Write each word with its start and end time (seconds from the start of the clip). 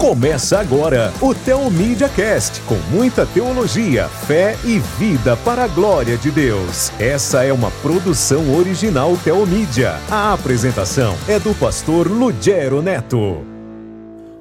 Começa 0.00 0.58
agora 0.58 1.12
o 1.20 1.34
Teomídia 1.34 2.08
Cast, 2.08 2.62
com 2.62 2.76
muita 2.90 3.26
teologia, 3.26 4.08
fé 4.08 4.56
e 4.64 4.78
vida 4.98 5.36
para 5.36 5.64
a 5.64 5.68
glória 5.68 6.16
de 6.16 6.30
Deus. 6.30 6.90
Essa 6.98 7.44
é 7.44 7.52
uma 7.52 7.70
produção 7.82 8.56
original 8.56 9.14
Teomídia. 9.22 10.00
A 10.10 10.32
apresentação 10.32 11.14
é 11.28 11.38
do 11.38 11.54
pastor 11.54 12.10
Lugero 12.10 12.80
Neto. 12.80 13.44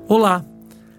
Olá, 0.08 0.46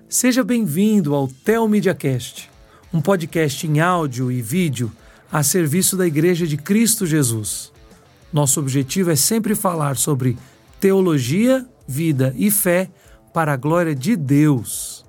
seja 0.07 0.45
bem-vindo 0.45 1.15
ao 1.15 1.27
Teomídia 1.27 1.95
Cast, 1.95 2.51
um 2.93 3.01
podcast 3.01 3.67
em 3.67 3.81
áudio 3.81 4.31
e 4.31 4.43
vídeo 4.43 4.93
a 5.33 5.43
serviço 5.43 5.97
da 5.97 6.07
Igreja 6.07 6.47
de 6.47 6.59
Cristo 6.59 7.07
Jesus. 7.07 7.73
Nosso 8.31 8.61
objetivo 8.61 9.11
é 9.11 9.17
sempre 9.17 9.55
falar 9.55 9.97
sobre 9.97 10.37
teologia, 10.79 11.67
vida 11.89 12.35
e 12.37 12.51
fé 12.51 12.91
para 13.33 13.53
a 13.53 13.57
glória 13.57 13.95
de 13.95 14.17
Deus. 14.17 15.05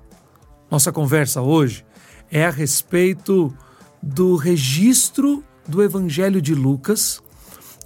Nossa 0.70 0.92
conversa 0.92 1.42
hoje 1.42 1.84
é 2.30 2.46
a 2.46 2.50
respeito 2.50 3.54
do 4.02 4.36
registro 4.36 5.44
do 5.66 5.82
Evangelho 5.82 6.40
de 6.40 6.54
Lucas 6.54 7.22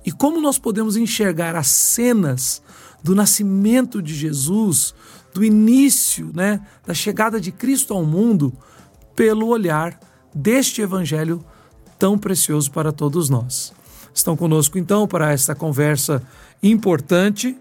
e 0.04 0.12
como 0.12 0.40
nós 0.40 0.59
podemos 0.59 0.96
enxergar 0.96 1.56
as 1.56 1.66
cenas 1.66 2.62
do 3.02 3.14
nascimento 3.14 4.00
de 4.00 4.14
Jesus, 4.14 4.95
do 5.34 5.45
início, 5.45 6.30
né, 6.34 6.64
da 6.87 6.95
chegada 6.95 7.40
de 7.40 7.50
Cristo 7.52 7.92
ao 7.92 8.04
mundo, 8.04 8.52
pelo 9.14 9.48
olhar 9.48 9.98
deste 10.34 10.80
Evangelho 10.80 11.45
tão 11.98 12.18
precioso 12.18 12.70
para 12.70 12.92
todos 12.92 13.28
nós. 13.28 13.73
Estão 14.14 14.37
conosco 14.37 14.78
então 14.78 15.06
para 15.06 15.32
esta 15.32 15.54
conversa 15.54 16.23
importante 16.62 17.56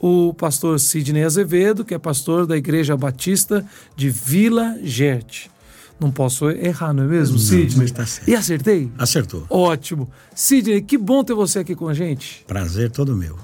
o 0.00 0.32
pastor 0.34 0.78
Sidney 0.78 1.24
Azevedo, 1.24 1.84
que 1.84 1.94
é 1.94 1.98
pastor 1.98 2.46
da 2.46 2.56
Igreja 2.56 2.96
Batista 2.96 3.64
de 3.96 4.10
Vila 4.10 4.76
Gerte. 4.82 5.50
Não 5.98 6.12
posso 6.12 6.48
errar, 6.50 6.92
não 6.92 7.04
é 7.04 7.06
mesmo, 7.06 7.36
não, 7.36 7.42
Sidney? 7.42 7.86
Está 7.86 8.06
certo. 8.06 8.28
E 8.28 8.34
acertei? 8.36 8.92
Acertou. 8.96 9.44
Ótimo. 9.50 10.08
Sidney, 10.34 10.80
que 10.80 10.96
bom 10.96 11.24
ter 11.24 11.34
você 11.34 11.58
aqui 11.58 11.74
com 11.74 11.88
a 11.88 11.94
gente. 11.94 12.44
Prazer 12.46 12.90
todo 12.90 13.16
meu. 13.16 13.36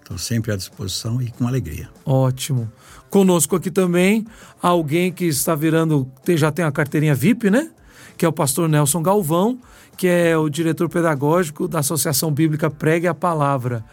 Estou 0.00 0.16
sempre 0.16 0.50
à 0.50 0.56
disposição 0.56 1.20
e 1.20 1.30
com 1.30 1.46
alegria. 1.46 1.90
Ótimo. 2.06 2.72
Conosco 3.10 3.56
aqui 3.56 3.70
também 3.70 4.26
alguém 4.62 5.12
que 5.12 5.26
está 5.26 5.54
virando, 5.54 6.10
já 6.28 6.50
tem 6.50 6.64
a 6.64 6.72
carteirinha 6.72 7.14
VIP, 7.14 7.50
né? 7.50 7.70
Que 8.16 8.24
é 8.24 8.28
o 8.28 8.32
pastor 8.32 8.70
Nelson 8.70 9.02
Galvão, 9.02 9.58
que 9.98 10.06
é 10.06 10.36
o 10.36 10.48
diretor 10.48 10.88
pedagógico 10.88 11.68
da 11.68 11.80
Associação 11.80 12.32
Bíblica 12.32 12.70
Pregue 12.70 13.06
a 13.06 13.12
Palavra. 13.12 13.84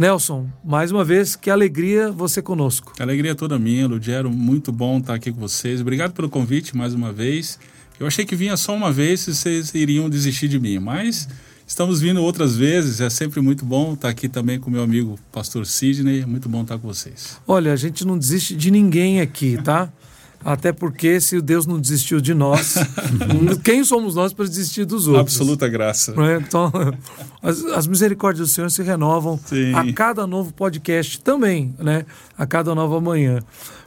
Nelson, 0.00 0.48
mais 0.64 0.90
uma 0.90 1.04
vez, 1.04 1.36
que 1.36 1.50
alegria 1.50 2.10
você 2.10 2.40
conosco. 2.40 2.94
Alegria 2.98 3.34
toda 3.34 3.58
minha, 3.58 3.86
Ludiero. 3.86 4.30
Muito 4.30 4.72
bom 4.72 4.96
estar 4.96 5.12
aqui 5.12 5.30
com 5.30 5.38
vocês. 5.38 5.82
Obrigado 5.82 6.14
pelo 6.14 6.30
convite 6.30 6.74
mais 6.74 6.94
uma 6.94 7.12
vez. 7.12 7.58
Eu 7.98 8.06
achei 8.06 8.24
que 8.24 8.34
vinha 8.34 8.56
só 8.56 8.74
uma 8.74 8.90
vez 8.90 9.28
e 9.28 9.34
vocês 9.34 9.74
iriam 9.74 10.08
desistir 10.08 10.48
de 10.48 10.58
mim, 10.58 10.78
mas 10.78 11.28
estamos 11.66 12.00
vindo 12.00 12.22
outras 12.22 12.56
vezes. 12.56 13.02
É 13.02 13.10
sempre 13.10 13.42
muito 13.42 13.62
bom 13.62 13.92
estar 13.92 14.08
aqui 14.08 14.26
também 14.26 14.58
com 14.58 14.70
meu 14.70 14.82
amigo 14.82 15.18
pastor 15.30 15.66
Sidney. 15.66 16.22
É 16.22 16.26
muito 16.26 16.48
bom 16.48 16.62
estar 16.62 16.78
com 16.78 16.88
vocês. 16.88 17.36
Olha, 17.46 17.70
a 17.70 17.76
gente 17.76 18.02
não 18.06 18.16
desiste 18.16 18.56
de 18.56 18.70
ninguém 18.70 19.20
aqui, 19.20 19.60
tá? 19.62 19.92
Até 20.42 20.72
porque 20.72 21.20
se 21.20 21.40
Deus 21.40 21.66
não 21.66 21.78
desistiu 21.78 22.20
de 22.20 22.32
nós, 22.32 22.76
quem 23.62 23.84
somos 23.84 24.14
nós 24.14 24.32
para 24.32 24.46
desistir 24.46 24.86
dos 24.86 25.06
outros? 25.06 25.34
Absoluta 25.34 25.68
graça. 25.68 26.14
É? 26.16 26.36
Então, 26.36 26.72
as, 27.42 27.62
as, 27.64 27.86
misericórdias 27.86 28.48
do 28.48 28.52
Senhor 28.52 28.70
se 28.70 28.82
renovam 28.82 29.38
Sim. 29.44 29.74
a 29.74 29.92
cada 29.92 30.26
novo 30.26 30.52
podcast 30.52 31.20
também, 31.20 31.74
né? 31.78 32.06
A 32.38 32.46
cada 32.46 32.74
nova 32.74 32.98
manhã. 33.00 33.40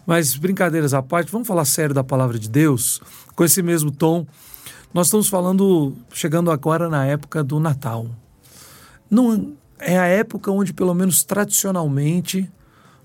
Mas 0.06 0.36
brincadeiras 0.36 0.94
à 0.94 1.02
parte, 1.02 1.32
vamos 1.32 1.48
falar 1.48 1.66
sério 1.66 1.96
da 1.96 2.04
palavra 2.04 2.38
de 2.38 2.50
Deus, 2.50 3.02
com 3.36 3.44
esse 3.44 3.64
mesmo 3.64 3.90
tom. 3.90 4.28
Nós 4.94 5.08
estamos 5.08 5.28
falando, 5.28 5.96
chegando 6.12 6.52
agora 6.52 6.88
na 6.88 7.04
época 7.04 7.44
do 7.44 7.60
Natal. 7.60 8.08
Não 9.10 9.54
é 9.80 9.98
a 9.98 10.06
época 10.06 10.52
onde, 10.52 10.72
pelo 10.72 10.94
menos 10.94 11.24
tradicionalmente, 11.24 12.48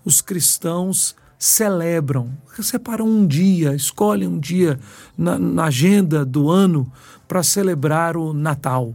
os 0.05 0.21
cristãos 0.21 1.17
celebram, 1.38 2.37
separam 2.60 3.06
um 3.06 3.26
dia, 3.26 3.75
escolhem 3.75 4.26
um 4.26 4.38
dia 4.38 4.78
na, 5.16 5.38
na 5.38 5.65
agenda 5.66 6.25
do 6.25 6.50
ano 6.50 6.91
para 7.28 7.43
celebrar 7.43 8.16
o 8.16 8.32
Natal. 8.32 8.93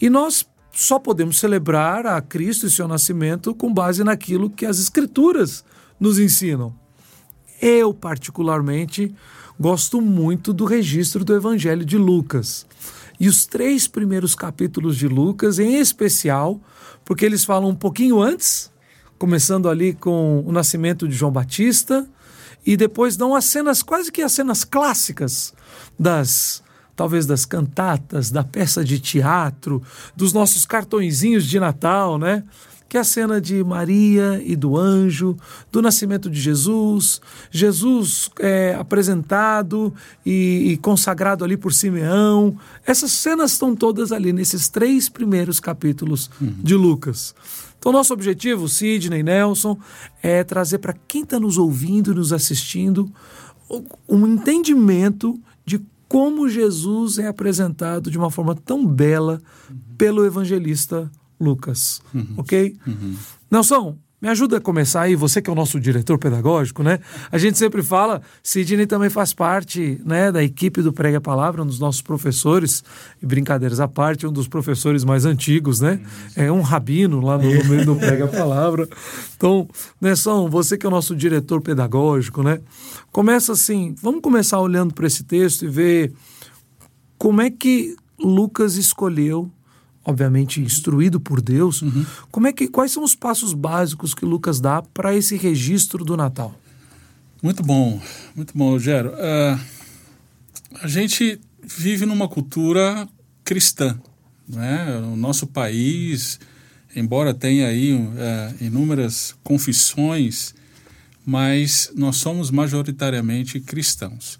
E 0.00 0.08
nós 0.08 0.46
só 0.70 0.98
podemos 0.98 1.38
celebrar 1.38 2.06
a 2.06 2.20
Cristo 2.20 2.66
e 2.66 2.70
seu 2.70 2.86
nascimento 2.86 3.54
com 3.54 3.72
base 3.72 4.04
naquilo 4.04 4.48
que 4.48 4.64
as 4.64 4.78
Escrituras 4.78 5.64
nos 5.98 6.18
ensinam. 6.18 6.72
Eu, 7.60 7.92
particularmente, 7.92 9.14
gosto 9.58 10.00
muito 10.00 10.52
do 10.52 10.64
registro 10.64 11.24
do 11.24 11.34
Evangelho 11.34 11.84
de 11.84 11.98
Lucas. 11.98 12.66
E 13.20 13.28
os 13.28 13.46
três 13.46 13.86
primeiros 13.86 14.34
capítulos 14.34 14.96
de 14.96 15.06
Lucas, 15.06 15.58
em 15.58 15.76
especial, 15.76 16.60
porque 17.04 17.24
eles 17.24 17.44
falam 17.44 17.70
um 17.70 17.74
pouquinho 17.74 18.20
antes 18.20 18.71
começando 19.22 19.68
ali 19.68 19.92
com 19.92 20.42
o 20.44 20.50
nascimento 20.50 21.06
de 21.06 21.14
João 21.14 21.30
Batista, 21.30 22.04
e 22.66 22.76
depois 22.76 23.16
dão 23.16 23.36
as 23.36 23.44
cenas, 23.44 23.80
quase 23.80 24.10
que 24.10 24.20
as 24.20 24.32
cenas 24.32 24.64
clássicas 24.64 25.54
das 25.96 26.60
talvez 26.96 27.24
das 27.24 27.44
cantatas, 27.44 28.32
da 28.32 28.42
peça 28.42 28.84
de 28.84 28.98
teatro, 28.98 29.80
dos 30.16 30.32
nossos 30.32 30.66
cartõezinhos 30.66 31.46
de 31.46 31.60
Natal, 31.60 32.18
né? 32.18 32.42
Que 32.88 32.96
é 32.96 33.00
a 33.00 33.04
cena 33.04 33.40
de 33.40 33.62
Maria 33.62 34.42
e 34.44 34.56
do 34.56 34.76
anjo, 34.76 35.36
do 35.70 35.80
nascimento 35.80 36.28
de 36.28 36.40
Jesus, 36.40 37.20
Jesus 37.48 38.28
é, 38.40 38.74
apresentado 38.74 39.94
e, 40.26 40.72
e 40.72 40.76
consagrado 40.78 41.44
ali 41.44 41.56
por 41.56 41.72
Simeão. 41.72 42.58
Essas 42.84 43.12
cenas 43.12 43.52
estão 43.52 43.76
todas 43.76 44.10
ali 44.10 44.32
nesses 44.32 44.68
três 44.68 45.08
primeiros 45.08 45.60
capítulos 45.60 46.28
uhum. 46.40 46.56
de 46.58 46.74
Lucas. 46.74 47.36
Então, 47.82 47.90
nosso 47.90 48.14
objetivo, 48.14 48.68
Sidney, 48.68 49.24
Nelson, 49.24 49.76
é 50.22 50.44
trazer 50.44 50.78
para 50.78 50.92
quem 50.92 51.24
está 51.24 51.40
nos 51.40 51.58
ouvindo, 51.58 52.14
nos 52.14 52.32
assistindo, 52.32 53.12
um 54.08 54.24
entendimento 54.24 55.36
de 55.66 55.84
como 56.06 56.48
Jesus 56.48 57.18
é 57.18 57.26
apresentado 57.26 58.08
de 58.08 58.16
uma 58.16 58.30
forma 58.30 58.54
tão 58.54 58.86
bela 58.86 59.42
pelo 59.98 60.24
evangelista 60.24 61.10
Lucas. 61.40 62.00
Uhum. 62.14 62.34
Ok? 62.36 62.76
Uhum. 62.86 63.16
Nelson, 63.50 63.98
me 64.22 64.28
ajuda 64.28 64.58
a 64.58 64.60
começar 64.60 65.00
aí, 65.00 65.16
você 65.16 65.42
que 65.42 65.50
é 65.50 65.52
o 65.52 65.56
nosso 65.56 65.80
diretor 65.80 66.16
pedagógico, 66.16 66.80
né? 66.84 67.00
A 67.32 67.38
gente 67.38 67.58
sempre 67.58 67.82
fala, 67.82 68.22
Sidney 68.40 68.86
também 68.86 69.10
faz 69.10 69.34
parte 69.34 70.00
né, 70.04 70.30
da 70.30 70.44
equipe 70.44 70.80
do 70.80 70.92
Prega 70.92 71.18
a 71.18 71.20
Palavra, 71.20 71.64
um 71.64 71.66
dos 71.66 71.80
nossos 71.80 72.00
professores, 72.02 72.84
e 73.20 73.26
brincadeiras 73.26 73.80
à 73.80 73.88
parte, 73.88 74.24
um 74.24 74.32
dos 74.32 74.46
professores 74.46 75.02
mais 75.02 75.24
antigos, 75.24 75.80
né? 75.80 76.00
É 76.36 76.52
um 76.52 76.60
rabino 76.60 77.20
lá 77.20 77.36
no, 77.36 77.52
no 77.52 77.64
meio 77.64 77.84
do 77.84 77.96
Prega 77.96 78.26
a 78.26 78.28
Palavra. 78.28 78.88
Então, 79.36 79.68
Nessão, 80.00 80.48
você 80.48 80.78
que 80.78 80.86
é 80.86 80.88
o 80.88 80.92
nosso 80.92 81.16
diretor 81.16 81.60
pedagógico, 81.60 82.44
né? 82.44 82.60
Começa 83.10 83.50
assim, 83.52 83.92
vamos 84.00 84.20
começar 84.20 84.60
olhando 84.60 84.94
para 84.94 85.08
esse 85.08 85.24
texto 85.24 85.64
e 85.64 85.68
ver 85.68 86.12
como 87.18 87.40
é 87.40 87.50
que 87.50 87.96
Lucas 88.20 88.76
escolheu 88.76 89.50
obviamente 90.04 90.60
instruído 90.60 91.20
por 91.20 91.40
Deus. 91.40 91.82
Uhum. 91.82 92.04
Como 92.30 92.46
é 92.46 92.52
que 92.52 92.68
quais 92.68 92.92
são 92.92 93.04
os 93.04 93.14
passos 93.14 93.52
básicos 93.52 94.14
que 94.14 94.24
Lucas 94.24 94.60
dá 94.60 94.82
para 94.82 95.14
esse 95.14 95.36
registro 95.36 96.04
do 96.04 96.16
Natal? 96.16 96.58
Muito 97.42 97.62
bom, 97.62 98.00
muito 98.36 98.56
bom, 98.56 98.78
Gero. 98.78 99.10
Uh, 99.10 99.60
a 100.80 100.86
gente 100.86 101.40
vive 101.62 102.06
numa 102.06 102.28
cultura 102.28 103.08
cristã, 103.44 103.98
né? 104.48 105.00
O 105.12 105.16
nosso 105.16 105.46
país, 105.46 106.38
embora 106.94 107.34
tenha 107.34 107.66
aí 107.66 107.94
uh, 107.94 108.10
inúmeras 108.64 109.34
confissões, 109.42 110.54
mas 111.26 111.90
nós 111.94 112.16
somos 112.16 112.50
majoritariamente 112.50 113.60
cristãos. 113.60 114.38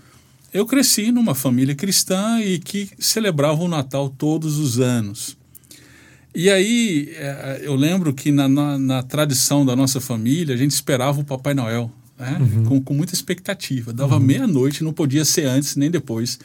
Eu 0.53 0.67
cresci 0.67 1.11
numa 1.11 1.35
família 1.35 1.75
cristã 1.75 2.41
e 2.41 2.59
que 2.59 2.91
celebrava 2.99 3.63
o 3.63 3.69
Natal 3.69 4.11
todos 4.11 4.59
os 4.59 4.79
anos. 4.79 5.37
E 6.35 6.51
aí, 6.51 7.13
é, 7.17 7.61
eu 7.63 7.75
lembro 7.75 8.13
que 8.13 8.33
na, 8.33 8.49
na, 8.49 8.79
na, 8.79 9.03
tradição 9.03 9.67
da 9.67 9.77
nossa 9.77 10.01
família, 10.01 10.55
a 10.55 10.59
gente 10.59 10.71
esperava 10.71 11.21
o 11.21 11.25
Papai 11.25 11.53
Noel, 11.53 11.91
né? 12.19 12.39
uhum. 12.41 12.65
com, 12.65 12.81
com, 12.81 12.95
muita 12.95 13.13
expectativa. 13.13 13.93
Dava 13.93 14.15
uhum. 14.15 14.21
meia-noite, 14.21 14.83
não 14.83 14.93
podia 14.93 15.25
ser 15.25 15.45
antes 15.45 15.77
nem 15.77 15.91
depois. 15.91 16.39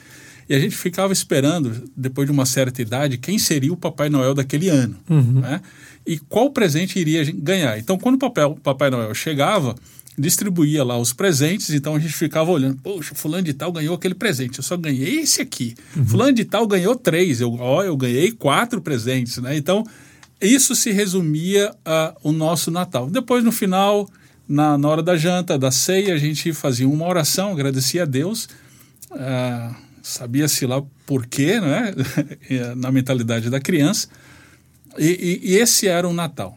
E 0.49 0.55
a 0.55 0.59
gente 0.59 0.75
ficava 0.75 1.13
esperando, 1.13 1.89
depois 1.95 2.25
de 2.25 2.31
uma 2.31 2.45
certa 2.45 2.81
idade, 2.81 3.17
quem 3.17 3.39
seria 3.39 3.71
o 3.71 3.77
Papai 3.77 4.09
Noel 4.09 4.33
daquele 4.33 4.69
ano. 4.69 4.95
Uhum. 5.09 5.41
Né? 5.41 5.61
E 6.05 6.17
qual 6.17 6.49
presente 6.51 6.99
iria 6.99 7.23
ganhar. 7.33 7.77
Então, 7.77 7.97
quando 7.97 8.15
o 8.15 8.17
Papai, 8.17 8.55
Papai 8.61 8.89
Noel 8.89 9.13
chegava, 9.13 9.75
distribuía 10.17 10.83
lá 10.83 10.97
os 10.97 11.13
presentes, 11.13 11.69
então 11.69 11.95
a 11.95 11.99
gente 11.99 12.13
ficava 12.13 12.49
olhando, 12.49 12.79
poxa, 12.81 13.13
fulano 13.13 13.43
de 13.43 13.53
tal 13.53 13.71
ganhou 13.71 13.95
aquele 13.95 14.15
presente, 14.15 14.57
eu 14.57 14.63
só 14.63 14.75
ganhei 14.75 15.19
esse 15.19 15.41
aqui. 15.41 15.75
Uhum. 15.95 16.05
Fulano 16.05 16.33
de 16.33 16.43
tal 16.43 16.65
ganhou 16.65 16.95
três, 16.95 17.39
eu, 17.39 17.53
ó, 17.53 17.83
eu 17.83 17.95
ganhei 17.95 18.31
quatro 18.31 18.81
presentes, 18.81 19.37
né? 19.37 19.55
Então, 19.55 19.83
isso 20.41 20.75
se 20.75 20.91
resumia 20.91 21.73
ao 22.23 22.31
nosso 22.31 22.71
Natal. 22.71 23.09
Depois, 23.09 23.43
no 23.43 23.51
final, 23.51 24.09
na, 24.47 24.77
na 24.77 24.87
hora 24.87 25.03
da 25.03 25.15
janta, 25.15 25.57
da 25.57 25.71
ceia, 25.71 26.13
a 26.13 26.17
gente 26.17 26.53
fazia 26.53 26.87
uma 26.87 27.07
oração, 27.07 27.51
agradecia 27.51 28.03
a 28.03 28.05
Deus. 28.05 28.47
Uh, 29.11 29.75
sabia-se 30.01 30.65
lá 30.65 30.81
por 31.05 31.25
quê, 31.25 31.59
né? 31.59 31.93
na 32.75 32.91
mentalidade 32.91 33.49
da 33.49 33.59
criança. 33.59 34.07
E, 34.97 35.41
e, 35.43 35.51
e, 35.51 35.55
esse 35.57 35.87
era 35.87 36.07
o 36.07 36.13
Natal. 36.13 36.56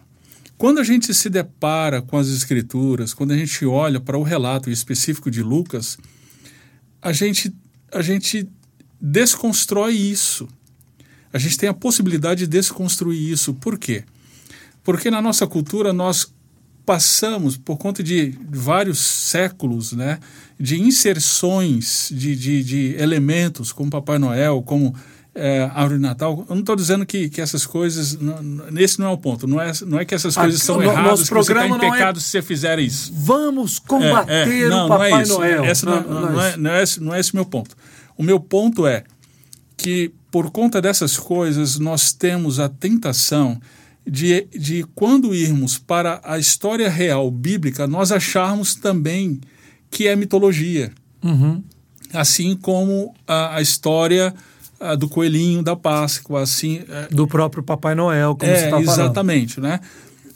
Quando 0.60 0.78
a 0.78 0.84
gente 0.84 1.14
se 1.14 1.30
depara 1.30 2.02
com 2.02 2.18
as 2.18 2.28
Escrituras, 2.28 3.14
quando 3.14 3.30
a 3.30 3.36
gente 3.36 3.64
olha 3.64 3.98
para 3.98 4.18
o 4.18 4.22
relato 4.22 4.68
específico 4.68 5.30
de 5.30 5.42
Lucas, 5.42 5.96
a 7.00 7.14
gente, 7.14 7.50
a 7.90 8.02
gente 8.02 8.46
desconstrói 9.00 9.94
isso. 9.94 10.46
A 11.32 11.38
gente 11.38 11.56
tem 11.56 11.66
a 11.66 11.72
possibilidade 11.72 12.40
de 12.40 12.46
desconstruir 12.46 13.32
isso. 13.32 13.54
Por 13.54 13.78
quê? 13.78 14.04
Porque 14.84 15.10
na 15.10 15.22
nossa 15.22 15.46
cultura 15.46 15.94
nós 15.94 16.30
passamos, 16.84 17.56
por 17.56 17.78
conta 17.78 18.02
de 18.02 18.38
vários 18.50 18.98
séculos, 18.98 19.92
né, 19.92 20.20
de 20.58 20.78
inserções 20.78 22.10
de, 22.12 22.36
de, 22.36 22.62
de 22.62 22.96
elementos, 22.98 23.72
como 23.72 23.90
Papai 23.90 24.18
Noel, 24.18 24.60
como 24.60 24.94
é, 25.34 25.70
árvore 25.74 25.94
de 25.94 26.02
Natal. 26.02 26.44
Eu 26.48 26.54
não 26.54 26.60
estou 26.60 26.76
dizendo 26.76 27.06
que, 27.06 27.28
que 27.28 27.40
essas 27.40 27.66
coisas. 27.66 28.18
Não, 28.18 28.36
esse 28.76 28.98
não 28.98 29.06
é 29.06 29.10
o 29.10 29.18
ponto. 29.18 29.46
Não 29.46 29.60
é, 29.60 29.72
não 29.86 29.98
é 29.98 30.04
que 30.04 30.14
essas 30.14 30.34
coisas 30.34 30.56
Aqui, 30.56 30.66
são 30.66 30.76
no, 30.76 30.82
erradas, 30.82 31.28
que 31.28 31.34
você 31.34 31.52
está 31.52 31.66
em 31.66 31.72
é 31.72 31.78
pecado 31.78 32.18
é... 32.18 32.20
se 32.20 32.28
você 32.28 32.42
fizer 32.42 32.78
isso. 32.78 33.12
Vamos 33.14 33.78
combater 33.78 34.32
é, 34.32 34.62
é, 34.62 34.68
não, 34.68 34.86
o 34.86 34.88
Papai 34.88 35.10
não 35.10 35.18
é 35.18 35.26
Noel. 35.26 35.62
Não, 35.62 36.40
é, 36.40 36.56
não, 36.56 36.70
é, 36.70 36.82
esse, 36.82 37.00
não 37.00 37.14
é 37.14 37.20
esse 37.20 37.34
meu 37.34 37.44
ponto. 37.44 37.76
O 38.16 38.22
meu 38.22 38.40
ponto 38.40 38.86
é 38.86 39.04
que, 39.76 40.12
por 40.30 40.50
conta 40.50 40.80
dessas 40.80 41.16
coisas, 41.16 41.78
nós 41.78 42.12
temos 42.12 42.58
a 42.58 42.68
tentação 42.68 43.60
de, 44.06 44.46
de 44.50 44.84
quando 44.94 45.34
irmos 45.34 45.78
para 45.78 46.20
a 46.24 46.38
história 46.38 46.88
real 46.90 47.30
bíblica, 47.30 47.86
nós 47.86 48.10
acharmos 48.10 48.74
também 48.74 49.40
que 49.90 50.06
é 50.06 50.16
mitologia. 50.16 50.92
Uhum. 51.22 51.62
Assim 52.12 52.56
como 52.56 53.14
a, 53.26 53.56
a 53.56 53.62
história 53.62 54.34
do 54.98 55.08
coelhinho 55.08 55.62
da 55.62 55.76
Páscoa, 55.76 56.42
assim. 56.42 56.82
É, 56.88 57.08
do 57.14 57.26
próprio 57.26 57.62
Papai 57.62 57.94
Noel, 57.94 58.34
como 58.34 58.50
é, 58.50 58.56
você 58.56 58.64
está 58.64 58.82
falando. 58.82 59.00
Exatamente, 59.00 59.60
né? 59.60 59.80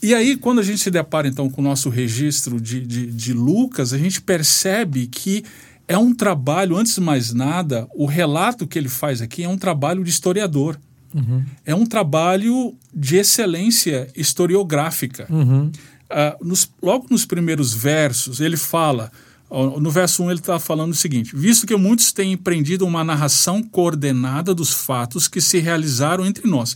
E 0.01 0.13
aí, 0.13 0.37
quando 0.37 0.59
a 0.59 0.63
gente 0.63 0.79
se 0.79 0.91
depara 0.91 1.27
então 1.27 1.49
com 1.49 1.61
o 1.61 1.63
nosso 1.63 1.89
registro 1.89 2.61
de, 2.61 2.85
de, 2.85 3.07
de 3.07 3.33
Lucas, 3.33 3.91
a 3.91 3.97
gente 3.97 4.21
percebe 4.21 5.07
que 5.07 5.43
é 5.87 5.97
um 5.97 6.13
trabalho, 6.13 6.77
antes 6.77 6.95
de 6.95 7.01
mais 7.01 7.33
nada, 7.33 7.87
o 7.93 8.05
relato 8.05 8.67
que 8.67 8.77
ele 8.77 8.89
faz 8.89 9.21
aqui 9.21 9.43
é 9.43 9.49
um 9.49 9.57
trabalho 9.57 10.03
de 10.03 10.09
historiador. 10.09 10.79
Uhum. 11.13 11.43
É 11.65 11.73
um 11.73 11.85
trabalho 11.85 12.75
de 12.93 13.15
excelência 13.17 14.07
historiográfica. 14.15 15.25
Uhum. 15.29 15.67
Uh, 15.67 16.45
nos, 16.45 16.69
logo 16.81 17.07
nos 17.09 17.25
primeiros 17.25 17.73
versos, 17.73 18.39
ele 18.39 18.57
fala. 18.57 19.11
No 19.49 19.91
verso 19.91 20.23
1 20.23 20.31
ele 20.31 20.39
está 20.39 20.59
falando 20.59 20.91
o 20.91 20.95
seguinte: 20.95 21.35
Visto 21.35 21.67
que 21.67 21.75
muitos 21.75 22.11
têm 22.11 22.33
empreendido 22.33 22.85
uma 22.85 23.03
narração 23.03 23.61
coordenada 23.61 24.55
dos 24.55 24.71
fatos 24.71 25.27
que 25.27 25.39
se 25.39 25.59
realizaram 25.59 26.25
entre 26.25 26.47
nós. 26.47 26.75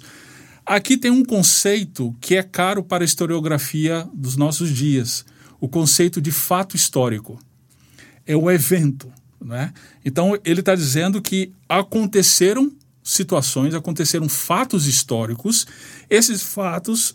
Aqui 0.65 0.95
tem 0.97 1.09
um 1.09 1.25
conceito 1.25 2.15
que 2.21 2.35
é 2.35 2.43
caro 2.43 2.83
para 2.83 3.03
a 3.03 3.05
historiografia 3.05 4.07
dos 4.13 4.37
nossos 4.37 4.69
dias: 4.69 5.25
o 5.59 5.67
conceito 5.67 6.21
de 6.21 6.31
fato 6.31 6.75
histórico. 6.75 7.39
É 8.25 8.35
o 8.35 8.51
evento. 8.51 9.11
Né? 9.43 9.73
Então 10.05 10.37
ele 10.45 10.59
está 10.59 10.75
dizendo 10.75 11.21
que 11.21 11.51
aconteceram 11.67 12.71
situações, 13.01 13.73
aconteceram 13.73 14.29
fatos 14.29 14.85
históricos. 14.85 15.65
Esses 16.07 16.43
fatos. 16.43 17.13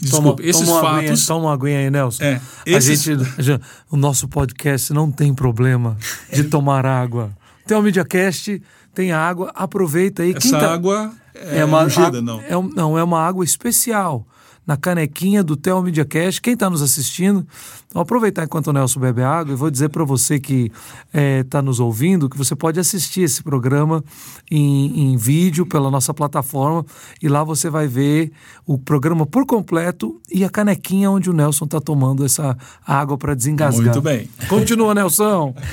Desculpa, 0.00 0.36
toma, 0.36 0.48
esses 0.48 0.66
toma 0.66 0.80
fatos. 0.80 0.98
Aguinha, 0.98 1.26
toma 1.26 1.46
uma 1.46 1.54
aguinha 1.54 1.78
aí, 1.78 1.90
Nelson. 1.90 2.24
É, 2.24 2.40
esses... 2.66 3.08
a, 3.08 3.12
gente, 3.14 3.34
a 3.38 3.42
gente, 3.42 3.64
o 3.90 3.96
nosso 3.96 4.28
podcast 4.28 4.92
não 4.92 5.10
tem 5.10 5.34
problema 5.34 5.96
de 6.32 6.44
tomar 6.44 6.84
água. 6.86 7.30
Tem 7.66 7.76
o 7.76 7.82
MediaCast, 7.82 8.60
tem 8.94 9.12
água, 9.12 9.50
aproveita 9.54 10.22
aí. 10.22 10.34
Essa 10.36 10.58
tá... 10.58 10.72
água 10.72 11.12
é, 11.34 11.58
é 11.58 11.64
uma 11.64 11.84
ungida, 11.84 12.20
não? 12.20 12.40
É, 12.40 12.52
não, 12.74 12.98
é 12.98 13.02
uma 13.02 13.20
água 13.20 13.44
especial 13.44 14.26
na 14.66 14.76
canequinha 14.76 15.42
do 15.42 15.56
Tel 15.56 15.82
Media 15.82 16.04
Cash. 16.04 16.38
Quem 16.38 16.54
está 16.54 16.70
nos 16.70 16.82
assistindo, 16.82 17.46
vou 17.92 18.02
aproveitar 18.02 18.44
enquanto 18.44 18.68
o 18.68 18.72
Nelson 18.72 19.00
bebe 19.00 19.22
água 19.22 19.52
e 19.52 19.56
vou 19.56 19.70
dizer 19.70 19.88
para 19.90 20.04
você 20.04 20.38
que 20.38 20.64
está 20.64 20.72
é, 21.12 21.42
tá 21.44 21.62
nos 21.62 21.80
ouvindo 21.80 22.28
que 22.28 22.38
você 22.38 22.56
pode 22.56 22.80
assistir 22.80 23.22
esse 23.22 23.42
programa 23.42 24.02
em, 24.50 25.12
em 25.12 25.16
vídeo 25.16 25.66
pela 25.66 25.90
nossa 25.90 26.14
plataforma 26.14 26.84
e 27.22 27.28
lá 27.28 27.44
você 27.44 27.68
vai 27.68 27.86
ver 27.86 28.32
o 28.66 28.78
programa 28.78 29.26
por 29.26 29.46
completo 29.46 30.20
e 30.30 30.44
a 30.44 30.50
canequinha 30.50 31.10
onde 31.10 31.30
o 31.30 31.32
Nelson 31.32 31.66
está 31.66 31.80
tomando 31.80 32.24
essa 32.24 32.56
água 32.86 33.18
para 33.18 33.34
desengasgar. 33.34 33.84
Muito 33.84 34.02
bem. 34.02 34.28
Continua, 34.48 34.94
Nelson. 34.94 35.54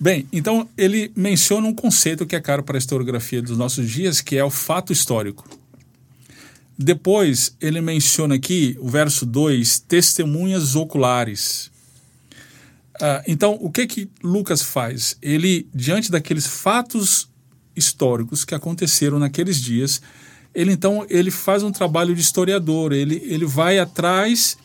Bem, 0.00 0.28
então 0.32 0.68
ele 0.76 1.10
menciona 1.16 1.66
um 1.66 1.74
conceito 1.74 2.24
que 2.24 2.36
é 2.36 2.40
caro 2.40 2.62
para 2.62 2.76
a 2.76 2.78
historiografia 2.78 3.42
dos 3.42 3.58
nossos 3.58 3.90
dias, 3.90 4.20
que 4.20 4.36
é 4.36 4.44
o 4.44 4.50
fato 4.50 4.92
histórico. 4.92 5.44
Depois, 6.78 7.56
ele 7.60 7.80
menciona 7.80 8.36
aqui, 8.36 8.76
o 8.80 8.88
verso 8.88 9.26
2, 9.26 9.80
testemunhas 9.80 10.76
oculares. 10.76 11.72
Ah, 13.00 13.22
então, 13.26 13.58
o 13.60 13.70
que 13.70 13.86
que 13.86 14.08
Lucas 14.22 14.62
faz? 14.62 15.16
Ele, 15.20 15.68
diante 15.74 16.10
daqueles 16.10 16.46
fatos 16.46 17.28
históricos 17.74 18.44
que 18.44 18.54
aconteceram 18.54 19.18
naqueles 19.18 19.60
dias, 19.60 20.00
ele 20.54 20.72
então 20.72 21.06
ele 21.08 21.30
faz 21.30 21.62
um 21.62 21.70
trabalho 21.70 22.14
de 22.14 22.20
historiador, 22.20 22.92
ele, 22.92 23.22
ele 23.24 23.46
vai 23.46 23.78
atrás 23.78 24.56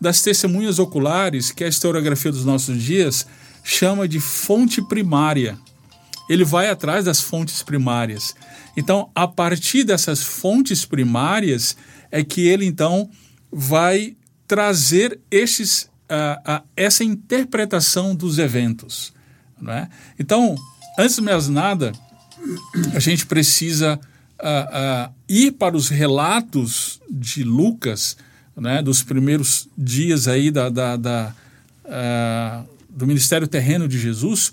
das 0.00 0.22
testemunhas 0.22 0.78
oculares, 0.78 1.50
que 1.50 1.62
a 1.62 1.68
historiografia 1.68 2.32
dos 2.32 2.44
nossos 2.44 2.82
dias 2.82 3.26
chama 3.62 4.08
de 4.08 4.18
fonte 4.18 4.80
primária. 4.80 5.58
Ele 6.28 6.44
vai 6.44 6.70
atrás 6.70 7.04
das 7.04 7.20
fontes 7.20 7.62
primárias. 7.62 8.34
Então, 8.80 9.10
a 9.14 9.28
partir 9.28 9.84
dessas 9.84 10.22
fontes 10.22 10.86
primárias 10.86 11.76
é 12.10 12.24
que 12.24 12.48
ele 12.48 12.64
então 12.64 13.10
vai 13.52 14.16
trazer 14.48 15.20
estes, 15.30 15.82
uh, 15.82 16.62
uh, 16.62 16.66
essa 16.74 17.04
interpretação 17.04 18.14
dos 18.14 18.38
eventos. 18.38 19.12
É? 19.68 19.86
Então, 20.18 20.54
antes 20.98 21.16
de 21.16 21.20
mais 21.20 21.46
nada, 21.46 21.92
a 22.94 22.98
gente 22.98 23.26
precisa 23.26 24.00
uh, 24.40 25.12
ir 25.28 25.52
para 25.52 25.76
os 25.76 25.90
relatos 25.90 27.02
de 27.10 27.44
Lucas, 27.44 28.16
né, 28.56 28.80
dos 28.80 29.02
primeiros 29.02 29.68
dias 29.76 30.26
aí 30.26 30.50
da, 30.50 30.70
da, 30.70 30.96
da 30.96 31.34
do 32.88 33.06
ministério 33.06 33.46
terreno 33.46 33.86
de 33.86 33.98
Jesus, 33.98 34.52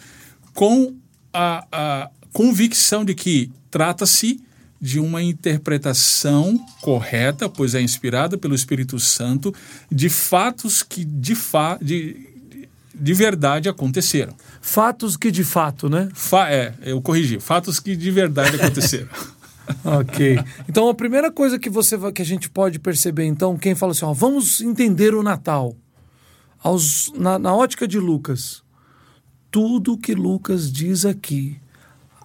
com 0.54 0.96
a, 1.32 1.66
a 1.72 2.10
convicção 2.34 3.06
de 3.06 3.16
que 3.16 3.51
trata-se 3.77 4.41
de 4.81 5.00
uma 5.00 5.22
interpretação 5.22 6.60
correta, 6.81 7.48
pois 7.48 7.75
é 7.75 7.81
inspirada 7.81 8.36
pelo 8.36 8.55
Espírito 8.55 9.00
Santo, 9.00 9.53
de 9.91 10.10
fatos 10.10 10.81
que 10.81 11.05
de, 11.05 11.36
fa 11.36 11.77
de, 11.79 12.27
de 12.96 13.13
verdade 13.13 13.69
aconteceram. 13.69 14.34
Fatos 14.60 15.15
que 15.15 15.29
de 15.29 15.43
fato, 15.43 15.88
né? 15.88 16.10
Fa 16.12 16.50
é, 16.50 16.74
eu 16.81 17.00
corrigi. 17.00 17.39
Fatos 17.39 17.79
que 17.79 17.96
de 17.96 18.10
verdade 18.10 18.55
aconteceram. 18.55 19.10
ok. 19.86 20.39
Então 20.67 20.89
a 20.89 20.96
primeira 20.96 21.31
coisa 21.31 21.60
que 21.60 21.69
você 21.69 21.96
que 22.12 22.24
a 22.24 22.25
gente 22.25 22.50
pode 22.50 22.79
perceber, 22.79 23.25
então, 23.25 23.60
quem 23.60 23.75
fala 23.75 23.91
assim, 23.91 24.05
ó, 24.05 24.12
vamos 24.12 24.60
entender 24.60 25.13
o 25.13 25.22
Natal, 25.22 25.75
aos, 26.63 27.13
na, 27.15 27.38
na 27.38 27.55
ótica 27.55 27.88
de 27.88 28.00
Lucas, 28.00 28.63
tudo 29.51 30.00
que 30.00 30.15
Lucas 30.15 30.72
diz 30.72 31.05
aqui 31.05 31.62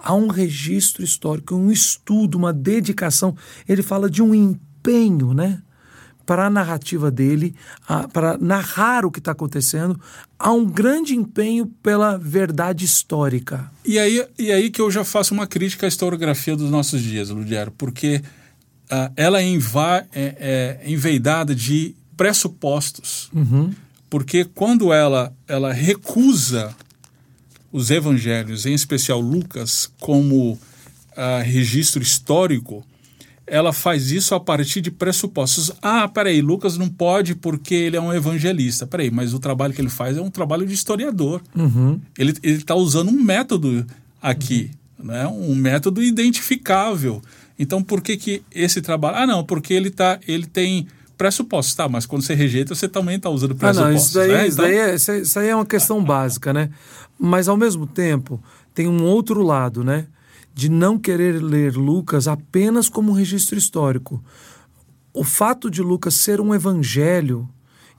há 0.02 0.14
um 0.14 0.26
registro 0.26 1.04
histórico, 1.04 1.54
um 1.54 1.70
estudo, 1.70 2.36
uma 2.36 2.52
dedicação. 2.52 3.36
Ele 3.68 3.82
fala 3.82 4.10
de 4.10 4.22
um 4.22 4.34
empenho, 4.34 5.32
né? 5.32 5.62
Para 6.26 6.46
a 6.46 6.50
narrativa 6.50 7.10
dele, 7.10 7.54
para 8.12 8.38
narrar 8.38 9.04
o 9.04 9.10
que 9.10 9.18
está 9.18 9.32
acontecendo, 9.32 10.00
há 10.38 10.52
um 10.52 10.64
grande 10.64 11.16
empenho 11.16 11.66
pela 11.82 12.16
verdade 12.16 12.84
histórica. 12.84 13.70
E 13.84 13.98
aí, 13.98 14.24
e 14.38 14.52
aí 14.52 14.70
que 14.70 14.80
eu 14.80 14.90
já 14.90 15.04
faço 15.04 15.34
uma 15.34 15.48
crítica 15.48 15.86
à 15.86 15.88
historiografia 15.88 16.56
dos 16.56 16.70
nossos 16.70 17.02
dias, 17.02 17.28
Ludiero, 17.30 17.72
porque 17.72 18.22
uh, 18.84 19.12
ela 19.16 19.42
é, 19.42 19.56
é, 20.12 20.80
é 20.84 20.90
enveidada 20.90 21.56
de 21.56 21.96
pressupostos. 22.16 23.28
Uhum. 23.34 23.72
Porque 24.08 24.44
quando 24.44 24.92
ela, 24.92 25.34
ela 25.48 25.72
recusa 25.72 26.76
os 27.72 27.90
evangelhos, 27.90 28.66
em 28.66 28.74
especial 28.74 29.20
Lucas, 29.20 29.90
como 29.98 30.52
uh, 30.52 31.42
registro 31.42 32.02
histórico, 32.02 32.84
ela 33.46 33.72
faz 33.72 34.10
isso 34.12 34.34
a 34.34 34.40
partir 34.40 34.80
de 34.80 34.90
pressupostos. 34.90 35.72
Ah, 35.82 36.06
peraí, 36.06 36.40
Lucas 36.40 36.76
não 36.76 36.88
pode 36.88 37.34
porque 37.34 37.74
ele 37.74 37.96
é 37.96 38.00
um 38.00 38.12
evangelista. 38.12 38.86
Peraí, 38.86 39.10
mas 39.10 39.34
o 39.34 39.38
trabalho 39.38 39.74
que 39.74 39.80
ele 39.80 39.88
faz 39.88 40.16
é 40.16 40.20
um 40.20 40.30
trabalho 40.30 40.66
de 40.66 40.74
historiador. 40.74 41.42
Uhum. 41.54 42.00
Ele 42.16 42.34
está 42.42 42.74
usando 42.74 43.08
um 43.08 43.22
método 43.22 43.86
aqui, 44.20 44.70
uhum. 44.98 45.06
né? 45.06 45.26
um 45.26 45.54
método 45.54 46.02
identificável. 46.02 47.20
Então, 47.58 47.82
por 47.82 48.00
que, 48.00 48.16
que 48.16 48.42
esse 48.54 48.80
trabalho. 48.80 49.16
Ah, 49.16 49.26
não, 49.26 49.44
porque 49.44 49.74
ele, 49.74 49.90
tá, 49.90 50.18
ele 50.26 50.46
tem 50.46 50.86
pressupostos, 51.22 51.74
tá? 51.74 51.88
Mas 51.88 52.06
quando 52.06 52.22
você 52.22 52.34
rejeita, 52.34 52.74
você 52.74 52.88
também 52.88 53.16
está 53.16 53.30
usando 53.30 53.54
pressupostos. 53.54 53.86
Ah, 53.86 53.90
não, 53.90 53.96
isso 53.96 54.14
daí, 54.14 54.32
né? 54.32 54.48
isso, 54.48 54.56
daí 54.56 54.76
é, 54.76 54.94
isso 55.22 55.38
aí 55.38 55.48
é 55.48 55.54
uma 55.54 55.66
questão 55.66 56.02
básica, 56.02 56.52
né? 56.52 56.70
Mas 57.24 57.46
ao 57.46 57.56
mesmo 57.56 57.86
tempo, 57.86 58.42
tem 58.74 58.88
um 58.88 59.04
outro 59.04 59.44
lado, 59.44 59.84
né? 59.84 60.08
De 60.52 60.68
não 60.68 60.98
querer 60.98 61.40
ler 61.40 61.76
Lucas 61.76 62.26
apenas 62.26 62.88
como 62.88 63.12
um 63.12 63.14
registro 63.14 63.56
histórico. 63.56 64.20
O 65.14 65.22
fato 65.22 65.70
de 65.70 65.80
Lucas 65.82 66.14
ser 66.14 66.40
um 66.40 66.52
evangelho 66.52 67.48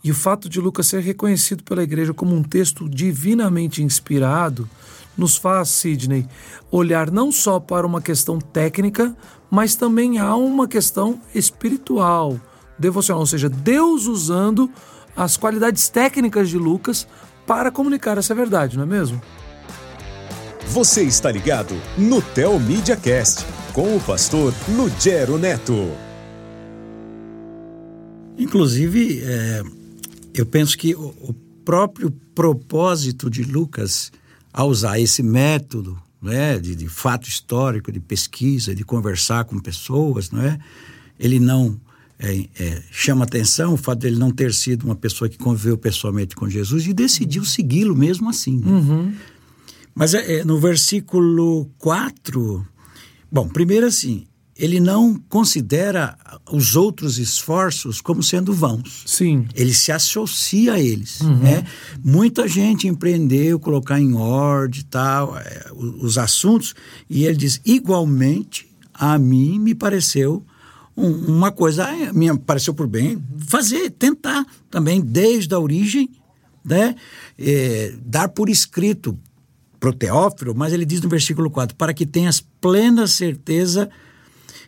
e 0.04 0.12
o 0.12 0.14
fato 0.14 0.50
de 0.50 0.60
Lucas 0.60 0.88
ser 0.88 1.02
reconhecido 1.02 1.64
pela 1.64 1.84
igreja 1.84 2.14
como 2.14 2.36
um 2.36 2.44
texto 2.44 2.90
divinamente 2.90 3.82
inspirado 3.82 4.70
nos 5.18 5.38
faz, 5.38 5.70
Sidney, 5.70 6.28
olhar 6.70 7.10
não 7.10 7.32
só 7.32 7.62
para 7.62 7.88
uma 7.88 8.02
questão 8.02 8.40
técnica, 8.40 9.16
mas 9.50 9.74
também 9.74 10.18
há 10.18 10.36
uma 10.36 10.68
questão 10.68 11.22
espiritual, 11.34 12.38
devocional, 12.78 13.22
ou 13.22 13.26
seja, 13.26 13.48
Deus 13.48 14.06
usando 14.06 14.70
as 15.16 15.38
qualidades 15.38 15.88
técnicas 15.88 16.50
de 16.50 16.58
Lucas 16.58 17.08
para 17.46 17.72
comunicar 17.72 18.18
essa 18.18 18.34
verdade, 18.34 18.78
não 18.78 18.84
é 18.84 18.88
mesmo? 18.88 19.22
Você 20.68 21.04
está 21.04 21.32
ligado 21.32 21.76
no 21.98 22.22
Tel 22.22 22.60
Media 22.60 22.96
Cast 22.96 23.46
com 23.74 23.96
o 23.96 24.00
pastor 24.00 24.54
Lugero 24.70 25.38
Neto. 25.38 25.92
Inclusive, 28.38 29.22
é, 29.24 29.64
eu 30.34 30.46
penso 30.46 30.78
que 30.78 30.96
o, 30.96 31.14
o 31.22 31.34
próprio 31.64 32.12
propósito 32.34 33.30
de 33.30 33.44
Lucas 33.44 34.12
a 34.52 34.64
usar 34.64 35.00
esse 35.00 35.22
método 35.22 36.00
né, 36.22 36.58
de, 36.58 36.76
de, 36.76 36.88
fato 36.88 37.28
histórico, 37.28 37.92
de 37.92 38.00
pesquisa, 38.00 38.74
de 38.74 38.84
conversar 38.84 39.44
com 39.46 39.60
pessoas, 39.60 40.32
não 40.32 40.42
é? 40.42 40.58
Ele 41.20 41.40
não 41.40 41.80
é, 42.20 42.48
é, 42.60 42.84
chama 42.92 43.26
atenção 43.26 43.74
o 43.74 43.78
fato 43.78 44.00
de 44.00 44.08
ele 44.08 44.18
não 44.18 44.32
ter 44.32 44.54
sido 44.54 44.86
uma 44.86 44.96
pessoa 44.96 45.30
que 45.30 45.38
conviveu 45.38 45.78
pessoalmente 45.78 46.36
com 46.36 46.50
Jesus 46.50 46.86
e 46.86 46.94
decidiu 46.94 47.44
segui-lo 47.44 47.96
mesmo 47.96 48.30
assim. 48.30 48.60
Né? 48.60 48.72
Uhum. 48.72 49.14
Mas 49.96 50.14
é, 50.14 50.40
é 50.40 50.46
no 50.46 50.60
versículo 50.60 51.70
4, 51.78 52.66
bom, 53.32 53.48
primeiro 53.48 53.86
assim, 53.86 54.26
ele 54.56 54.80
não 54.80 55.16
considera 55.28 56.18
os 56.52 56.76
outros 56.76 57.18
esforços 57.18 58.00
como 58.00 58.22
sendo 58.22 58.54
vãos. 58.54 59.04
Sim. 59.06 59.48
Ele 59.56 59.74
se 59.74 59.92
associa 59.92 60.74
a 60.74 60.80
eles. 60.80 61.22
Uhum. 61.22 61.38
Né? 61.38 61.66
Muita 62.04 62.48
gente 62.48 62.88
empreendeu, 62.88 63.60
colocar 63.60 64.00
em 64.00 64.14
ordem 64.14 64.84
tal, 64.90 65.38
é, 65.38 65.66
os 65.74 66.18
assuntos, 66.18 66.76
e 67.10 67.26
ele 67.26 67.36
diz: 67.36 67.60
igualmente, 67.66 68.68
a 68.94 69.18
mim 69.18 69.60
me 69.60 69.74
pareceu 69.74 70.46
um, 70.96 71.10
uma 71.10 71.52
coisa, 71.52 71.88
me 72.14 72.38
pareceu 72.38 72.74
por 72.74 72.88
bem, 72.88 73.22
fazer, 73.48 73.90
tentar 73.92 74.46
também, 74.70 75.02
desde 75.02 75.54
a 75.54 75.60
origem, 75.60 76.10
né? 76.64 76.96
É, 77.38 77.94
dar 78.06 78.30
por 78.30 78.50
escrito 78.50 79.18
para 79.80 79.90
o 79.90 79.94
Teófilo, 79.94 80.56
mas 80.56 80.72
ele 80.72 80.86
diz 80.86 81.02
no 81.02 81.10
versículo 81.10 81.50
4: 81.50 81.76
para 81.76 81.94
que 81.94 82.06
tenhas 82.06 82.40
plena 82.40 83.06
certeza 83.06 83.90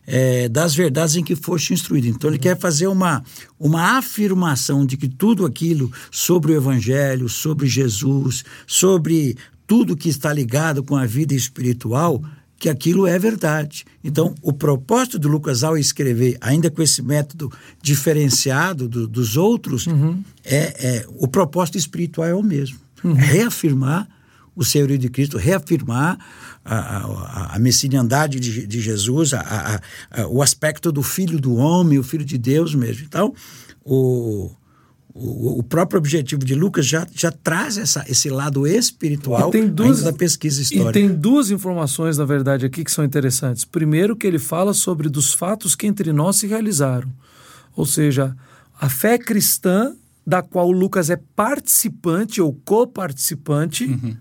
é, 0.06 0.50
das 0.50 0.76
verdades 0.76 1.16
em 1.16 1.24
que 1.24 1.36
foste 1.36 1.74
instruído. 1.74 2.08
Então 2.08 2.30
ele 2.30 2.40
quer 2.40 2.58
fazer 2.58 2.88
uma, 2.88 3.24
uma 3.60 3.98
afirmação 3.98 4.86
de 4.86 4.98
que 4.98 5.08
tudo 5.08 5.46
aquilo 5.46 5.92
sobre 6.12 6.52
o 6.52 6.56
Evangelho, 6.56 7.30
sobre 7.30 7.68
Jesus, 7.68 8.44
sobre 8.68 9.38
tudo 9.66 9.96
que 9.96 10.10
está 10.10 10.32
ligado 10.32 10.84
com 10.84 10.96
a 10.96 11.06
vida 11.06 11.34
espiritual, 11.34 12.22
que 12.58 12.70
aquilo 12.70 13.06
é 13.06 13.20
verdade. 13.20 13.86
Então, 14.04 14.34
o 14.42 14.54
propósito 14.54 15.20
do 15.20 15.28
Lucas 15.28 15.64
ao 15.64 15.78
escrever, 15.78 16.38
ainda 16.40 16.72
com 16.72 16.82
esse 16.82 17.02
método 17.02 17.52
diferenciado 17.82 18.88
do, 18.88 19.08
dos 19.08 19.36
outros, 19.36 19.88
uhum. 19.88 20.24
é, 20.44 20.58
é, 20.88 21.06
o 21.18 21.28
propósito 21.28 21.78
espiritual 21.78 22.28
é 22.28 22.34
o 22.34 22.44
mesmo. 22.44 22.80
Uhum. 23.04 23.14
Reafirmar 23.14 24.08
o 24.56 24.64
senhorio 24.64 24.98
de 24.98 25.10
Cristo, 25.10 25.38
reafirmar 25.38 26.18
a, 26.64 26.76
a, 26.76 27.56
a 27.56 27.60
messiniandade 27.60 28.40
de, 28.40 28.66
de 28.66 28.80
Jesus, 28.80 29.34
a, 29.34 29.82
a, 30.10 30.28
o 30.28 30.42
aspecto 30.42 30.92
do 30.92 31.04
filho 31.04 31.40
do 31.40 31.56
homem, 31.56 32.00
o 32.00 32.04
filho 32.04 32.24
de 32.24 32.38
Deus 32.38 32.74
mesmo. 32.74 33.06
Então, 33.06 33.34
o, 33.84 34.50
o, 35.18 35.60
o 35.60 35.64
próprio 35.64 35.98
objetivo 35.98 36.44
de 36.44 36.54
Lucas 36.54 36.86
já, 36.86 37.08
já 37.14 37.32
traz 37.32 37.78
essa, 37.78 38.04
esse 38.10 38.30
lado 38.30 38.68
espiritual 38.68 39.50
duas, 39.70 40.04
da 40.04 40.12
pesquisa 40.12 40.62
histórica. 40.62 40.90
E 40.90 40.94
tem 40.94 41.08
duas 41.08 41.50
informações, 41.50 42.18
na 42.18 42.26
verdade, 42.26 42.66
aqui 42.66 42.84
que 42.84 42.92
são 42.92 43.06
interessantes. 43.06 43.64
Primeiro, 43.64 44.14
que 44.14 44.28
ele 44.28 44.38
fala 44.38 44.74
sobre 44.74 45.08
dos 45.08 45.34
fatos 45.34 45.74
que 45.74 45.88
entre 45.88 46.12
nós 46.12 46.36
se 46.36 46.48
realizaram. 46.48 47.10
Ou 47.78 47.86
seja, 47.86 48.36
a 48.78 48.90
fé 48.90 49.18
cristã 49.18 49.96
da 50.28 50.42
qual 50.42 50.70
Lucas 50.70 51.10
é 51.10 51.18
participante 51.34 52.42
ou 52.42 52.52
coparticipante, 52.66 53.86
uhum 53.86 54.18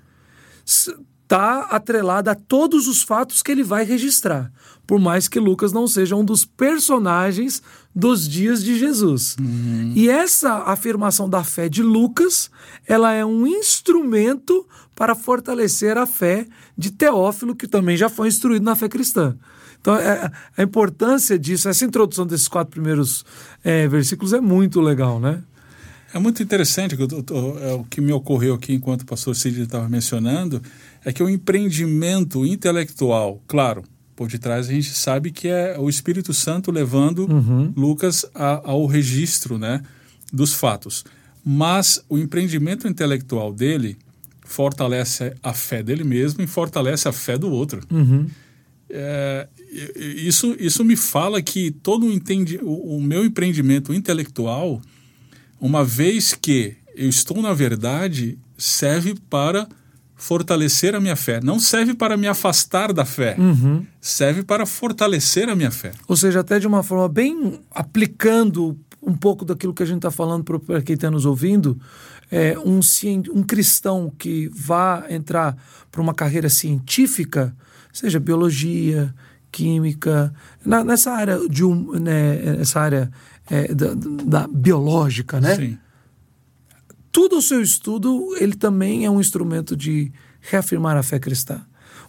está 1.35 1.67
atrelada 1.71 2.31
a 2.31 2.35
todos 2.35 2.87
os 2.87 3.03
fatos 3.03 3.43
que 3.43 3.51
ele 3.51 3.65
vai 3.65 3.85
registrar, 3.85 4.53
por 4.87 5.01
mais 5.01 5.27
que 5.27 5.41
Lucas 5.41 5.73
não 5.73 5.89
seja 5.89 6.15
um 6.15 6.25
dos 6.25 6.45
personagens 6.45 7.61
dos 7.95 8.29
dias 8.29 8.63
de 8.63 8.79
Jesus. 8.79 9.37
Uhum. 9.41 9.93
E 9.97 10.09
essa 10.09 10.65
afirmação 10.65 11.29
da 11.29 11.43
fé 11.43 11.69
de 11.69 11.83
Lucas, 11.83 12.51
ela 12.87 13.13
é 13.13 13.25
um 13.25 13.47
instrumento 13.47 14.67
para 14.95 15.15
fortalecer 15.15 15.99
a 15.99 16.07
fé 16.07 16.47
de 16.79 16.93
Teófilo, 16.93 17.57
que 17.57 17.67
também 17.67 17.97
já 17.97 18.09
foi 18.09 18.29
instruído 18.29 18.65
na 18.65 18.77
fé 18.77 18.89
cristã. 18.89 19.37
Então, 19.81 19.97
é, 19.97 20.31
a 20.57 20.63
importância 20.63 21.39
disso, 21.39 21.69
essa 21.69 21.85
introdução 21.85 22.27
desses 22.27 22.49
quatro 22.49 22.71
primeiros 22.71 23.25
é, 23.63 23.89
versículos 23.89 24.33
é 24.33 24.41
muito 24.41 24.81
legal, 24.81 25.19
né? 25.19 25.43
É 26.15 26.19
muito 26.21 26.41
interessante, 26.41 26.95
é, 26.95 27.73
o 27.73 27.83
que 27.83 28.01
me 28.01 28.13
ocorreu 28.13 28.55
aqui 28.55 28.73
enquanto 28.73 29.03
o 29.03 29.05
pastor 29.05 29.35
Cid 29.35 29.63
estava 29.63 29.89
mencionando, 29.89 30.63
é 31.05 31.13
que 31.13 31.23
o 31.23 31.29
empreendimento 31.29 32.45
intelectual, 32.47 33.43
claro, 33.47 33.85
por 34.17 34.29
detrás 34.29 34.69
a 34.69 34.73
gente 34.73 34.91
sabe 34.91 35.31
que 35.31 35.49
é 35.49 35.77
o 35.79 35.89
Espírito 35.89 36.33
Santo 36.33 36.71
levando 36.71 37.31
uhum. 37.31 37.73
Lucas 37.77 38.25
a, 38.35 38.71
ao 38.71 38.87
registro 38.87 39.59
né, 39.59 39.83
dos 40.33 40.55
fatos. 40.55 41.05
Mas 41.45 42.03
o 42.09 42.17
empreendimento 42.17 42.89
intelectual 42.89 43.53
dele 43.53 43.97
fortalece 44.45 45.35
a 45.43 45.53
fé 45.53 45.83
dele 45.83 46.05
mesmo 46.05 46.43
e 46.43 46.47
fortalece 46.47 47.09
a 47.09 47.13
fé 47.13 47.37
do 47.37 47.51
outro. 47.51 47.81
Uhum. 47.91 48.27
É, 48.89 49.49
isso, 49.97 50.55
isso 50.59 50.85
me 50.85 50.95
fala 50.95 51.43
que 51.43 51.71
todo 51.71 52.07
o, 52.07 52.13
entendi, 52.13 52.59
o, 52.63 52.97
o 52.97 53.03
meu 53.03 53.25
empreendimento 53.25 53.93
intelectual 53.93 54.81
uma 55.61 55.83
vez 55.83 56.35
que 56.35 56.77
eu 56.95 57.09
estou 57.09 57.41
na 57.41 57.55
verdade, 57.55 58.39
serve 58.57 59.15
para 59.31 59.67
fortalecer 60.17 60.95
a 60.95 61.01
minha 61.01 61.17
fé. 61.17 61.41
Não 61.43 61.59
serve 61.59 61.95
para 61.95 62.17
me 62.17 62.27
afastar 62.27 62.93
da 62.93 63.05
fé, 63.05 63.37
uhum. 63.39 63.85
serve 64.01 64.43
para 64.43 64.65
fortalecer 64.65 65.49
a 65.49 65.55
minha 65.55 65.71
fé. 65.71 65.93
Ou 66.07 66.17
seja, 66.17 66.41
até 66.41 66.59
de 66.59 66.67
uma 66.67 66.83
forma 66.83 67.09
bem 67.09 67.61
aplicando 67.71 68.79
um 69.03 69.15
pouco 69.15 69.45
daquilo 69.45 69.75
que 69.75 69.83
a 69.83 69.87
gente 69.87 69.99
está 69.99 70.11
falando 70.11 70.45
para 70.45 70.83
quem 70.83 70.95
está 70.95 71.11
nos 71.11 71.27
ouvindo, 71.27 71.79
é, 72.31 72.59
um, 72.59 72.81
um 73.35 73.43
cristão 73.43 74.11
que 74.19 74.49
vá 74.49 75.05
entrar 75.11 75.57
para 75.93 76.01
uma 76.01 76.15
carreira 76.15 76.49
científica, 76.49 77.55
seja 77.93 78.19
biologia, 78.19 79.15
química, 79.53 80.35
na, 80.65 80.83
nessa 80.83 81.13
área 81.13 81.39
de 81.49 81.65
um, 81.65 81.93
né, 81.93 82.61
essa 82.61 82.81
área 82.81 83.11
é, 83.49 83.73
da, 83.73 83.95
da, 83.95 84.49
biológica, 84.49 85.41
né? 85.41 85.55
Sim. 85.55 85.79
Tudo 87.15 87.39
o 87.39 87.43
seu 87.43 87.63
estudo, 87.63 88.35
ele 88.41 88.57
também 88.57 89.05
é 89.05 89.11
um 89.11 89.21
instrumento 89.21 89.77
de 89.77 90.11
reafirmar 90.41 90.97
a 90.97 91.03
fé 91.03 91.17
cristã. 91.17 91.61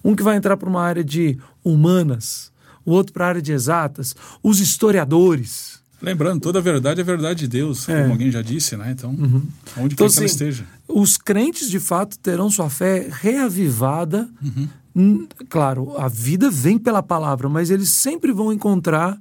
Um 0.03 0.15
que 0.15 0.23
vai 0.23 0.35
entrar 0.35 0.57
para 0.57 0.67
uma 0.67 0.81
área 0.81 1.03
de 1.03 1.37
humanas, 1.63 2.51
o 2.83 2.89
outro 2.89 3.13
para 3.13 3.25
a 3.25 3.29
área 3.29 3.41
de 3.41 3.51
exatas, 3.51 4.15
os 4.41 4.59
historiadores. 4.59 5.79
Lembrando, 6.01 6.41
toda 6.41 6.57
a 6.57 6.61
verdade 6.61 7.01
é 7.01 7.03
a 7.03 7.05
verdade 7.05 7.41
de 7.41 7.47
Deus, 7.47 7.87
é. 7.87 8.01
como 8.01 8.13
alguém 8.13 8.31
já 8.31 8.41
disse, 8.41 8.75
né? 8.75 8.89
Então, 8.89 9.11
uhum. 9.11 9.43
onde 9.77 9.93
então, 9.93 9.95
quer 9.95 9.95
que 9.95 10.01
ela 10.01 10.07
assim, 10.07 10.25
esteja. 10.25 10.65
Os 10.87 11.17
crentes, 11.17 11.69
de 11.69 11.79
fato, 11.79 12.17
terão 12.17 12.49
sua 12.49 12.71
fé 12.71 13.07
reavivada. 13.11 14.27
Uhum. 14.43 15.27
Claro, 15.49 15.95
a 15.99 16.07
vida 16.07 16.49
vem 16.49 16.79
pela 16.79 17.03
palavra, 17.03 17.47
mas 17.47 17.69
eles 17.69 17.89
sempre 17.89 18.31
vão 18.31 18.51
encontrar 18.51 19.19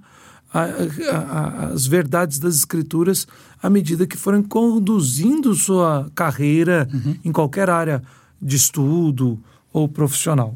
a, 0.55 1.17
a, 1.17 1.67
as 1.73 1.85
verdades 1.85 2.39
das 2.39 2.55
escrituras 2.55 3.27
à 3.61 3.69
medida 3.69 4.07
que 4.07 4.17
forem 4.17 4.43
conduzindo 4.43 5.53
sua 5.55 6.09
carreira 6.15 6.89
uhum. 6.93 7.17
em 7.25 7.33
qualquer 7.33 7.69
área 7.69 8.03
de 8.41 8.55
estudo 8.55 9.39
ou 9.73 9.89
profissional. 9.89 10.55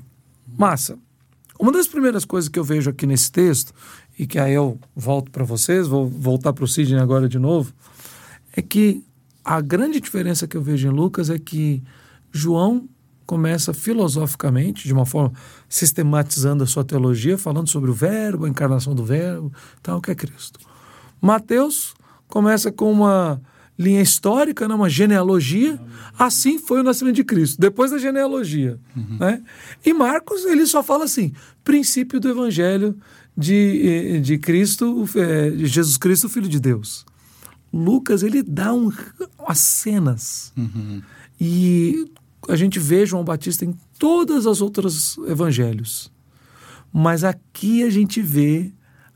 Massa. 0.57 0.97
Uma 1.59 1.73
das 1.73 1.89
primeiras 1.89 2.25
coisas 2.25 2.49
que 2.49 2.59
eu 2.59 2.65
vejo 2.65 2.91
aqui 2.91 3.05
nesse 3.05 3.33
texto, 3.33 3.75
e 4.17 4.27
que 4.27 4.39
aí 4.39 4.55
eu 4.55 4.79
volto 4.95 5.31
para 5.31 5.45
vocês, 5.45 5.89
vou 5.89 6.09
voltar 6.09 6.53
para 6.53 6.65
o 6.65 6.69
Sidney 6.69 7.01
agora 7.01 7.29
de 7.29 7.39
novo, 7.39 7.73
é 8.57 8.63
que 8.63 9.03
a 9.45 9.61
grande 9.61 10.01
diferença 10.01 10.47
que 10.47 10.57
eu 10.57 10.63
vejo 10.63 10.87
em 10.87 10.91
Lucas 10.93 11.31
é 11.31 11.39
que 11.39 11.83
João 12.31 12.89
começa 13.29 13.75
filosoficamente, 13.75 14.89
de 14.89 14.93
uma 14.95 15.05
forma 15.05 15.35
sistematizando 15.69 16.65
a 16.65 16.67
sua 16.67 16.83
teologia, 16.83 17.37
falando 17.37 17.69
sobre 17.69 17.91
o 17.91 17.93
Verbo, 17.93 18.47
a 18.47 18.49
encarnação 18.49 18.95
do 18.95 19.05
Verbo, 19.05 19.53
tal, 19.83 20.01
que 20.01 20.11
é 20.11 20.15
Cristo. 20.15 20.59
Mateus 21.21 21.93
começa 22.27 22.73
com 22.73 22.91
uma 22.91 23.39
linha 23.79 24.01
histórica, 24.01 24.67
né, 24.67 24.75
uma 24.75 24.89
genealogia. 24.89 25.79
Assim 26.19 26.59
foi 26.59 26.81
o 26.81 26.83
nascimento 26.83 27.17
de 27.17 27.25
Cristo, 27.25 27.61
depois 27.61 27.91
da 27.91 27.99
genealogia. 27.99 28.81
Uhum. 28.97 29.19
Né? 29.21 29.43
E 29.85 29.93
Marcos, 29.93 30.47
ele 30.47 30.65
só 30.65 30.83
fala 30.83 31.05
assim: 31.05 31.35
princípio 31.63 32.19
do 32.19 32.31
evangelho 32.31 32.97
de, 33.37 34.21
de 34.23 34.39
Cristo, 34.39 35.05
de 35.55 35.67
Jesus 35.67 35.99
Cristo, 35.99 36.31
Filho 36.31 36.49
de 36.49 36.59
Deus. 36.59 37.05
Lucas, 37.71 38.23
ele 38.23 38.43
dá 38.43 38.73
um, 38.73 38.91
as 39.47 39.59
cenas. 39.59 40.51
Uhum. 40.57 41.03
E 41.39 42.11
a 42.49 42.57
gente 42.57 42.79
vê 42.79 43.05
João 43.05 43.25
Batista 43.25 43.65
em 43.65 43.77
todas 43.99 44.47
as 44.47 44.61
outras 44.61 45.17
evangelhos. 45.27 46.11
Mas 46.93 47.25
aqui 47.25 47.83
a 47.83 47.91
gente 47.91 48.23
vê 48.23 48.73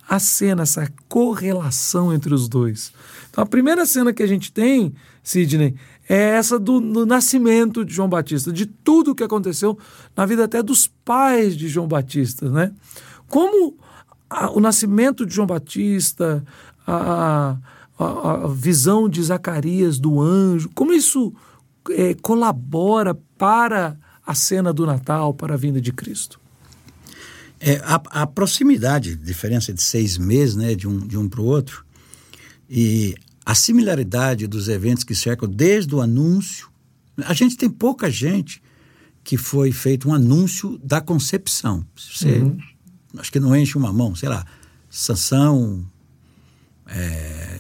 a 0.09 0.19
cena, 0.19 0.63
essa 0.63 0.87
correlação 1.09 2.13
entre 2.13 2.35
os 2.35 2.49
dois. 2.49 2.93
Então, 3.31 3.43
a 3.43 3.47
primeira 3.47 3.87
cena 3.87 4.13
que 4.13 4.23
a 4.23 4.27
gente 4.27 4.53
tem, 4.53 4.93
Sidney, 5.23 5.75
é 6.09 6.37
essa 6.37 6.59
do, 6.59 6.81
do 6.81 7.07
nascimento 7.07 7.85
de 7.85 7.95
João 7.95 8.09
Batista, 8.09 8.53
de 8.53 8.67
tudo 8.67 9.13
o 9.13 9.15
que 9.15 9.23
aconteceu 9.23 9.79
na 10.17 10.27
vida 10.27 10.45
até 10.45 10.63
dos 10.63 10.87
pais 10.87 11.57
de 11.57 11.69
João 11.69 11.87
Batista, 11.89 12.51
né? 12.51 12.73
Como 13.29 13.79
a, 14.29 14.51
o 14.51 14.61
nascimento 14.61 15.25
de 15.25 15.35
João 15.35 15.47
Batista, 15.47 16.45
a, 16.87 17.57
a, 17.99 18.45
a, 18.45 18.49
visão 18.49 19.09
de 19.09 19.23
Zacarias 19.23 19.99
do 19.99 20.21
anjo, 20.21 20.69
como 20.75 20.93
isso 20.93 21.33
é, 21.91 22.15
colabora 22.15 23.15
para 23.37 23.99
a 24.27 24.35
cena 24.35 24.73
do 24.73 24.87
Natal, 24.87 25.35
para 25.35 25.55
a 25.55 25.57
vinda 25.57 25.81
de 25.81 25.93
Cristo? 25.93 26.41
É, 27.61 27.77
a, 27.85 28.23
a, 28.23 28.27
proximidade, 28.27 29.15
diferença 29.15 29.73
de 29.73 29.83
seis 29.83 30.19
meses 30.19 30.57
né, 30.57 30.75
de 30.75 30.89
um, 30.89 30.99
de 30.99 31.17
um 31.17 31.29
para 31.29 31.41
o 31.41 31.45
outro, 31.45 31.85
e 32.69 33.15
a 33.45 33.55
similaridade 33.55 34.47
dos 34.47 34.69
eventos 34.69 35.05
que 35.05 35.15
cercam 35.15 35.49
desde 35.49 35.95
o 35.95 36.01
anúncio. 36.01 36.69
A 37.25 37.35
gente 37.35 37.57
tem 37.57 37.69
pouca 37.69 38.11
gente 38.11 38.63
que 39.23 39.37
foi 39.37 39.71
feito 39.73 40.09
um 40.09 40.15
anúncio 40.15 40.79
da 40.83 41.01
concepção. 41.01 41.87
Você, 41.95 42.39
uhum. 42.39 42.59
Acho 43.19 43.31
que 43.31 43.39
não 43.39 43.55
enche 43.55 43.77
uma 43.77 43.93
mão, 43.93 44.15
sei 44.15 44.29
lá, 44.29 44.45
Sansão, 44.89 45.85
é, 46.87 47.52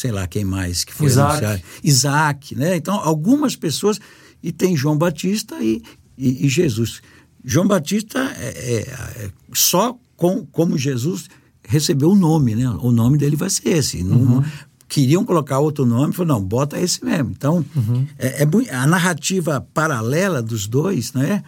sei 0.00 0.10
lá 0.10 0.26
quem 0.26 0.44
mais 0.44 0.82
que 0.82 0.94
foi 0.94 1.08
Isaac. 1.08 1.44
anunciado. 1.44 1.62
Isaac, 1.84 2.54
né? 2.54 2.76
Então, 2.76 2.94
algumas 2.94 3.54
pessoas, 3.54 4.00
e 4.42 4.50
tem 4.50 4.74
João 4.74 4.96
Batista 4.96 5.56
e, 5.62 5.82
e, 6.16 6.46
e 6.46 6.48
Jesus. 6.48 7.02
João 7.44 7.66
Batista 7.66 8.18
é, 8.38 8.48
é, 8.48 8.80
é, 8.80 9.30
só 9.52 9.98
com, 10.16 10.46
como 10.46 10.78
Jesus 10.78 11.28
recebeu 11.62 12.10
o 12.10 12.16
nome, 12.16 12.54
né? 12.54 12.68
O 12.80 12.90
nome 12.90 13.18
dele 13.18 13.36
vai 13.36 13.50
ser 13.50 13.68
esse. 13.68 13.98
Uhum. 14.02 14.36
Não, 14.36 14.44
queriam 14.88 15.24
colocar 15.24 15.58
outro 15.58 15.84
nome, 15.84 16.14
falou, 16.14 16.34
não, 16.34 16.42
bota 16.42 16.80
esse 16.80 17.04
mesmo. 17.04 17.30
Então, 17.30 17.64
uhum. 17.76 18.06
é, 18.18 18.42
é, 18.42 18.74
a 18.74 18.86
narrativa 18.86 19.66
paralela 19.74 20.42
dos 20.42 20.66
dois, 20.66 21.12
né? 21.12 21.42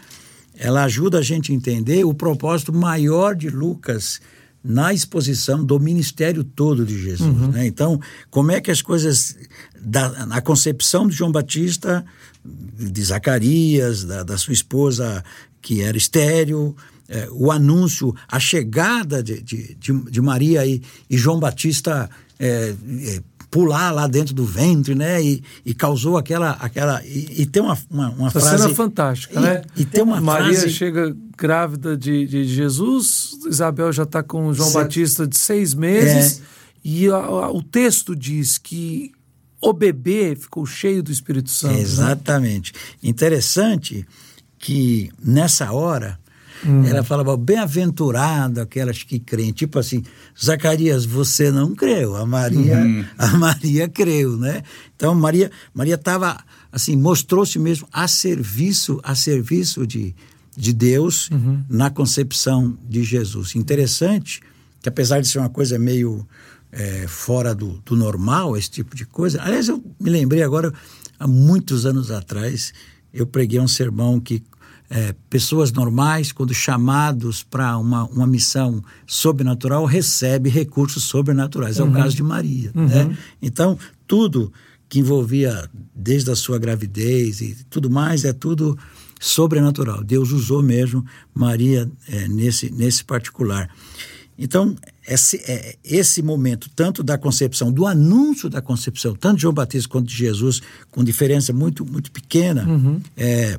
Ela 0.54 0.84
ajuda 0.84 1.18
a 1.18 1.22
gente 1.22 1.50
a 1.50 1.54
entender 1.54 2.04
o 2.04 2.12
propósito 2.12 2.72
maior 2.72 3.34
de 3.34 3.48
Lucas 3.48 4.20
na 4.64 4.92
exposição 4.92 5.64
do 5.64 5.78
ministério 5.80 6.44
todo 6.44 6.86
de 6.86 7.00
Jesus. 7.00 7.20
Uhum. 7.20 7.48
Né? 7.48 7.66
Então, 7.66 8.00
como 8.30 8.52
é 8.52 8.60
que 8.60 8.70
as 8.70 8.80
coisas, 8.80 9.36
da, 9.80 10.26
na 10.26 10.40
concepção 10.40 11.06
de 11.06 11.16
João 11.16 11.32
Batista, 11.32 12.04
de 12.44 13.04
Zacarias, 13.04 14.04
da, 14.04 14.22
da 14.22 14.38
sua 14.38 14.52
esposa 14.52 15.24
que 15.60 15.82
era 15.82 15.96
estéreo, 15.96 16.76
é, 17.08 17.28
o 17.30 17.50
anúncio, 17.50 18.14
a 18.26 18.40
chegada 18.40 19.22
de, 19.22 19.42
de, 19.42 19.74
de, 19.74 20.10
de 20.10 20.20
Maria 20.20 20.64
e, 20.66 20.80
e, 21.10 21.16
João 21.16 21.38
Batista 21.38 22.08
é, 22.38 22.74
é, 23.04 23.22
pular 23.52 23.92
lá 23.92 24.06
dentro 24.06 24.34
do 24.34 24.46
ventre, 24.46 24.94
né? 24.94 25.22
E, 25.22 25.44
e 25.64 25.74
causou 25.74 26.16
aquela. 26.16 26.52
aquela 26.52 27.04
e, 27.04 27.42
e 27.42 27.46
tem 27.46 27.62
uma, 27.62 27.78
uma, 27.90 28.08
uma 28.08 28.28
Essa 28.28 28.40
frase. 28.40 28.62
cena 28.62 28.74
fantástica, 28.74 29.38
e, 29.38 29.42
né? 29.42 29.62
E 29.76 29.84
tem 29.84 30.02
uma 30.02 30.20
Maria 30.20 30.58
frase... 30.58 30.70
chega 30.70 31.14
grávida 31.36 31.94
de, 31.94 32.26
de 32.26 32.44
Jesus, 32.44 33.38
Isabel 33.46 33.92
já 33.92 34.04
está 34.04 34.22
com 34.22 34.54
João 34.54 34.70
certo. 34.70 34.84
Batista 34.84 35.26
de 35.26 35.36
seis 35.36 35.74
meses, 35.74 36.38
é. 36.38 36.42
e 36.82 37.08
a, 37.10 37.16
a, 37.16 37.50
o 37.52 37.62
texto 37.62 38.16
diz 38.16 38.56
que 38.56 39.12
o 39.60 39.72
bebê 39.74 40.34
ficou 40.34 40.64
cheio 40.64 41.02
do 41.02 41.12
Espírito 41.12 41.50
Santo. 41.50 41.74
Né? 41.74 41.80
Exatamente. 41.82 42.72
Né? 42.72 43.10
Interessante 43.10 44.06
que 44.58 45.10
nessa 45.22 45.70
hora 45.72 46.18
hum. 46.66 46.84
ela 46.84 47.02
falava 47.02 47.36
bem-aventurado 47.36 48.60
aquelas 48.60 49.02
que 49.02 49.18
creem, 49.18 49.52
tipo 49.52 49.78
assim, 49.78 50.02
Zacarias, 50.40 51.04
você 51.04 51.50
não 51.50 51.74
creu, 51.74 52.16
a 52.16 52.26
Maria, 52.26 52.78
uhum. 52.78 53.04
a 53.18 53.26
Maria 53.38 53.88
creu, 53.88 54.36
né? 54.36 54.62
Então 54.96 55.14
Maria, 55.14 55.50
Maria 55.74 55.94
estava 55.94 56.38
assim, 56.70 56.96
mostrou-se 56.96 57.58
mesmo 57.58 57.86
a 57.92 58.08
serviço, 58.08 59.00
a 59.02 59.14
serviço 59.14 59.86
de, 59.86 60.14
de 60.56 60.72
Deus 60.72 61.28
uhum. 61.30 61.62
na 61.68 61.90
concepção 61.90 62.76
de 62.88 63.02
Jesus. 63.04 63.54
Interessante 63.54 64.40
que 64.80 64.88
apesar 64.88 65.20
de 65.20 65.28
ser 65.28 65.38
uma 65.38 65.48
coisa 65.48 65.78
meio 65.78 66.26
é, 66.72 67.06
fora 67.06 67.54
do, 67.54 67.80
do 67.84 67.94
normal, 67.94 68.56
esse 68.56 68.70
tipo 68.70 68.96
de 68.96 69.04
coisa. 69.04 69.40
Aliás, 69.42 69.68
eu 69.68 69.82
me 70.00 70.10
lembrei 70.10 70.42
agora, 70.42 70.72
há 71.18 71.28
muitos 71.28 71.84
anos 71.84 72.10
atrás, 72.10 72.72
eu 73.12 73.26
preguei 73.26 73.60
um 73.60 73.68
sermão 73.68 74.18
que 74.18 74.42
é, 74.94 75.14
pessoas 75.30 75.72
normais, 75.72 76.32
quando 76.32 76.52
chamados 76.52 77.42
para 77.42 77.78
uma, 77.78 78.04
uma 78.04 78.26
missão 78.26 78.84
sobrenatural, 79.06 79.86
recebe 79.86 80.50
recursos 80.50 81.04
sobrenaturais. 81.04 81.78
Uhum. 81.78 81.86
É 81.86 81.88
o 81.88 81.92
uhum. 81.92 81.96
caso 81.96 82.14
de 82.14 82.22
Maria. 82.22 82.70
Uhum. 82.74 82.86
Né? 82.86 83.16
Então, 83.40 83.78
tudo 84.06 84.52
que 84.90 84.98
envolvia 84.98 85.66
desde 85.94 86.30
a 86.30 86.36
sua 86.36 86.58
gravidez 86.58 87.40
e 87.40 87.56
tudo 87.70 87.88
mais 87.88 88.26
é 88.26 88.34
tudo 88.34 88.78
sobrenatural. 89.18 90.04
Deus 90.04 90.30
usou 90.30 90.62
mesmo 90.62 91.02
Maria 91.32 91.90
é, 92.06 92.28
nesse, 92.28 92.70
nesse 92.70 93.02
particular. 93.02 93.70
Então, 94.36 94.76
esse, 95.08 95.38
é, 95.46 95.76
esse 95.82 96.20
momento, 96.20 96.68
tanto 96.76 97.02
da 97.02 97.16
concepção, 97.16 97.72
do 97.72 97.86
anúncio 97.86 98.50
da 98.50 98.60
concepção, 98.60 99.14
tanto 99.14 99.36
de 99.36 99.42
João 99.42 99.54
Batista 99.54 99.88
quanto 99.88 100.08
de 100.08 100.16
Jesus, 100.16 100.60
com 100.90 101.02
diferença 101.02 101.50
muito, 101.50 101.82
muito 101.82 102.12
pequena, 102.12 102.68
uhum. 102.68 103.00
é, 103.16 103.58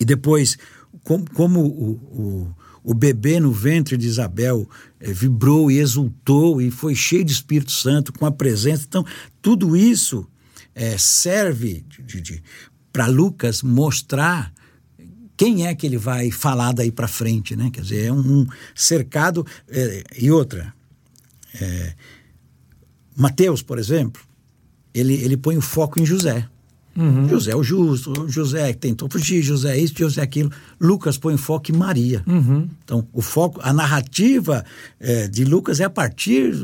e 0.00 0.04
depois, 0.04 0.56
como, 1.04 1.30
como 1.30 1.60
o, 1.60 1.90
o, 1.92 2.56
o, 2.82 2.94
bebê 2.94 3.38
no 3.38 3.52
ventre 3.52 3.98
de 3.98 4.06
Isabel 4.06 4.68
é, 4.98 5.12
vibrou 5.12 5.70
e 5.70 5.78
exultou 5.78 6.60
e 6.62 6.70
foi 6.70 6.94
cheio 6.94 7.22
de 7.22 7.32
Espírito 7.32 7.70
Santo 7.70 8.10
com 8.10 8.24
a 8.24 8.32
presença. 8.32 8.86
Então, 8.88 9.04
tudo 9.42 9.76
isso 9.76 10.26
é, 10.74 10.96
serve 10.96 11.84
para 12.90 13.06
Lucas 13.06 13.62
mostrar 13.62 14.52
quem 15.36 15.66
é 15.66 15.74
que 15.74 15.86
ele 15.86 15.98
vai 15.98 16.30
falar 16.30 16.72
daí 16.72 16.90
para 16.90 17.06
frente, 17.06 17.54
né? 17.54 17.70
Quer 17.70 17.82
dizer, 17.82 18.06
é 18.06 18.12
um, 18.12 18.40
um 18.40 18.46
cercado. 18.74 19.46
É, 19.68 20.04
e 20.18 20.30
outra, 20.30 20.74
Mateus, 23.16 23.62
por 23.62 23.78
exemplo, 23.78 24.22
ele, 24.94 25.14
ele 25.14 25.36
põe 25.36 25.56
o 25.56 25.62
foco 25.62 26.00
em 26.00 26.06
José. 26.06 26.48
Uhum. 26.96 27.28
José 27.28 27.52
é 27.52 27.56
o 27.56 27.62
justo, 27.62 28.28
José 28.28 28.72
que 28.72 28.78
tentou 28.78 29.08
fugir, 29.10 29.42
José 29.42 29.78
isso, 29.78 29.94
José 29.96 30.20
aquilo. 30.20 30.50
Lucas 30.80 31.16
põe 31.16 31.36
foco 31.36 31.70
em 31.70 31.76
Maria. 31.76 32.22
Uhum. 32.26 32.68
Então, 32.84 33.06
o 33.12 33.22
foco, 33.22 33.60
a 33.62 33.72
narrativa 33.72 34.64
é, 34.98 35.28
de 35.28 35.44
Lucas 35.44 35.80
é 35.80 35.84
a 35.84 35.90
partir 35.90 36.54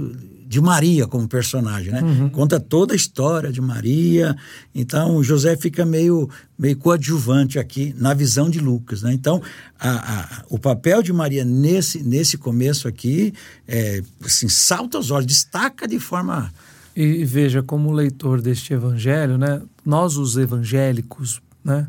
de 0.48 0.60
Maria 0.60 1.06
como 1.06 1.26
personagem, 1.26 1.92
né? 1.92 2.02
Uhum. 2.02 2.28
Conta 2.28 2.60
toda 2.60 2.92
a 2.92 2.96
história 2.96 3.52
de 3.52 3.60
Maria. 3.60 4.36
Então, 4.74 5.22
José 5.22 5.56
fica 5.56 5.84
meio, 5.84 6.30
meio 6.56 6.76
coadjuvante 6.76 7.58
aqui 7.58 7.94
na 7.98 8.14
visão 8.14 8.48
de 8.48 8.60
Lucas, 8.60 9.02
né? 9.02 9.12
Então, 9.12 9.42
a, 9.78 9.90
a, 9.90 10.44
o 10.48 10.58
papel 10.58 11.02
de 11.02 11.12
Maria 11.12 11.44
nesse, 11.44 12.02
nesse 12.02 12.38
começo 12.38 12.86
aqui, 12.86 13.34
é, 13.66 14.02
assim, 14.24 14.48
salta 14.48 14.96
aos 14.96 15.10
olhos, 15.10 15.26
destaca 15.26 15.86
de 15.86 15.98
forma 15.98 16.52
e 16.96 17.24
veja, 17.26 17.62
como 17.62 17.92
leitor 17.92 18.40
deste 18.40 18.72
evangelho, 18.72 19.36
né, 19.36 19.60
nós, 19.84 20.16
os 20.16 20.38
evangélicos, 20.38 21.42
né, 21.62 21.86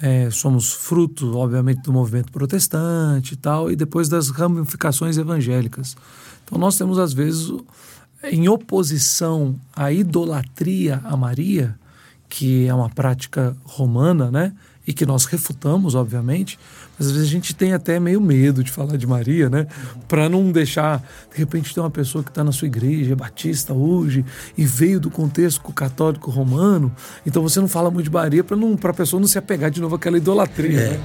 é, 0.00 0.30
somos 0.30 0.74
fruto, 0.74 1.38
obviamente, 1.38 1.80
do 1.80 1.92
movimento 1.92 2.30
protestante 2.30 3.32
e 3.32 3.36
tal, 3.36 3.70
e 3.70 3.76
depois 3.76 4.10
das 4.10 4.28
ramificações 4.28 5.16
evangélicas. 5.16 5.96
Então, 6.44 6.58
nós 6.58 6.76
temos, 6.76 6.98
às 6.98 7.14
vezes, 7.14 7.50
em 8.22 8.46
oposição 8.46 9.58
à 9.74 9.90
idolatria 9.90 11.00
a 11.04 11.16
Maria, 11.16 11.74
que 12.28 12.66
é 12.66 12.74
uma 12.74 12.90
prática 12.90 13.56
romana, 13.64 14.30
né, 14.30 14.52
e 14.86 14.92
que 14.92 15.04
nós 15.04 15.24
refutamos, 15.24 15.94
obviamente, 15.94 16.58
às 16.98 17.10
vezes 17.10 17.28
a 17.28 17.30
gente 17.30 17.54
tem 17.54 17.72
até 17.72 17.98
meio 17.98 18.20
medo 18.20 18.62
de 18.62 18.70
falar 18.70 18.96
de 18.96 19.06
Maria, 19.06 19.50
né? 19.50 19.66
Para 20.06 20.28
não 20.28 20.52
deixar, 20.52 21.02
de 21.32 21.38
repente, 21.38 21.74
tem 21.74 21.82
uma 21.82 21.90
pessoa 21.90 22.22
que 22.22 22.30
está 22.30 22.44
na 22.44 22.52
sua 22.52 22.66
igreja, 22.66 23.12
é 23.12 23.16
batista 23.16 23.74
hoje, 23.74 24.24
e 24.56 24.64
veio 24.64 25.00
do 25.00 25.10
contexto 25.10 25.60
católico 25.72 26.30
romano, 26.30 26.94
então 27.26 27.42
você 27.42 27.60
não 27.60 27.68
fala 27.68 27.90
muito 27.90 28.04
de 28.04 28.12
Maria 28.12 28.44
para 28.44 28.90
a 28.90 28.94
pessoa 28.94 29.20
não 29.20 29.26
se 29.26 29.38
apegar 29.38 29.70
de 29.70 29.80
novo 29.80 29.96
àquela 29.96 30.16
idolatria. 30.16 30.80
É. 30.80 30.90
Né? 30.90 31.00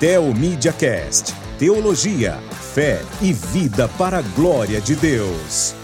Teomídia 0.00 0.72
Cast, 0.72 1.34
Teologia, 1.58 2.38
Fé 2.74 3.02
e 3.20 3.32
Vida 3.32 3.86
para 3.86 4.18
a 4.18 4.22
Glória 4.22 4.80
de 4.80 4.96
Deus. 4.96 5.74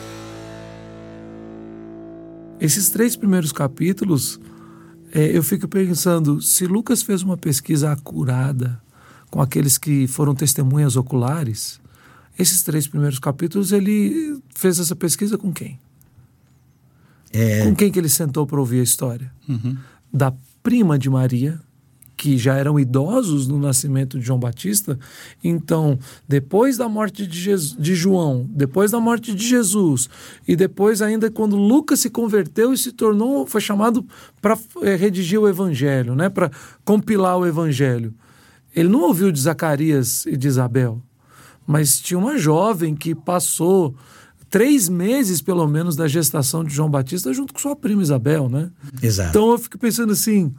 Esses 2.59 2.89
três 2.89 3.15
primeiros 3.15 3.53
capítulos, 3.53 4.41
é, 5.17 5.35
eu 5.35 5.43
fico 5.43 5.67
pensando, 5.67 6.43
se 6.43 6.67
Lucas 6.67 7.03
fez 7.03 7.23
uma 7.23 7.39
pesquisa 7.39 7.91
acurada 7.91 8.79
com 9.31 9.41
aqueles 9.41 9.79
que 9.79 10.07
foram 10.07 10.35
testemunhas 10.35 10.95
oculares, 10.95 11.81
esses 12.39 12.63
três 12.63 12.87
primeiros 12.87 13.19
capítulos 13.19 13.73
ele 13.73 14.39
fez 14.55 14.79
essa 14.79 14.95
pesquisa 14.95 15.39
com 15.39 15.51
quem? 15.51 15.81
É... 17.33 17.65
Com 17.65 17.75
quem 17.75 17.91
que 17.91 17.99
ele 17.99 18.11
sentou 18.11 18.47
para 18.47 18.61
ouvir 18.61 18.81
a 18.81 18.83
história? 18.83 19.33
Uhum. 19.49 19.79
Da 20.13 20.35
prima 20.63 20.99
de 20.99 21.09
Maria, 21.09 21.59
que 22.17 22.39
já 22.39 22.55
eram 22.55 22.81
idosos 22.81 23.47
no 23.47 23.59
nascimento 23.59 24.19
de 24.19 24.25
João 24.25 24.39
Batista. 24.39 24.99
Então, 25.45 25.99
depois 26.27 26.79
da 26.79 26.89
morte 26.89 27.27
de, 27.27 27.39
Jesus, 27.39 27.77
de, 27.79 27.95
João, 27.95 28.49
depois 28.51 28.91
da 28.91 28.99
morte 28.99 29.35
de 29.35 29.47
Jesus, 29.47 30.09
e 30.49 30.57
depois 30.57 31.03
ainda 31.03 31.31
quando 31.31 31.57
Lucas 31.57 32.01
se 32.01 32.09
converteu 32.09 32.73
e 32.73 32.79
se 32.79 32.93
tornou, 32.93 33.47
foi 33.47 33.61
chamado 33.61 34.05
para 34.41 34.59
é, 34.83 34.97
redigir 34.97 35.39
o 35.39 35.49
evangelho, 35.49 36.15
né? 36.15 36.29
para 36.29 36.51
compilar 36.85 37.37
o 37.37 37.47
evangelho. 37.47 38.15
Ele 38.75 38.89
não 38.89 39.03
ouviu 39.03 39.31
de 39.31 39.41
Zacarias 39.41 40.25
e 40.27 40.37
de 40.37 40.49
Isabel, 40.49 41.03
mas 41.67 41.99
tinha 41.99 42.19
uma 42.19 42.39
jovem 42.39 42.95
que 42.95 43.15
passou 43.15 43.95
três 44.49 44.89
meses, 44.89 45.43
pelo 45.43 45.67
menos, 45.67 45.97
da 45.97 46.09
gestação 46.09 46.65
de 46.65 46.73
João 46.73 46.89
Batista 46.89 47.33
junto 47.33 47.53
com 47.53 47.59
sua 47.59 47.77
prima 47.77 48.03
Isabel, 48.03 48.49
né? 48.49 48.71
Exato. 49.03 49.31
Então 49.31 49.51
eu 49.51 49.59
fico 49.59 49.79
pensando 49.79 50.13
assim, 50.13 50.55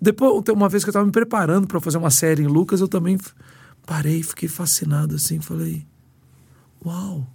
depois, 0.00 0.44
uma 0.50 0.68
vez 0.68 0.84
que 0.84 0.88
eu 0.88 0.92
estava 0.92 1.06
me 1.06 1.12
preparando 1.12 1.66
para 1.66 1.80
fazer 1.80 1.98
uma 1.98 2.10
série 2.10 2.42
em 2.42 2.46
Lucas, 2.46 2.80
eu 2.80 2.88
também 2.88 3.18
parei, 3.86 4.22
fiquei 4.22 4.48
fascinado 4.48 5.14
assim, 5.14 5.40
falei: 5.40 5.86
Uau! 6.84 7.26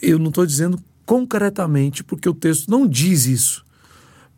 Eu 0.00 0.18
não 0.18 0.28
estou 0.28 0.46
dizendo 0.46 0.82
concretamente, 1.04 2.02
porque 2.02 2.28
o 2.28 2.34
texto 2.34 2.70
não 2.70 2.86
diz 2.86 3.26
isso, 3.26 3.64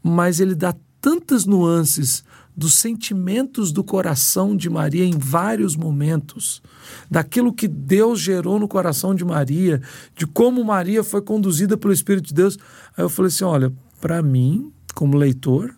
mas 0.02 0.40
ele 0.40 0.54
dá 0.54 0.74
tantas 1.00 1.44
nuances 1.44 2.24
dos 2.56 2.74
sentimentos 2.74 3.70
do 3.70 3.84
coração 3.84 4.56
de 4.56 4.70
Maria 4.70 5.04
em 5.04 5.16
vários 5.16 5.76
momentos, 5.76 6.62
daquilo 7.10 7.52
que 7.52 7.68
Deus 7.68 8.18
gerou 8.18 8.58
no 8.58 8.66
coração 8.66 9.14
de 9.14 9.24
Maria, 9.24 9.82
de 10.16 10.26
como 10.26 10.64
Maria 10.64 11.04
foi 11.04 11.20
conduzida 11.20 11.76
pelo 11.76 11.92
Espírito 11.92 12.28
de 12.28 12.34
Deus. 12.34 12.58
Aí 12.96 13.04
eu 13.04 13.10
falei 13.10 13.28
assim: 13.28 13.44
olha, 13.44 13.72
para 14.00 14.22
mim, 14.22 14.72
como 14.94 15.16
leitor, 15.18 15.76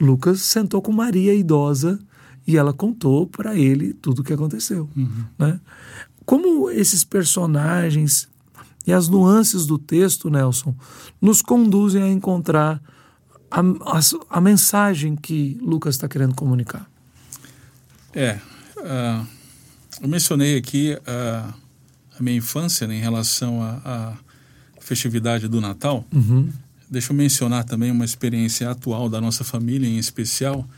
Lucas 0.00 0.40
sentou 0.40 0.80
com 0.80 0.90
Maria 0.90 1.34
idosa 1.34 2.00
e 2.46 2.56
ela 2.56 2.72
contou 2.72 3.26
para 3.26 3.54
ele 3.54 3.92
tudo 3.92 4.20
o 4.20 4.24
que 4.24 4.32
aconteceu. 4.32 4.88
Uhum. 4.96 5.24
Né? 5.38 5.60
Como 6.24 6.70
esses 6.70 7.04
personagens 7.04 8.28
e 8.86 8.92
as 8.92 9.08
nuances 9.08 9.66
do 9.66 9.78
texto, 9.78 10.30
Nelson, 10.30 10.74
nos 11.20 11.42
conduzem 11.42 12.02
a 12.02 12.08
encontrar 12.08 12.80
a, 13.50 13.60
a, 13.60 14.00
a 14.30 14.40
mensagem 14.40 15.16
que 15.16 15.58
Lucas 15.60 15.96
está 15.96 16.08
querendo 16.08 16.34
comunicar? 16.34 16.88
É, 18.14 18.40
uh, 18.78 19.26
eu 20.00 20.08
mencionei 20.08 20.56
aqui 20.56 20.94
uh, 20.94 21.54
a 22.18 22.22
minha 22.22 22.36
infância 22.36 22.86
né, 22.86 22.96
em 22.96 23.00
relação 23.00 23.62
à 23.62 24.14
festividade 24.80 25.46
do 25.46 25.60
Natal. 25.60 26.04
Uhum. 26.12 26.50
Deixa 26.90 27.12
eu 27.12 27.16
mencionar 27.16 27.64
também 27.64 27.90
uma 27.90 28.04
experiência 28.04 28.68
atual 28.68 29.08
da 29.08 29.20
nossa 29.20 29.44
família, 29.44 29.86
em 29.88 29.96
especial, 29.98 30.68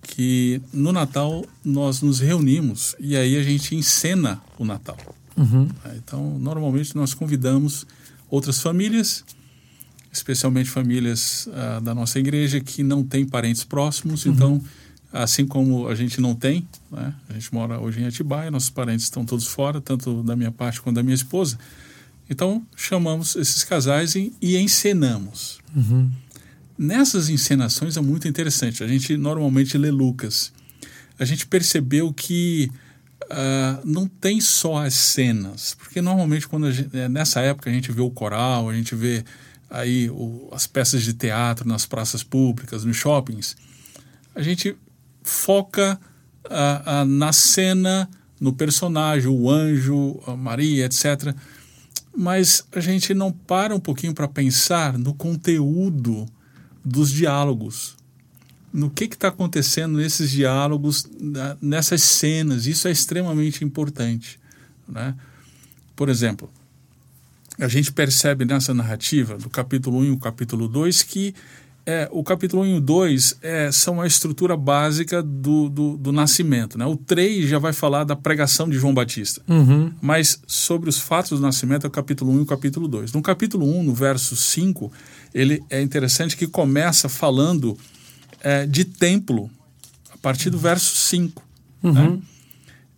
que 0.00 0.62
no 0.72 0.92
Natal 0.92 1.44
nós 1.64 2.00
nos 2.00 2.20
reunimos 2.20 2.94
e 3.00 3.16
aí 3.16 3.36
a 3.36 3.42
gente 3.42 3.74
encena 3.74 4.40
o 4.56 4.64
Natal. 4.64 4.96
Uhum. 5.36 5.68
Então, 5.96 6.38
normalmente 6.38 6.94
nós 6.96 7.12
convidamos 7.12 7.86
outras 8.30 8.60
famílias, 8.60 9.24
especialmente 10.12 10.70
famílias 10.70 11.48
uh, 11.48 11.80
da 11.80 11.94
nossa 11.94 12.18
igreja 12.18 12.60
que 12.60 12.82
não 12.82 13.02
têm 13.04 13.26
parentes 13.26 13.64
próximos. 13.64 14.24
Uhum. 14.24 14.32
Então, 14.32 14.64
assim 15.12 15.46
como 15.46 15.88
a 15.88 15.94
gente 15.94 16.20
não 16.20 16.34
tem, 16.34 16.66
né? 16.90 17.14
a 17.28 17.32
gente 17.34 17.52
mora 17.52 17.80
hoje 17.80 18.00
em 18.00 18.06
Atibaia, 18.06 18.50
nossos 18.50 18.70
parentes 18.70 19.04
estão 19.04 19.24
todos 19.24 19.46
fora, 19.46 19.80
tanto 19.80 20.22
da 20.22 20.36
minha 20.36 20.50
parte 20.50 20.80
quanto 20.80 20.96
da 20.96 21.02
minha 21.02 21.14
esposa. 21.14 21.58
Então, 22.30 22.66
chamamos 22.76 23.36
esses 23.36 23.64
casais 23.64 24.14
e, 24.14 24.32
e 24.40 24.56
encenamos. 24.58 25.60
Uhum. 25.74 26.10
Nessas 26.76 27.28
encenações 27.28 27.96
é 27.96 28.00
muito 28.00 28.28
interessante. 28.28 28.84
A 28.84 28.88
gente 28.88 29.16
normalmente 29.16 29.78
lê 29.78 29.90
Lucas. 29.90 30.52
A 31.18 31.24
gente 31.24 31.46
percebeu 31.46 32.12
que 32.12 32.70
uh, 33.24 33.80
não 33.84 34.06
tem 34.06 34.40
só 34.40 34.84
as 34.84 34.94
cenas, 34.94 35.74
porque 35.74 36.00
normalmente 36.00 36.46
quando 36.46 36.70
gente, 36.70 36.96
é, 36.96 37.08
nessa 37.08 37.40
época 37.40 37.68
a 37.68 37.72
gente 37.72 37.90
vê 37.90 38.00
o 38.00 38.10
coral, 38.10 38.68
a 38.68 38.74
gente 38.74 38.94
vê 38.94 39.24
aí 39.68 40.08
o, 40.10 40.48
as 40.52 40.66
peças 40.66 41.02
de 41.02 41.12
teatro 41.14 41.66
nas 41.66 41.84
praças 41.84 42.22
públicas, 42.22 42.84
nos 42.84 42.96
shoppings, 42.96 43.56
a 44.34 44.42
gente 44.42 44.76
foca 45.22 45.98
uh, 46.44 47.02
uh, 47.02 47.04
na 47.04 47.32
cena, 47.32 48.08
no 48.40 48.52
personagem, 48.52 49.28
o 49.28 49.50
anjo, 49.50 50.22
a 50.24 50.36
Maria, 50.36 50.84
etc 50.84 51.34
mas 52.20 52.66
a 52.72 52.80
gente 52.80 53.14
não 53.14 53.30
para 53.30 53.72
um 53.72 53.78
pouquinho 53.78 54.12
para 54.12 54.26
pensar 54.26 54.98
no 54.98 55.14
conteúdo 55.14 56.26
dos 56.84 57.12
diálogos. 57.12 57.96
No 58.72 58.90
que 58.90 59.04
está 59.04 59.28
acontecendo 59.28 59.98
nesses 59.98 60.28
diálogos, 60.28 61.08
nessas 61.62 62.02
cenas. 62.02 62.66
Isso 62.66 62.88
é 62.88 62.90
extremamente 62.90 63.64
importante. 63.64 64.40
Né? 64.88 65.14
Por 65.94 66.08
exemplo, 66.08 66.50
a 67.56 67.68
gente 67.68 67.92
percebe 67.92 68.44
nessa 68.44 68.74
narrativa, 68.74 69.38
do 69.38 69.48
capítulo 69.48 69.98
1 69.98 70.04
e 70.06 70.10
o 70.10 70.18
capítulo 70.18 70.66
2, 70.66 71.04
que 71.04 71.32
é, 71.90 72.06
o 72.12 72.22
capítulo 72.22 72.64
1 72.64 72.66
e 72.66 72.74
o 72.74 72.80
2 72.82 73.38
é, 73.40 73.72
são 73.72 73.98
a 73.98 74.06
estrutura 74.06 74.58
básica 74.58 75.22
do, 75.22 75.70
do, 75.70 75.96
do, 75.96 76.12
nascimento. 76.12 76.76
Né? 76.76 76.84
O 76.84 76.98
3 76.98 77.48
já 77.48 77.58
vai 77.58 77.72
falar 77.72 78.04
da 78.04 78.14
pregação 78.14 78.68
de 78.68 78.76
João 78.78 78.92
Batista. 78.92 79.40
Uhum. 79.48 79.90
Mas 79.98 80.38
sobre 80.46 80.90
os 80.90 80.98
fatos 80.98 81.40
do 81.40 81.46
nascimento 81.46 81.86
é 81.86 81.88
o 81.88 81.90
capítulo 81.90 82.30
1 82.32 82.36
e 82.36 82.40
o 82.42 82.44
capítulo 82.44 82.88
2. 82.88 83.14
No 83.14 83.22
capítulo 83.22 83.66
1, 83.66 83.84
no 83.84 83.94
verso 83.94 84.36
5, 84.36 84.92
ele 85.32 85.64
é 85.70 85.80
interessante 85.80 86.36
que 86.36 86.46
começa 86.46 87.08
falando 87.08 87.74
é, 88.42 88.66
de 88.66 88.84
templo, 88.84 89.50
a 90.12 90.18
partir 90.18 90.50
do 90.50 90.58
verso 90.58 90.94
5. 90.94 91.42
Uhum. 91.82 91.92
Né? 91.92 92.18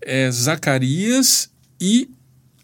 É, 0.03 0.31
Zacarias 0.33 1.49
e 1.81 2.11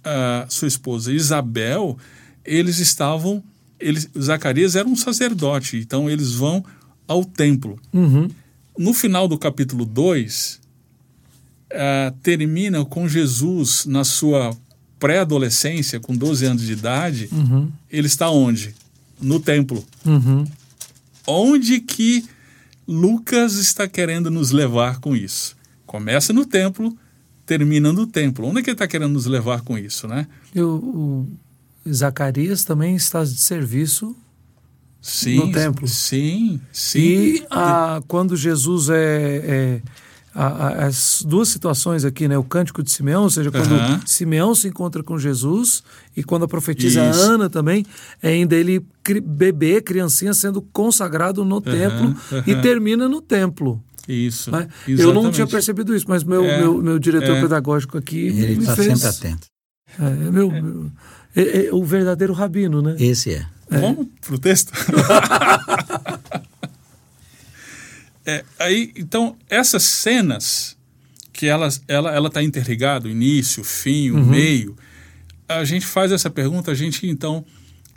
a 0.02 0.46
sua 0.48 0.66
esposa 0.66 1.12
Isabel, 1.12 1.96
eles 2.44 2.80
estavam 2.80 3.44
eles, 3.78 4.08
Zacarias 4.18 4.76
era 4.76 4.88
um 4.88 4.96
sacerdote, 4.96 5.76
então 5.76 6.08
eles 6.08 6.32
vão 6.32 6.64
ao 7.06 7.24
templo. 7.24 7.78
Uhum. 7.92 8.28
No 8.78 8.92
final 8.92 9.28
do 9.28 9.38
capítulo 9.38 9.84
2, 9.84 10.60
uh, 10.60 10.60
eh, 11.70 12.14
termina 12.22 12.84
com 12.84 13.08
Jesus 13.08 13.86
na 13.86 14.04
sua 14.04 14.56
pré-adolescência, 14.98 16.00
com 16.00 16.14
12 16.14 16.44
anos 16.44 16.62
de 16.62 16.72
idade. 16.72 17.28
Uhum. 17.32 17.70
Ele 17.90 18.06
está 18.06 18.30
onde? 18.30 18.74
No 19.20 19.40
templo. 19.40 19.84
Uhum. 20.04 20.44
Onde 21.26 21.80
que 21.80 22.24
Lucas 22.86 23.54
está 23.54 23.88
querendo 23.88 24.30
nos 24.30 24.50
levar 24.50 25.00
com 25.00 25.16
isso? 25.16 25.56
Começa 25.86 26.32
no 26.32 26.44
templo, 26.44 26.96
termina 27.44 27.92
no 27.92 28.06
templo. 28.06 28.46
Onde 28.46 28.60
é 28.60 28.62
que 28.62 28.70
ele 28.70 28.74
está 28.74 28.86
querendo 28.86 29.12
nos 29.12 29.26
levar 29.26 29.62
com 29.62 29.78
isso, 29.78 30.06
né? 30.06 30.26
Eu, 30.54 31.26
Zacarias 31.92 32.64
também 32.64 32.96
está 32.96 33.24
de 33.24 33.38
serviço 33.38 34.14
sim, 35.00 35.36
no 35.36 35.52
templo. 35.52 35.86
Sim, 35.86 36.60
sim. 36.72 36.98
E 36.98 37.46
a, 37.50 38.02
quando 38.06 38.36
Jesus 38.36 38.88
é, 38.88 39.42
é 39.44 39.82
a, 40.36 40.86
as 40.86 41.22
duas 41.26 41.48
situações 41.48 42.04
aqui, 42.04 42.28
né? 42.28 42.36
O 42.36 42.44
cântico 42.44 42.82
de 42.82 42.90
Simeão, 42.90 43.22
ou 43.22 43.30
seja, 43.30 43.50
quando 43.50 43.72
uhum. 43.72 44.00
Simeão 44.04 44.54
se 44.54 44.68
encontra 44.68 45.02
com 45.02 45.18
Jesus 45.18 45.82
e 46.14 46.22
quando 46.22 46.44
a 46.44 46.48
profetisa 46.48 47.08
Isso. 47.10 47.20
Ana 47.20 47.48
também, 47.48 47.86
é 48.22 48.30
ainda 48.30 48.54
ele 48.54 48.84
bebê, 49.24 49.80
criancinha 49.80 50.34
sendo 50.34 50.60
consagrado 50.60 51.44
no 51.44 51.56
uhum. 51.56 51.60
templo 51.62 52.06
uhum. 52.08 52.42
e 52.46 52.54
termina 52.56 53.08
no 53.08 53.22
templo. 53.22 53.82
Isso. 54.06 54.50
Né? 54.50 54.68
Eu 54.86 55.12
não 55.12 55.32
tinha 55.32 55.46
percebido 55.46 55.94
isso, 55.96 56.06
mas 56.06 56.22
meu, 56.22 56.44
é, 56.44 56.60
meu, 56.60 56.80
meu 56.80 56.98
diretor 56.98 57.36
é. 57.36 57.40
pedagógico 57.40 57.98
aqui. 57.98 58.26
Ele 58.26 58.60
está 58.60 58.76
fez... 58.76 58.98
sempre 58.98 59.08
atento. 59.08 59.46
É, 59.98 60.30
meu, 60.30 60.50
meu 60.50 60.92
é, 61.36 61.66
é 61.66 61.74
o 61.74 61.84
verdadeiro 61.84 62.32
rabino, 62.32 62.80
né? 62.80 62.96
Esse 62.98 63.34
é. 63.34 63.46
é. 63.70 63.78
Vamos 63.78 64.08
pro 64.22 64.38
texto? 64.38 64.72
é, 68.24 68.44
aí, 68.58 68.92
então, 68.96 69.36
essas 69.48 69.82
cenas 69.82 70.76
que 71.36 71.46
elas, 71.46 71.82
ela 71.86 72.10
ela 72.14 72.28
está 72.28 72.42
interligada, 72.42 73.06
o 73.06 73.10
início, 73.10 73.60
o 73.60 73.64
fim, 73.64 74.10
o 74.10 74.16
uhum. 74.16 74.24
meio, 74.24 74.74
a 75.46 75.64
gente 75.64 75.86
faz 75.86 76.10
essa 76.10 76.30
pergunta, 76.30 76.70
a 76.70 76.74
gente 76.74 77.06
então 77.06 77.44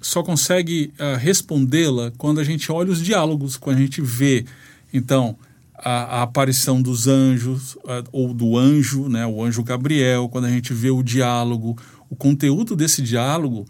só 0.02 0.22
consegue 0.22 0.94
uh, 1.00 1.18
respondê-la 1.18 2.12
quando 2.18 2.40
a 2.40 2.44
gente 2.44 2.72
olha 2.72 2.92
os 2.92 3.02
diálogos, 3.02 3.58
quando 3.58 3.78
a 3.78 3.82
gente 3.82 4.02
vê, 4.02 4.46
então, 4.94 5.38
a, 5.74 6.20
a 6.20 6.22
aparição 6.24 6.82
dos 6.82 7.08
anjos, 7.08 7.76
uh, 7.76 8.04
ou 8.12 8.34
do 8.34 8.58
anjo, 8.58 9.08
né, 9.08 9.26
o 9.26 9.44
anjo 9.44 9.64
Gabriel, 9.64 10.28
quando 10.30 10.46
a 10.46 10.50
gente 10.50 10.74
vê 10.74 10.90
o 10.90 11.02
diálogo, 11.02 11.78
o 12.10 12.16
conteúdo 12.16 12.76
desse 12.76 13.02
diálogo 13.02 13.66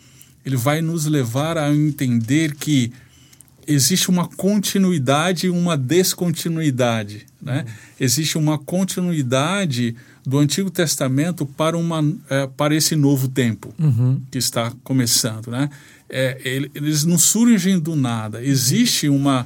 ele 0.45 0.55
vai 0.55 0.81
nos 0.81 1.05
levar 1.05 1.57
a 1.57 1.73
entender 1.73 2.55
que 2.55 2.91
existe 3.67 4.09
uma 4.09 4.27
continuidade 4.27 5.47
e 5.47 5.49
uma 5.49 5.77
descontinuidade. 5.77 7.27
Né? 7.41 7.65
Uhum. 7.67 7.73
Existe 7.99 8.37
uma 8.37 8.57
continuidade 8.57 9.95
do 10.25 10.39
Antigo 10.39 10.71
Testamento 10.71 11.45
para, 11.45 11.77
uma, 11.77 12.03
é, 12.29 12.47
para 12.47 12.75
esse 12.75 12.95
novo 12.95 13.27
tempo 13.27 13.73
uhum. 13.77 14.19
que 14.31 14.37
está 14.37 14.73
começando. 14.83 15.51
Né? 15.51 15.69
É, 16.09 16.69
eles 16.73 17.05
não 17.05 17.17
surgem 17.19 17.79
do 17.79 17.95
nada. 17.95 18.43
Existe 18.43 19.07
uma 19.07 19.45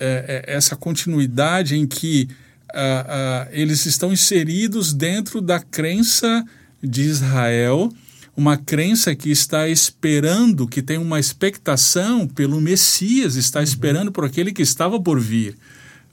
é, 0.00 0.42
é 0.46 0.54
essa 0.54 0.74
continuidade 0.74 1.76
em 1.76 1.86
que 1.86 2.28
uh, 2.74 2.76
uh, 2.76 3.48
eles 3.52 3.86
estão 3.86 4.12
inseridos 4.12 4.92
dentro 4.92 5.40
da 5.40 5.60
crença 5.60 6.44
de 6.82 7.02
Israel 7.02 7.92
uma 8.36 8.56
crença 8.56 9.14
que 9.14 9.30
está 9.30 9.68
esperando, 9.68 10.66
que 10.66 10.82
tem 10.82 10.98
uma 10.98 11.20
expectação 11.20 12.26
pelo 12.26 12.60
Messias, 12.60 13.36
está 13.36 13.60
uhum. 13.60 13.64
esperando 13.64 14.12
por 14.12 14.24
aquele 14.24 14.52
que 14.52 14.62
estava 14.62 15.00
por 15.00 15.20
vir. 15.20 15.56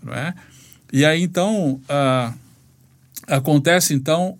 Não 0.03 0.13
é? 0.13 0.33
E 0.91 1.05
aí 1.05 1.21
então 1.21 1.81
uh, 1.83 2.33
acontece 3.27 3.93
então 3.93 4.37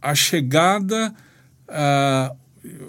a 0.00 0.14
chegada. 0.14 1.14
Uh, 1.68 2.36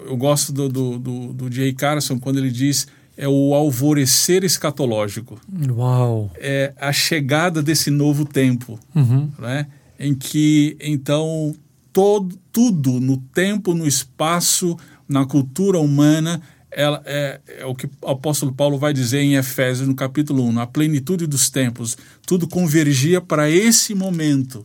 eu 0.06 0.16
gosto 0.16 0.52
do, 0.52 0.68
do, 0.68 0.98
do, 0.98 1.32
do 1.32 1.52
Jay 1.52 1.72
Carson 1.72 2.18
quando 2.18 2.38
ele 2.38 2.50
diz 2.50 2.86
é 3.16 3.28
o 3.28 3.54
alvorecer 3.54 4.44
escatológico. 4.44 5.38
Uau! 5.70 6.30
É 6.36 6.72
a 6.80 6.90
chegada 6.90 7.62
desse 7.62 7.90
novo 7.90 8.24
tempo, 8.24 8.80
uhum. 8.94 9.30
né? 9.38 9.66
em 10.00 10.14
que 10.14 10.78
então 10.80 11.54
todo, 11.92 12.36
tudo 12.52 13.00
no 13.00 13.16
tempo, 13.16 13.74
no 13.74 13.86
espaço, 13.86 14.76
na 15.08 15.24
cultura 15.26 15.78
humana, 15.78 16.40
ela 16.70 17.02
é, 17.04 17.40
é, 17.58 17.66
o 17.66 17.74
que 17.74 17.88
o 18.00 18.08
apóstolo 18.08 18.52
Paulo 18.52 18.78
vai 18.78 18.92
dizer 18.92 19.20
em 19.20 19.34
Efésios, 19.34 19.88
no 19.88 19.94
capítulo 19.94 20.44
1, 20.44 20.52
na 20.52 20.66
plenitude 20.66 21.26
dos 21.26 21.50
tempos, 21.50 21.96
tudo 22.24 22.46
convergia 22.46 23.20
para 23.20 23.50
esse 23.50 23.94
momento. 23.94 24.64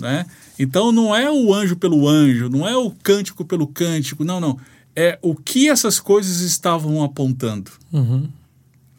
Né? 0.00 0.26
Então 0.58 0.90
não 0.90 1.14
é 1.14 1.30
o 1.30 1.54
anjo 1.54 1.76
pelo 1.76 2.08
anjo, 2.08 2.48
não 2.48 2.66
é 2.68 2.76
o 2.76 2.90
cântico 2.90 3.44
pelo 3.44 3.68
cântico, 3.68 4.24
não, 4.24 4.40
não. 4.40 4.58
É 4.96 5.18
o 5.22 5.34
que 5.34 5.68
essas 5.68 6.00
coisas 6.00 6.40
estavam 6.40 7.02
apontando. 7.02 7.70
Uhum. 7.92 8.28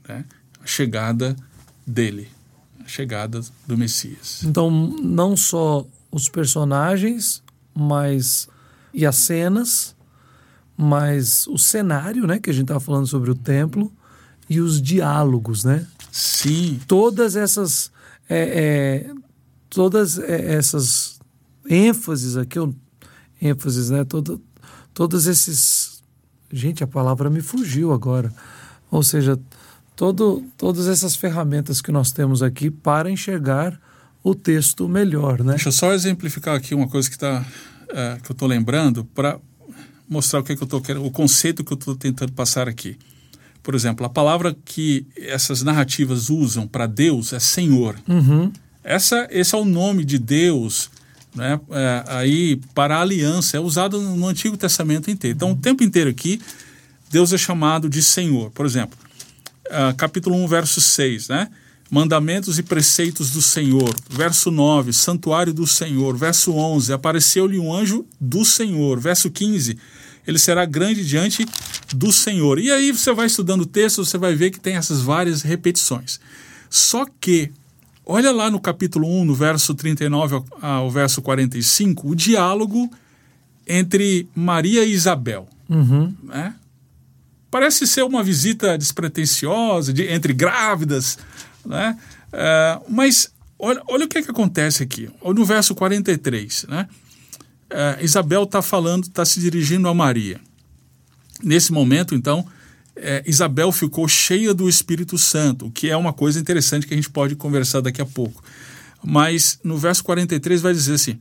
Né? 0.08 0.24
A 0.62 0.66
chegada 0.66 1.36
dele, 1.86 2.30
a 2.84 2.88
chegada 2.88 3.42
do 3.68 3.78
Messias. 3.78 4.44
Então, 4.44 4.70
não 4.70 5.36
só 5.36 5.86
os 6.12 6.30
personagens, 6.30 7.44
mas 7.76 8.48
e 8.94 9.06
as 9.06 9.18
cenas, 9.18 9.96
mas 10.78 11.46
o 11.48 11.58
cenário, 11.58 12.26
né, 12.26 12.40
que 12.40 12.50
a 12.50 12.54
gente 12.54 12.64
estava 12.64 12.80
falando 12.80 13.08
sobre 13.08 13.30
o 13.30 13.36
templo 13.36 13.92
e 14.50 14.62
os 14.62 14.82
diálogos, 14.82 15.64
né? 15.64 15.86
Sim. 16.12 16.80
Todas 16.88 17.36
essas 17.36 17.92
é, 18.30 19.06
é, 19.08 19.14
todas 19.70 20.18
essas 20.18 21.20
ênfases 21.70 22.38
aqui, 22.38 22.58
ênfases, 23.42 23.90
né? 23.90 24.04
Todo, 24.04 24.42
todos 24.94 25.28
esses, 25.28 26.02
gente, 26.52 26.84
a 26.84 26.88
palavra 26.88 27.30
me 27.30 27.42
fugiu 27.42 27.92
agora. 27.92 28.32
Ou 28.90 29.04
seja, 29.04 29.40
todo, 29.96 30.44
todas 30.58 30.88
essas 30.88 31.16
ferramentas 31.16 31.82
que 31.82 31.92
nós 31.92 32.12
temos 32.12 32.42
aqui 32.42 32.72
para 32.72 33.12
enxergar 33.12 33.80
o 34.26 34.34
texto 34.34 34.90
melhor, 34.90 35.44
né? 35.44 35.52
Deixa 35.52 35.68
eu 35.68 35.72
só 35.72 35.94
exemplificar 35.94 36.56
aqui 36.56 36.74
uma 36.74 36.88
coisa 36.88 37.08
que, 37.08 37.16
tá, 37.16 37.46
uh, 37.84 38.20
que 38.24 38.32
eu 38.32 38.34
estou 38.34 38.48
lembrando 38.48 39.06
para 39.06 39.38
mostrar 40.10 40.40
o 40.40 40.44
que, 40.44 40.54
é 40.54 40.56
que 40.56 40.64
eu 40.64 40.68
tô 40.68 40.82
querendo, 40.82 41.06
o 41.06 41.12
conceito 41.12 41.64
que 41.64 41.72
eu 41.72 41.78
estou 41.78 41.96
tentando 41.96 42.32
passar 42.32 42.68
aqui. 42.68 42.98
Por 43.62 43.76
exemplo, 43.76 44.04
a 44.04 44.10
palavra 44.10 44.58
que 44.66 45.06
essas 45.16 45.62
narrativas 45.62 46.32
usam 46.32 46.68
para 46.68 46.88
Deus 46.88 47.34
é 47.34 47.40
Senhor. 47.40 47.98
Uhum. 48.08 48.52
Essa, 48.84 49.28
esse 49.30 49.54
é 49.54 49.58
o 49.60 49.66
nome 49.66 50.04
de 50.04 50.18
Deus 50.18 50.90
né, 51.36 51.60
é, 51.70 52.04
aí 52.08 52.56
para 52.74 52.98
a 52.98 53.02
aliança, 53.02 53.58
é 53.58 53.60
usado 53.60 54.02
no 54.02 54.28
Antigo 54.28 54.58
Testamento 54.58 55.12
inteiro. 55.12 55.36
Então, 55.36 55.52
o 55.52 55.56
tempo 55.56 55.84
inteiro 55.84 56.10
aqui, 56.10 56.42
Deus 57.12 57.32
é 57.32 57.38
chamado 57.38 57.88
de 57.88 58.02
Senhor. 58.02 58.50
Por 58.50 58.66
exemplo, 58.66 58.98
uh, 59.68 59.96
capítulo 59.96 60.36
1, 60.36 60.48
verso 60.48 60.82
6, 60.82 61.28
né? 61.28 61.48
Mandamentos 61.96 62.60
e 62.60 62.64
preceitos 62.64 63.32
do 63.32 63.42
Senhor. 63.42 63.96
Verso 64.10 64.52
9, 64.52 64.92
santuário 64.92 65.54
do 65.54 65.66
Senhor. 65.66 66.18
Verso 66.18 66.52
11, 66.52 66.92
apareceu-lhe 66.92 67.58
um 67.58 67.74
anjo 67.74 68.06
do 68.20 68.44
Senhor. 68.44 69.00
Verso 69.00 69.32
15, 69.32 69.78
ele 70.28 70.38
será 70.38 70.66
grande 70.66 71.06
diante 71.06 71.46
do 71.96 72.12
Senhor. 72.12 72.60
E 72.60 72.70
aí 72.70 72.92
você 72.92 73.14
vai 73.14 73.28
estudando 73.28 73.62
o 73.62 73.66
texto, 73.66 74.04
você 74.04 74.18
vai 74.18 74.36
ver 74.36 74.52
que 74.52 74.60
tem 74.60 74.76
essas 74.76 75.02
várias 75.02 75.42
repetições. 75.42 76.20
Só 76.70 77.06
que, 77.22 77.50
olha 78.06 78.34
lá 78.34 78.52
no 78.52 78.60
capítulo 78.60 79.08
1, 79.22 79.24
no 79.24 79.34
verso 79.34 79.74
39 79.74 80.44
ao 80.62 80.92
verso 80.92 81.22
45, 81.22 82.10
o 82.10 82.14
diálogo 82.14 82.92
entre 83.66 84.28
Maria 84.36 84.84
e 84.84 84.92
Isabel. 84.92 85.48
Uhum. 85.70 86.14
Né? 86.24 86.56
Parece 87.50 87.88
ser 87.88 88.04
uma 88.04 88.22
visita 88.22 88.78
despretensiosa, 88.78 89.94
de, 89.94 90.04
entre 90.12 90.34
grávidas, 90.34 91.18
né? 91.66 91.98
É, 92.32 92.80
mas 92.90 93.32
olha, 93.58 93.82
olha 93.88 94.06
o 94.06 94.08
que, 94.08 94.18
é 94.18 94.22
que 94.22 94.32
acontece 94.32 94.84
aqui. 94.84 95.10
No 95.24 95.46
verso 95.46 95.74
43, 95.76 96.66
né? 96.70 96.88
É, 97.70 97.98
Isabel 98.02 98.44
está 98.44 98.62
falando, 98.62 99.06
está 99.06 99.26
se 99.26 99.40
dirigindo 99.40 99.88
a 99.88 99.94
Maria. 99.94 100.40
Nesse 101.44 101.74
momento, 101.74 102.16
então, 102.16 102.46
é, 102.96 103.24
Isabel 103.26 103.72
ficou 103.72 104.08
cheia 104.08 104.54
do 104.54 104.70
Espírito 104.70 105.18
Santo, 105.18 105.68
o 105.68 105.72
que 105.72 105.90
é 105.90 105.98
uma 105.98 106.14
coisa 106.14 106.40
interessante 106.40 106.88
que 106.88 106.94
a 106.94 106.98
gente 106.98 107.10
pode 107.10 107.36
conversar 107.36 107.82
daqui 107.82 108.02
a 108.02 108.06
pouco. 108.06 108.44
Mas 109.04 109.60
no 109.64 109.78
verso 109.78 110.04
43 110.04 110.62
vai 110.62 110.74
dizer 110.74 110.94
assim: 110.94 111.20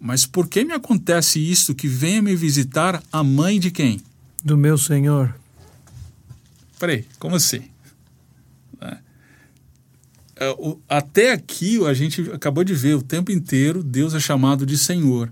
Mas 0.00 0.26
por 0.26 0.48
que 0.48 0.64
me 0.64 0.72
acontece 0.72 1.38
isto 1.38 1.74
que 1.74 1.86
venha 1.86 2.20
me 2.20 2.34
visitar 2.34 3.02
a 3.12 3.22
mãe 3.22 3.60
de 3.60 3.70
quem? 3.70 4.00
Do 4.44 4.56
meu 4.56 4.76
Senhor. 4.76 5.34
Peraí, 6.78 7.06
como 7.18 7.36
assim? 7.36 7.62
É, 10.36 10.56
até 10.88 11.32
aqui 11.32 11.84
a 11.86 11.94
gente 11.94 12.22
acabou 12.32 12.64
de 12.64 12.74
ver 12.74 12.94
o 12.94 13.02
tempo 13.02 13.30
inteiro 13.30 13.82
Deus 13.82 14.14
é 14.14 14.20
chamado 14.20 14.64
de 14.64 14.78
Senhor. 14.78 15.30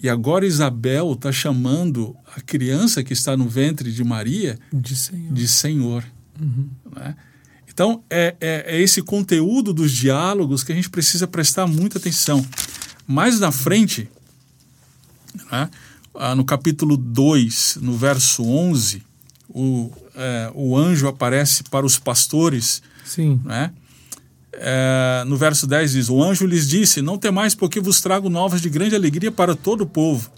E 0.00 0.08
agora 0.08 0.46
Isabel 0.46 1.12
está 1.12 1.32
chamando 1.32 2.14
a 2.36 2.40
criança 2.40 3.02
que 3.02 3.12
está 3.12 3.36
no 3.36 3.48
ventre 3.48 3.92
de 3.92 4.04
Maria 4.04 4.58
de 4.72 4.94
Senhor. 4.94 5.32
De 5.32 5.48
senhor 5.48 6.04
uhum. 6.40 6.68
né? 6.94 7.16
Então, 7.78 8.02
é, 8.10 8.34
é, 8.40 8.64
é, 8.66 8.80
esse 8.80 9.00
conteúdo 9.00 9.72
dos 9.72 9.92
diálogos 9.92 10.64
que 10.64 10.72
a 10.72 10.74
gente 10.74 10.90
precisa 10.90 11.28
prestar 11.28 11.64
muita 11.68 11.98
atenção. 11.98 12.44
Mais 13.06 13.38
na 13.38 13.52
frente, 13.52 14.10
né, 15.48 15.70
ah, 16.12 16.34
no 16.34 16.44
capítulo 16.44 16.96
2, 16.96 17.78
no 17.80 17.96
verso 17.96 18.42
11, 18.42 19.00
o, 19.48 19.92
é, 20.16 20.50
o 20.56 20.76
anjo 20.76 21.06
aparece 21.06 21.62
para 21.62 21.86
os 21.86 22.00
pastores. 22.00 22.82
Sim. 23.04 23.40
Né? 23.44 23.72
É, 24.60 25.24
no 25.26 25.36
verso 25.36 25.66
10 25.66 25.92
diz: 25.92 26.08
O 26.08 26.22
anjo 26.22 26.46
lhes 26.46 26.68
disse: 26.68 27.02
Não 27.02 27.18
temais, 27.18 27.54
porque 27.54 27.80
vos 27.80 28.00
trago 28.00 28.28
novas 28.28 28.60
de 28.60 28.68
grande 28.68 28.94
alegria 28.94 29.30
para 29.30 29.54
todo 29.54 29.82
o 29.82 29.86
povo. 29.86 30.30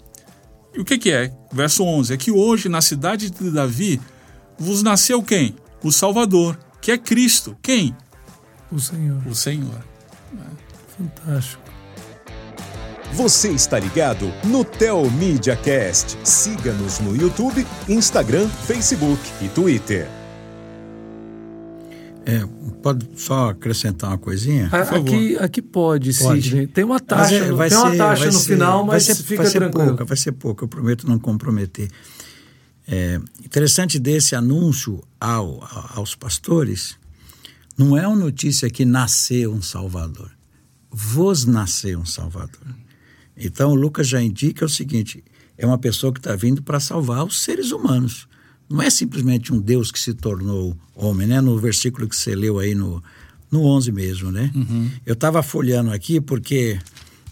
E 0.73 0.79
o 0.79 0.85
que, 0.85 0.97
que 0.97 1.11
é? 1.11 1.33
Verso 1.51 1.83
11: 1.83 2.13
É 2.13 2.17
que 2.17 2.31
hoje, 2.31 2.69
na 2.69 2.81
cidade 2.81 3.29
de 3.29 3.51
Davi, 3.51 3.99
vos 4.57 4.83
nasceu 4.83 5.21
quem? 5.21 5.55
O 5.83 5.91
Salvador, 5.91 6.57
que 6.79 6.91
é 6.91 6.97
Cristo. 6.97 7.57
Quem? 7.61 7.95
O 8.71 8.79
Senhor. 8.79 9.21
O 9.27 9.35
Senhor. 9.35 9.83
Fantástico. 10.97 11.61
Você 13.13 13.49
está 13.49 13.77
ligado 13.77 14.31
no 14.45 14.63
Tel 14.63 15.09
Media 15.11 15.55
Cast. 15.55 16.17
Siga-nos 16.23 16.99
no 16.99 17.15
YouTube, 17.15 17.67
Instagram, 17.89 18.47
Facebook 18.47 19.21
e 19.41 19.49
Twitter. 19.49 20.07
É, 22.25 22.45
pode 22.81 23.07
só 23.15 23.49
acrescentar 23.49 24.09
uma 24.09 24.17
coisinha? 24.17 24.67
aqui, 24.67 25.37
aqui 25.37 25.61
pode, 25.61 26.13
pode. 26.17 26.41
Sidney. 26.41 26.67
Tem 26.67 26.83
uma 26.83 26.99
taxa, 26.99 27.35
é, 27.35 27.51
vai 27.51 27.69
tem 27.69 27.77
ser, 27.77 27.83
uma 27.83 27.95
taxa 27.95 28.25
no 28.25 28.31
ser, 28.33 28.53
final, 28.53 28.85
mas 28.85 29.03
ser, 29.03 29.15
fica 29.15 29.43
vai 29.43 29.51
ser 29.51 29.59
tranquilo. 29.59 29.87
Pouca, 29.89 30.05
vai 30.05 30.17
ser 30.17 30.31
pouca, 30.33 30.63
eu 30.63 30.67
prometo 30.67 31.07
não 31.07 31.19
comprometer. 31.19 31.89
É, 32.87 33.21
interessante 33.45 33.99
desse 33.99 34.35
anúncio 34.35 35.01
ao, 35.19 35.63
aos 35.95 36.15
pastores, 36.15 36.97
não 37.77 37.97
é 37.97 38.07
uma 38.07 38.17
notícia 38.17 38.69
que 38.69 38.83
nasceu 38.83 39.53
um 39.53 39.61
Salvador. 39.61 40.31
Vos 40.89 41.45
nasceu 41.45 41.99
um 41.99 42.05
Salvador. 42.05 42.75
Então, 43.37 43.73
Lucas 43.73 44.07
já 44.07 44.21
indica 44.21 44.65
o 44.65 44.69
seguinte: 44.69 45.23
é 45.57 45.65
uma 45.65 45.77
pessoa 45.77 46.11
que 46.11 46.19
está 46.19 46.35
vindo 46.35 46.61
para 46.61 46.79
salvar 46.79 47.23
os 47.23 47.41
seres 47.41 47.71
humanos 47.71 48.27
não 48.71 48.81
é 48.81 48.89
simplesmente 48.89 49.53
um 49.53 49.59
Deus 49.59 49.91
que 49.91 49.99
se 49.99 50.13
tornou 50.13 50.75
homem, 50.95 51.27
né? 51.27 51.41
No 51.41 51.57
versículo 51.59 52.07
que 52.07 52.15
você 52.15 52.33
leu 52.35 52.57
aí 52.59 52.73
no, 52.73 53.03
no 53.51 53.63
11 53.63 53.91
mesmo, 53.91 54.31
né? 54.31 54.51
Uhum. 54.55 54.89
Eu 55.05 55.13
estava 55.13 55.43
folhando 55.43 55.91
aqui 55.91 56.21
porque 56.21 56.79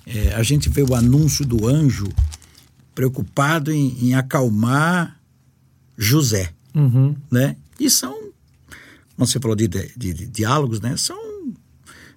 é, 0.05 0.33
a 0.33 0.43
gente 0.43 0.69
vê 0.69 0.83
o 0.83 0.93
anúncio 0.93 1.45
do 1.45 1.67
anjo 1.67 2.07
preocupado 2.93 3.71
em, 3.71 3.97
em 4.07 4.13
acalmar 4.13 5.19
José, 5.97 6.53
Uhum. 6.75 7.15
né? 7.31 7.55
E 7.79 7.89
são, 7.89 8.13
como 9.15 9.25
você 9.27 9.39
falou 9.39 9.55
de, 9.55 9.67
de, 9.67 9.89
de 9.95 10.27
diálogos, 10.27 10.79
né? 10.81 10.95
São 10.97 11.17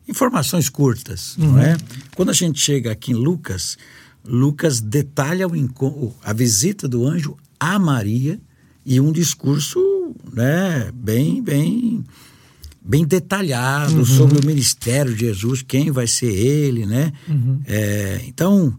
informações 0.09 0.69
curtas, 0.69 1.37
não 1.39 1.59
é? 1.59 1.77
Quando 2.17 2.31
a 2.31 2.35
gente 2.35 2.61
chega 2.61 2.91
aqui 2.91 3.13
em 3.13 3.15
Lucas, 3.15 3.79
Lucas 4.25 4.81
detalha 4.81 5.47
o 5.47 6.15
a 6.23 6.33
visita 6.33 6.89
do 6.89 7.07
anjo 7.07 7.37
a 7.59 7.79
Maria 7.79 8.41
e 8.85 9.01
um 9.01 9.13
discurso, 9.13 9.79
né? 10.33 10.91
Bem, 10.95 11.43
bem, 11.43 12.05
bem 12.85 13.05
detalhado 13.07 14.05
sobre 14.05 14.39
o 14.41 14.47
ministério 14.47 15.15
de 15.15 15.21
Jesus, 15.27 15.63
quem 15.63 15.91
vai 15.91 16.07
ser 16.07 16.33
ele, 16.35 16.85
né? 16.87 17.13
É, 17.67 18.21
então, 18.27 18.77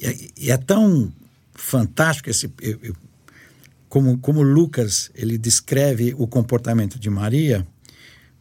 é, 0.00 0.16
é 0.50 0.56
tão 0.56 1.12
fantástico 1.54 2.30
esse 2.30 2.50
eu- 2.62 2.78
eu- 2.82 2.96
como 3.88 4.16
como 4.18 4.40
Lucas 4.42 5.10
ele 5.14 5.36
descreve 5.36 6.14
o 6.16 6.26
comportamento 6.26 6.98
de 6.98 7.10
Maria 7.10 7.66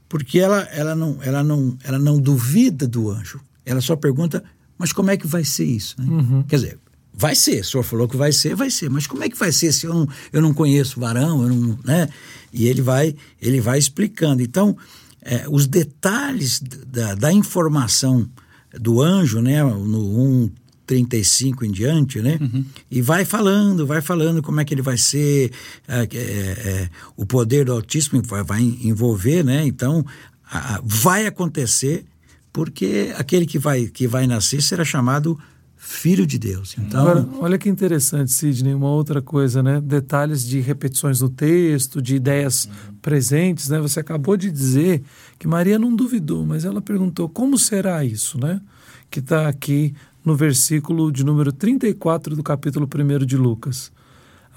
porque 0.07 0.39
ela 0.39 0.61
ela 0.71 0.95
não 0.95 1.17
ela 1.21 1.43
não 1.43 1.77
ela 1.83 1.99
não 1.99 2.17
duvida 2.19 2.87
do 2.87 3.09
anjo 3.11 3.41
ela 3.65 3.81
só 3.81 3.95
pergunta 3.97 4.41
mas 4.77 4.93
como 4.93 5.09
é 5.11 5.17
que 5.17 5.27
vai 5.27 5.43
ser 5.43 5.65
isso 5.65 5.95
né? 5.99 6.05
quer 6.47 6.55
dizer 6.57 6.79
vai 7.25 7.35
ser 7.35 7.59
o 7.59 7.63
senhor 7.63 7.83
falou 7.83 8.07
que 8.07 8.15
vai 8.17 8.31
ser 8.31 8.55
vai 8.55 8.69
ser 8.69 8.89
mas 8.89 9.05
como 9.07 9.23
é 9.23 9.29
que 9.29 9.37
vai 9.37 9.51
ser 9.51 9.71
se 9.73 9.85
eu 9.85 9.93
não 9.93 10.07
eu 10.31 10.41
não 10.41 10.53
conheço 10.53 10.97
o 10.97 11.01
varão 11.01 11.43
eu 11.43 11.49
não 11.49 11.77
né? 11.83 12.07
E 12.53 12.67
ele 12.67 12.81
vai 12.81 13.15
ele 13.41 13.59
vai 13.61 13.77
explicando. 13.77 14.41
Então 14.41 14.75
é, 15.21 15.45
os 15.49 15.67
detalhes 15.67 16.59
da, 16.87 17.13
da 17.15 17.31
informação 17.31 18.27
do 18.79 19.01
anjo, 19.01 19.41
né, 19.41 19.61
no 19.63 20.49
1,35 20.87 21.63
em 21.63 21.71
diante, 21.71 22.21
né, 22.21 22.39
e 22.89 23.01
vai 23.01 23.25
falando, 23.25 23.85
vai 23.85 24.01
falando 24.01 24.41
como 24.41 24.59
é 24.61 24.65
que 24.65 24.73
ele 24.73 24.81
vai 24.81 24.97
ser, 24.97 25.51
é, 25.87 26.01
é, 26.01 26.17
é, 26.17 26.89
o 27.17 27.25
poder 27.25 27.65
do 27.65 27.73
Altíssimo 27.73 28.21
vai, 28.23 28.43
vai 28.43 28.61
envolver, 28.61 29.43
né, 29.43 29.65
então 29.65 30.05
a- 30.49 30.75
a- 30.75 30.81
vai 30.83 31.25
acontecer 31.27 32.05
porque 32.53 33.11
aquele 33.17 33.45
que 33.45 33.59
vai, 33.59 33.85
que 33.87 34.07
vai 34.07 34.25
nascer 34.25 34.61
será 34.61 34.83
chamado 34.85 35.37
Filho 35.91 36.25
de 36.25 36.37
Deus. 36.37 36.75
Então, 36.77 37.01
Agora, 37.01 37.27
olha 37.39 37.57
que 37.57 37.67
interessante, 37.67 38.31
Sidney, 38.31 38.75
uma 38.75 38.91
outra 38.91 39.23
coisa, 39.23 39.63
né? 39.63 39.81
Detalhes 39.81 40.45
de 40.45 40.59
repetições 40.59 41.19
no 41.19 41.29
texto, 41.29 41.99
de 41.99 42.15
ideias 42.15 42.69
presentes, 43.01 43.69
né? 43.69 43.79
Você 43.79 43.99
acabou 43.99 44.37
de 44.37 44.51
dizer 44.51 45.01
que 45.39 45.47
Maria 45.47 45.79
não 45.79 45.95
duvidou, 45.95 46.45
mas 46.45 46.63
ela 46.63 46.79
perguntou 46.79 47.27
como 47.27 47.57
será 47.57 48.05
isso, 48.05 48.39
né? 48.39 48.61
Que 49.09 49.19
está 49.19 49.49
aqui 49.49 49.95
no 50.23 50.35
versículo 50.35 51.11
de 51.11 51.25
número 51.25 51.51
34 51.51 52.35
do 52.35 52.43
capítulo 52.43 52.87
1 52.87 53.25
de 53.25 53.35
Lucas. 53.35 53.91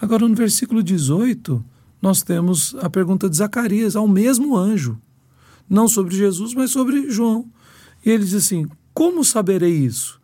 Agora, 0.01 0.29
no 0.29 0.35
versículo 0.35 0.83
18, 0.83 1.65
nós 2.01 2.23
temos 2.23 2.77
a 2.79 2.91
pergunta 2.91 3.29
de 3.29 3.39
Zacarias 3.39 3.97
ao 3.97 4.07
mesmo 4.07 4.55
anjo, 4.55 4.99
não 5.69 5.89
sobre 5.89 6.15
Jesus, 6.15 6.53
mas 6.53 6.71
sobre 6.71 7.11
João. 7.11 7.47
E 8.05 8.11
ele 8.11 8.23
diz 8.23 8.35
assim: 8.35 8.69
Como 8.93 9.25
saberei 9.25 9.73
isso? 9.73 10.21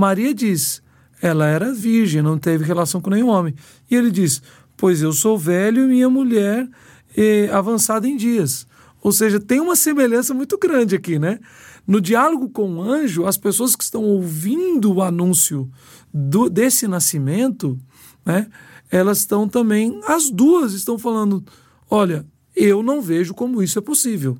Maria 0.00 0.32
diz: 0.32 0.82
Ela 1.20 1.46
era 1.46 1.74
virgem, 1.74 2.22
não 2.22 2.38
teve 2.38 2.64
relação 2.64 3.02
com 3.02 3.10
nenhum 3.10 3.28
homem. 3.28 3.54
E 3.90 3.94
ele 3.94 4.10
diz: 4.10 4.42
Pois 4.74 5.02
eu 5.02 5.12
sou 5.12 5.36
velho 5.36 5.84
e 5.84 5.88
minha 5.88 6.08
mulher 6.08 6.66
é 7.14 7.50
avançada 7.52 8.08
em 8.08 8.16
dias. 8.16 8.66
Ou 9.02 9.12
seja, 9.12 9.38
tem 9.38 9.60
uma 9.60 9.76
semelhança 9.76 10.32
muito 10.32 10.56
grande 10.56 10.96
aqui, 10.96 11.18
né? 11.18 11.38
No 11.86 12.00
diálogo 12.00 12.48
com 12.48 12.76
o 12.76 12.82
anjo, 12.82 13.26
as 13.26 13.36
pessoas 13.36 13.76
que 13.76 13.84
estão 13.84 14.02
ouvindo 14.02 14.90
o 14.90 15.02
anúncio 15.02 15.70
do, 16.12 16.48
desse 16.48 16.88
nascimento, 16.88 17.78
né? 18.24 18.46
Elas 18.90 19.18
estão 19.18 19.46
também, 19.46 20.00
as 20.06 20.30
duas 20.30 20.72
estão 20.72 20.98
falando: 20.98 21.44
olha, 21.90 22.24
eu 22.56 22.82
não 22.82 23.02
vejo 23.02 23.34
como 23.34 23.62
isso 23.62 23.78
é 23.78 23.82
possível. 23.82 24.38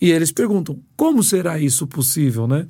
E 0.00 0.10
eles 0.10 0.30
perguntam: 0.32 0.78
como 0.96 1.22
será 1.22 1.58
isso 1.58 1.86
possível, 1.86 2.46
né? 2.46 2.66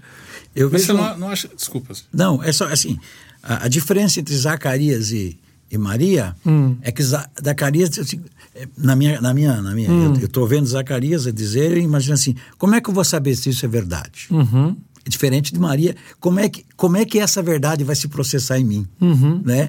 eu 0.55 0.71
Mas 0.71 0.87
vejo... 0.87 0.99
você 0.99 1.03
não, 1.11 1.19
não 1.19 1.29
acha. 1.31 1.49
Desculpa. 1.55 1.95
Não, 2.13 2.43
é 2.43 2.53
só 2.53 2.67
assim, 2.67 2.99
a, 3.43 3.65
a 3.65 3.69
diferença 3.69 4.19
entre 4.21 4.35
Zacarias 4.37 5.11
e, 5.13 5.39
e 5.71 5.77
Maria 5.79 6.35
é 6.83 6.91
que 6.91 7.03
Za- 7.03 7.29
Zacarias, 7.45 7.99
assim, 7.99 8.21
é, 8.55 8.67
na 8.77 8.97
minha, 8.97 9.21
na 9.21 9.35
minha, 9.35 9.61
na 9.61 9.73
minha 9.75 9.89
eu 9.91 10.15
estou 10.27 10.47
vendo 10.47 10.67
Zacarias 10.67 11.27
a 11.27 11.31
dizer, 11.31 11.77
e 11.77 11.81
imagina 11.83 12.15
assim, 12.15 12.35
como 12.57 12.75
é 12.75 12.81
que 12.81 12.89
eu 12.91 12.95
vou 12.95 13.05
saber 13.05 13.37
se 13.37 13.51
isso 13.51 13.65
é 13.65 13.69
verdade? 13.69 14.27
Uhum. 14.31 14.77
É 15.05 15.09
diferente 15.09 15.53
de 15.53 15.59
Maria, 15.61 15.95
como 16.19 16.41
é 16.41 16.49
que, 16.49 16.65
como 16.77 16.97
é 16.97 17.05
que 17.05 17.19
essa 17.19 17.43
verdade 17.43 17.85
vai 17.85 17.95
se 17.97 18.09
processar 18.09 18.59
em 18.59 18.65
mim? 18.65 18.87
Uhum. 19.01 19.41
Né? 19.45 19.69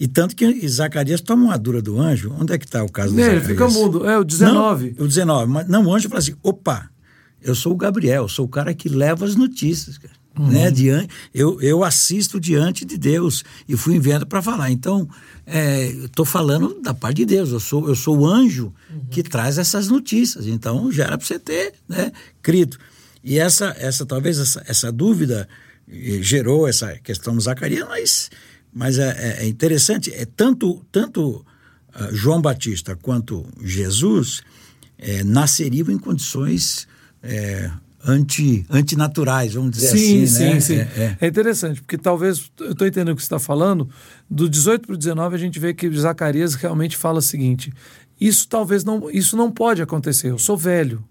E 0.00 0.08
tanto 0.08 0.34
que 0.34 0.66
Zacarias 0.66 1.20
toma 1.20 1.44
uma 1.44 1.58
dura 1.58 1.82
do 1.82 2.00
anjo, 2.00 2.34
onde 2.40 2.54
é 2.54 2.58
que 2.58 2.64
está 2.64 2.82
o 2.82 2.90
caso 2.90 3.14
do 3.14 3.20
É, 3.20 3.24
ele 3.24 3.40
Zacarias? 3.40 3.72
fica 3.72 3.78
mudo. 3.78 4.08
É, 4.08 4.18
o 4.18 4.24
19. 4.24 4.94
Não, 4.96 5.04
o 5.04 5.08
19. 5.08 5.52
Mas, 5.52 5.68
não, 5.68 5.84
o 5.84 5.94
anjo 5.94 6.08
fala 6.08 6.20
assim: 6.20 6.34
opa, 6.42 6.88
eu 7.42 7.54
sou 7.54 7.72
o 7.74 7.76
Gabriel, 7.76 8.26
sou 8.26 8.46
o 8.46 8.48
cara 8.48 8.72
que 8.72 8.88
leva 8.88 9.26
as 9.26 9.36
notícias. 9.36 9.98
Cara. 9.98 10.14
Né? 10.38 10.70
Diante, 10.70 11.08
eu, 11.34 11.60
eu 11.60 11.84
assisto 11.84 12.40
diante 12.40 12.84
de 12.84 12.96
Deus 12.96 13.44
e 13.68 13.76
fui 13.76 13.96
enviado 13.96 14.26
para 14.26 14.40
falar. 14.40 14.70
Então, 14.70 15.06
é, 15.44 15.88
estou 15.88 16.24
falando 16.24 16.80
da 16.80 16.94
parte 16.94 17.16
de 17.16 17.26
Deus. 17.26 17.50
Eu 17.50 17.60
sou, 17.60 17.86
eu 17.86 17.94
sou 17.94 18.20
o 18.20 18.26
anjo 18.26 18.72
que 19.10 19.22
traz 19.22 19.58
essas 19.58 19.88
notícias. 19.88 20.46
Então, 20.46 20.90
já 20.90 21.04
era 21.04 21.18
para 21.18 21.26
você 21.26 21.38
ter 21.38 21.74
né, 21.86 22.10
crido. 22.40 22.78
E 23.22 23.38
essa, 23.38 23.74
essa 23.78 24.06
talvez 24.06 24.38
essa, 24.38 24.64
essa 24.66 24.90
dúvida 24.90 25.46
eh, 25.90 26.20
gerou 26.22 26.66
essa 26.66 26.94
questão 27.02 27.34
do 27.34 27.40
Zacarias, 27.40 27.86
mas, 27.86 28.30
mas 28.72 28.98
é, 28.98 29.08
é- 29.40 29.44
é 29.44 29.48
interessante. 29.48 30.12
É 30.14 30.24
tanto, 30.24 30.84
tanto 30.92 31.44
ah, 31.92 32.08
João 32.12 32.40
Batista 32.40 32.94
quanto 32.96 33.44
Jesus 33.62 34.42
eh, 34.98 35.24
nasceriam 35.24 35.90
em 35.90 35.98
condições 35.98 36.86
eh, 37.22 37.70
anti, 38.04 38.64
antinaturais, 38.70 39.54
vamos 39.54 39.72
dizer 39.72 39.88
Sim, 39.96 40.24
assim. 40.24 40.26
sim, 40.26 40.44
né? 40.44 40.60
sim. 40.60 40.74
É, 40.76 40.88
É, 40.96 41.16
é. 41.20 41.26
interessante, 41.26 41.80
porque 41.82 41.98
talvez, 41.98 42.50
eu 42.60 42.72
estou 42.72 42.86
entendendo 42.86 43.12
o 43.12 43.16
que 43.16 43.22
você 43.22 43.26
está 43.26 43.38
falando, 43.38 43.88
do 44.30 44.48
18 44.48 44.86
para 44.86 44.94
o 44.94 44.96
19 44.98 45.34
a 45.34 45.38
gente 45.38 45.58
vê 45.58 45.74
que 45.74 45.90
Zacarias 45.90 46.54
realmente 46.54 46.96
fala 46.96 47.18
o 47.18 47.22
seguinte, 47.22 47.72
isso 48.20 48.46
talvez 48.48 48.84
não, 48.84 49.10
isso 49.10 49.36
não 49.36 49.50
pode 49.50 49.82
acontecer, 49.82 50.30
eu 50.30 50.38
sou 50.38 50.56
velho. 50.56 51.02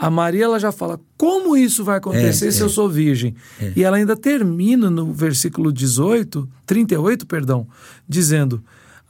A 0.00 0.08
Maria 0.08 0.44
ela 0.44 0.58
já 0.58 0.72
fala, 0.72 0.98
como 1.18 1.54
isso 1.54 1.84
vai 1.84 1.98
acontecer 1.98 2.48
É, 2.48 2.50
se 2.50 2.60
é. 2.60 2.64
eu 2.64 2.70
sou 2.70 2.88
virgem? 2.88 3.34
E 3.76 3.84
ela 3.84 3.98
ainda 3.98 4.16
termina 4.16 4.88
no 4.88 5.12
versículo 5.12 5.70
18, 5.70 6.48
38, 6.64 7.26
perdão, 7.26 7.66
dizendo, 8.08 8.64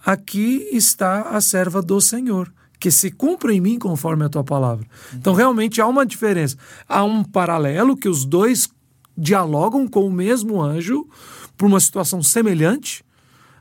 aqui 0.04 0.68
está 0.72 1.22
a 1.22 1.40
serva 1.40 1.80
do 1.80 2.00
Senhor, 2.00 2.52
que 2.80 2.90
se 2.90 3.08
cumpra 3.12 3.54
em 3.54 3.60
mim 3.60 3.78
conforme 3.78 4.24
a 4.24 4.28
tua 4.28 4.42
palavra. 4.42 4.84
Então, 5.14 5.32
realmente 5.32 5.80
há 5.80 5.86
uma 5.86 6.04
diferença. 6.04 6.56
Há 6.88 7.04
um 7.04 7.22
paralelo 7.22 7.96
que 7.96 8.08
os 8.08 8.24
dois 8.24 8.68
dialogam 9.16 9.86
com 9.86 10.04
o 10.04 10.12
mesmo 10.12 10.60
anjo 10.60 11.06
por 11.56 11.66
uma 11.66 11.78
situação 11.78 12.20
semelhante. 12.20 13.04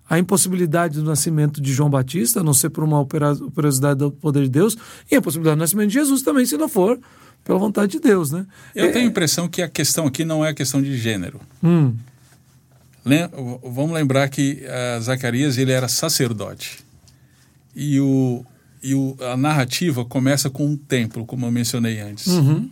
A 0.10 0.18
impossibilidade 0.18 0.96
do 0.96 1.04
nascimento 1.04 1.62
de 1.62 1.72
João 1.72 1.90
Batista, 1.90 2.40
a 2.40 2.44
não 2.44 2.54
ser 2.54 2.70
por 2.72 2.84
uma 2.84 3.00
operosidade 3.00 4.00
do 4.00 4.12
poder 4.12 4.44
de 4.44 4.50
Deus, 4.50 4.76
e 5.12 5.16
a 5.16 5.22
possibilidade 5.22 5.58
do 5.58 5.60
nascimento 5.60 5.88
de 5.90 5.94
Jesus 5.94 6.22
também, 6.24 6.46
se 6.46 6.58
não 6.58 6.68
for 6.68 7.00
pela 7.44 7.60
vontade 7.60 7.92
de 7.94 8.00
Deus, 8.00 8.32
né? 8.32 8.46
Eu 8.76 8.92
tenho 8.92 9.06
a 9.06 9.08
impressão 9.08 9.48
que 9.48 9.62
a 9.62 9.70
questão 9.70 10.08
aqui 10.08 10.26
não 10.26 10.44
é 10.44 10.50
a 10.50 10.54
questão 10.54 10.82
de 10.82 10.98
gênero. 10.98 11.40
Hum, 11.64 11.94
Lem- 13.06 13.30
Vamos 13.64 13.92
lembrar 13.94 14.28
que 14.30 14.64
ah, 14.68 15.00
Zacarias 15.00 15.58
ele 15.58 15.72
era 15.72 15.88
sacerdote. 15.88 16.80
E, 17.76 18.00
o, 18.00 18.44
e 18.84 18.94
o, 18.94 19.16
a 19.22 19.38
narrativa 19.38 20.04
começa 20.04 20.50
com 20.50 20.66
um 20.66 20.76
templo, 20.76 21.26
como 21.26 21.46
eu 21.46 21.52
mencionei 21.52 22.00
antes. 22.00 22.28
Uhum. 22.28 22.70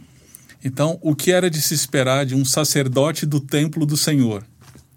Então, 0.63 0.97
o 1.02 1.15
que 1.15 1.32
era 1.32 1.50
de 1.50 1.62
se 1.62 1.73
esperar 1.73 2.26
de 2.26 2.36
um 2.36 2.43
sacerdote 2.43 3.26
do 3.26 3.39
templo 3.39 3.86
do 3.86 3.95
Senhor? 3.95 4.43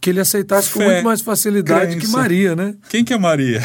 Que 0.01 0.11
ele 0.11 0.21
aceitasse 0.21 0.71
com 0.71 0.81
Fé, 0.81 0.87
muito 0.95 1.05
mais 1.05 1.21
facilidade 1.21 1.93
que 1.95 1.99
crença. 2.01 2.17
Maria, 2.17 2.57
né? 2.57 2.75
Quem 2.89 3.05
que 3.05 3.13
é 3.13 3.19
Maria? 3.19 3.63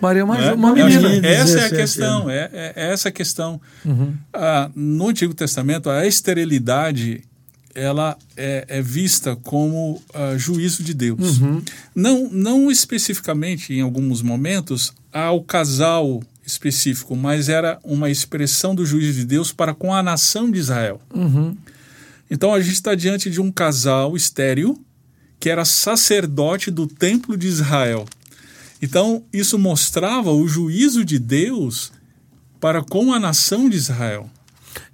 Maria 0.00 0.20
é 0.22 0.24
uma, 0.24 0.38
Né? 0.38 0.52
uma 0.52 0.72
acho 0.72 0.98
que 0.98 1.04
menina. 1.06 1.26
Essa 1.28 1.58
é 1.58 1.64
a 1.64 1.68
17 1.68 1.76
questão, 1.76 2.30
é, 2.30 2.50
é- 2.52 2.72
é 2.76 2.92
essa 2.92 3.08
a 3.08 3.12
questão. 3.12 3.60
Ah, 4.32 4.70
no 4.74 5.08
Antigo 5.08 5.34
Testamento, 5.34 5.90
a 5.90 6.06
esterilidade 6.06 7.22
ela 7.74 8.16
é, 8.36 8.64
é 8.68 8.82
vista 8.82 9.36
como 9.36 10.02
ah, 10.14 10.34
juízo 10.36 10.82
de 10.82 10.94
Deus. 10.94 11.40
Não, 11.94 12.28
não 12.30 12.70
especificamente, 12.70 13.72
em 13.74 13.80
alguns 13.80 14.22
momentos, 14.22 14.92
ao 15.12 15.42
casal 15.42 16.22
específico, 16.46 17.14
mas 17.14 17.48
era 17.48 17.78
uma 17.84 18.10
expressão 18.10 18.74
do 18.74 18.84
juízo 18.86 19.12
de 19.20 19.24
Deus 19.24 19.52
para 19.52 19.72
com 19.74 19.92
a 19.94 20.02
nação 20.02 20.50
de 20.50 20.58
Israel. 20.58 21.00
Então 22.30 22.54
a 22.54 22.60
gente 22.60 22.74
está 22.74 22.94
diante 22.94 23.28
de 23.30 23.40
um 23.40 23.50
casal 23.52 24.16
estéril 24.16 24.80
que 25.40 25.48
era 25.48 25.64
sacerdote 25.64 26.70
do 26.70 26.86
templo 26.86 27.36
de 27.36 27.48
Israel. 27.48 28.04
Então 28.82 29.24
isso 29.32 29.58
mostrava 29.58 30.30
o 30.30 30.46
juízo 30.46 31.04
de 31.04 31.18
Deus 31.18 31.90
para 32.60 32.82
com 32.82 33.12
a 33.12 33.18
nação 33.18 33.68
de 33.68 33.76
Israel. 33.76 34.30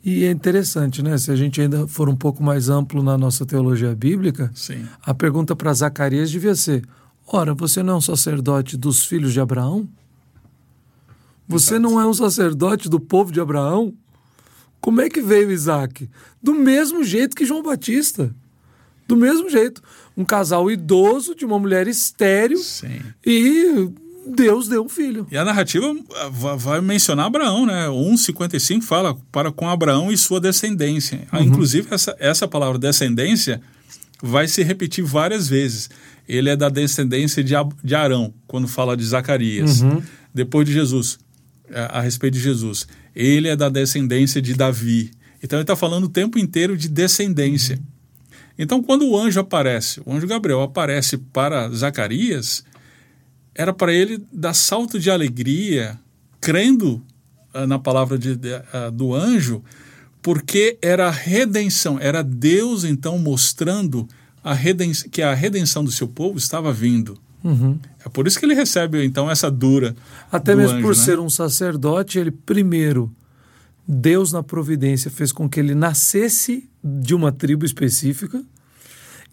E 0.04 0.24
é 0.24 0.30
interessante, 0.30 1.02
né? 1.02 1.18
Se 1.18 1.32
a 1.32 1.36
gente 1.36 1.60
ainda 1.60 1.86
for 1.88 2.08
um 2.08 2.16
pouco 2.16 2.42
mais 2.42 2.68
amplo 2.68 3.02
na 3.02 3.18
nossa 3.18 3.44
teologia 3.44 3.94
bíblica, 3.94 4.50
Sim. 4.54 4.86
a 5.02 5.12
pergunta 5.12 5.54
para 5.56 5.74
Zacarias 5.74 6.30
devia 6.30 6.54
ser: 6.54 6.86
ora, 7.26 7.52
você 7.52 7.82
não 7.82 7.94
é 7.94 7.96
um 7.96 8.00
sacerdote 8.00 8.76
dos 8.76 9.04
filhos 9.04 9.32
de 9.32 9.40
Abraão? 9.40 9.88
Você 11.48 11.74
Exato. 11.74 11.82
não 11.82 12.00
é 12.00 12.06
um 12.06 12.14
sacerdote 12.14 12.88
do 12.88 13.00
povo 13.00 13.32
de 13.32 13.40
Abraão? 13.40 13.92
Como 14.80 15.00
é 15.00 15.08
que 15.08 15.20
veio 15.20 15.50
Isaac? 15.50 16.08
Do 16.40 16.54
mesmo 16.54 17.02
jeito 17.02 17.34
que 17.34 17.44
João 17.44 17.62
Batista. 17.62 18.34
Do 19.08 19.16
mesmo 19.16 19.50
jeito. 19.50 19.82
Um 20.16 20.24
casal 20.24 20.70
idoso 20.70 21.34
de 21.34 21.44
uma 21.44 21.58
mulher 21.58 21.86
estéril. 21.86 22.58
Sim. 22.58 23.00
E 23.24 23.90
Deus 24.26 24.66
deu 24.68 24.84
um 24.84 24.88
filho. 24.88 25.26
E 25.30 25.36
a 25.36 25.44
narrativa 25.44 25.94
ah, 26.16 26.56
vai 26.56 26.80
mencionar 26.80 27.26
Abraão, 27.26 27.64
né? 27.64 27.86
1,55 27.86 28.82
fala 28.82 29.16
para 29.30 29.52
com 29.52 29.68
Abraão 29.68 30.10
e 30.10 30.16
sua 30.16 30.40
descendência. 30.40 31.20
Ah, 31.30 31.38
uhum. 31.38 31.44
Inclusive, 31.44 31.88
essa, 31.90 32.16
essa 32.18 32.48
palavra 32.48 32.78
descendência 32.78 33.60
vai 34.22 34.48
se 34.48 34.62
repetir 34.62 35.04
várias 35.04 35.48
vezes. 35.48 35.88
Ele 36.28 36.50
é 36.50 36.56
da 36.56 36.68
descendência 36.68 37.44
de, 37.44 37.54
de 37.84 37.94
Arão, 37.94 38.34
quando 38.46 38.66
fala 38.66 38.96
de 38.96 39.04
Zacarias. 39.04 39.80
Uhum. 39.80 40.02
Depois 40.34 40.66
de 40.66 40.72
Jesus, 40.72 41.18
a, 41.72 41.98
a, 41.98 42.00
respeito 42.00 42.34
de 42.34 42.40
Jesus. 42.40 42.86
Ele 43.14 43.48
é 43.48 43.54
da 43.54 43.68
descendência 43.68 44.42
de 44.42 44.54
Davi. 44.54 45.10
Então 45.42 45.58
ele 45.58 45.62
está 45.62 45.76
falando 45.76 46.04
o 46.04 46.08
tempo 46.08 46.38
inteiro 46.38 46.76
de 46.76 46.88
descendência. 46.88 47.76
Uhum. 47.76 47.95
Então, 48.58 48.82
quando 48.82 49.06
o 49.06 49.18
anjo 49.18 49.40
aparece, 49.40 50.00
o 50.04 50.12
anjo 50.12 50.26
Gabriel 50.26 50.62
aparece 50.62 51.18
para 51.18 51.68
Zacarias, 51.70 52.64
era 53.54 53.72
para 53.72 53.92
ele 53.92 54.22
dar 54.32 54.54
salto 54.54 54.98
de 54.98 55.10
alegria, 55.10 55.98
crendo 56.40 57.02
uh, 57.54 57.66
na 57.66 57.78
palavra 57.78 58.18
de, 58.18 58.36
de, 58.36 58.54
uh, 58.54 58.90
do 58.90 59.14
anjo, 59.14 59.62
porque 60.22 60.78
era 60.82 61.08
a 61.08 61.10
redenção, 61.10 61.98
era 62.00 62.22
Deus 62.22 62.84
então 62.84 63.18
mostrando 63.18 64.08
a 64.42 64.56
que 65.10 65.22
a 65.22 65.34
redenção 65.34 65.84
do 65.84 65.90
seu 65.90 66.06
povo 66.06 66.38
estava 66.38 66.72
vindo. 66.72 67.18
Uhum. 67.42 67.78
É 68.04 68.08
por 68.08 68.26
isso 68.26 68.38
que 68.38 68.46
ele 68.46 68.54
recebe 68.54 69.04
então 69.04 69.30
essa 69.30 69.50
dura. 69.50 69.94
Até 70.30 70.54
mesmo 70.54 70.76
anjo, 70.76 70.82
por 70.82 70.96
né? 70.96 71.02
ser 71.02 71.18
um 71.18 71.30
sacerdote, 71.30 72.18
ele 72.18 72.30
primeiro, 72.30 73.12
Deus 73.86 74.32
na 74.32 74.42
providência 74.42 75.10
fez 75.10 75.30
com 75.30 75.48
que 75.48 75.60
ele 75.60 75.74
nascesse 75.74 76.68
de 77.00 77.14
uma 77.14 77.32
tribo 77.32 77.64
específica 77.64 78.42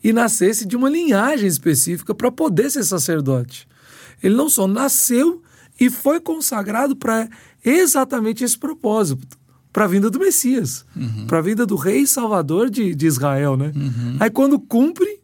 e 0.04 0.12
nascesse 0.12 0.66
de 0.66 0.76
uma 0.76 0.90
linhagem 0.90 1.48
específica 1.48 2.14
para 2.14 2.32
poder 2.32 2.70
ser 2.70 2.84
sacerdote. 2.84 3.68
Ele 4.22 4.36
não 4.36 4.50
só 4.50 4.68
nasceu 4.68 5.42
e 5.80 5.90
foi 5.90 6.20
consagrado 6.20 6.96
para 6.96 7.30
exatamente 7.64 8.44
esse 8.44 8.58
propósito 8.58 9.38
para 9.72 9.86
a 9.86 9.88
vinda 9.88 10.10
do 10.10 10.20
Messias, 10.20 10.86
uhum. 10.96 11.26
para 11.26 11.40
a 11.40 11.42
vinda 11.42 11.66
do 11.66 11.76
Rei 11.76 12.06
Salvador 12.06 12.70
de, 12.70 12.94
de 12.94 13.08
Israel, 13.08 13.58
né? 13.58 13.72
Uhum. 13.76 14.18
Aí 14.20 14.30
quando 14.30 14.60
cumpre, 14.60 15.20